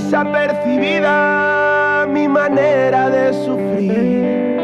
desapercibida 0.07 2.07
mi 2.09 2.29
manera 2.29 3.11
de 3.11 3.33
sufrir. 3.45 4.57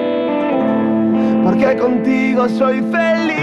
Porque 1.43 1.77
contigo 1.77 2.49
soy 2.49 2.81
feliz 2.93 3.42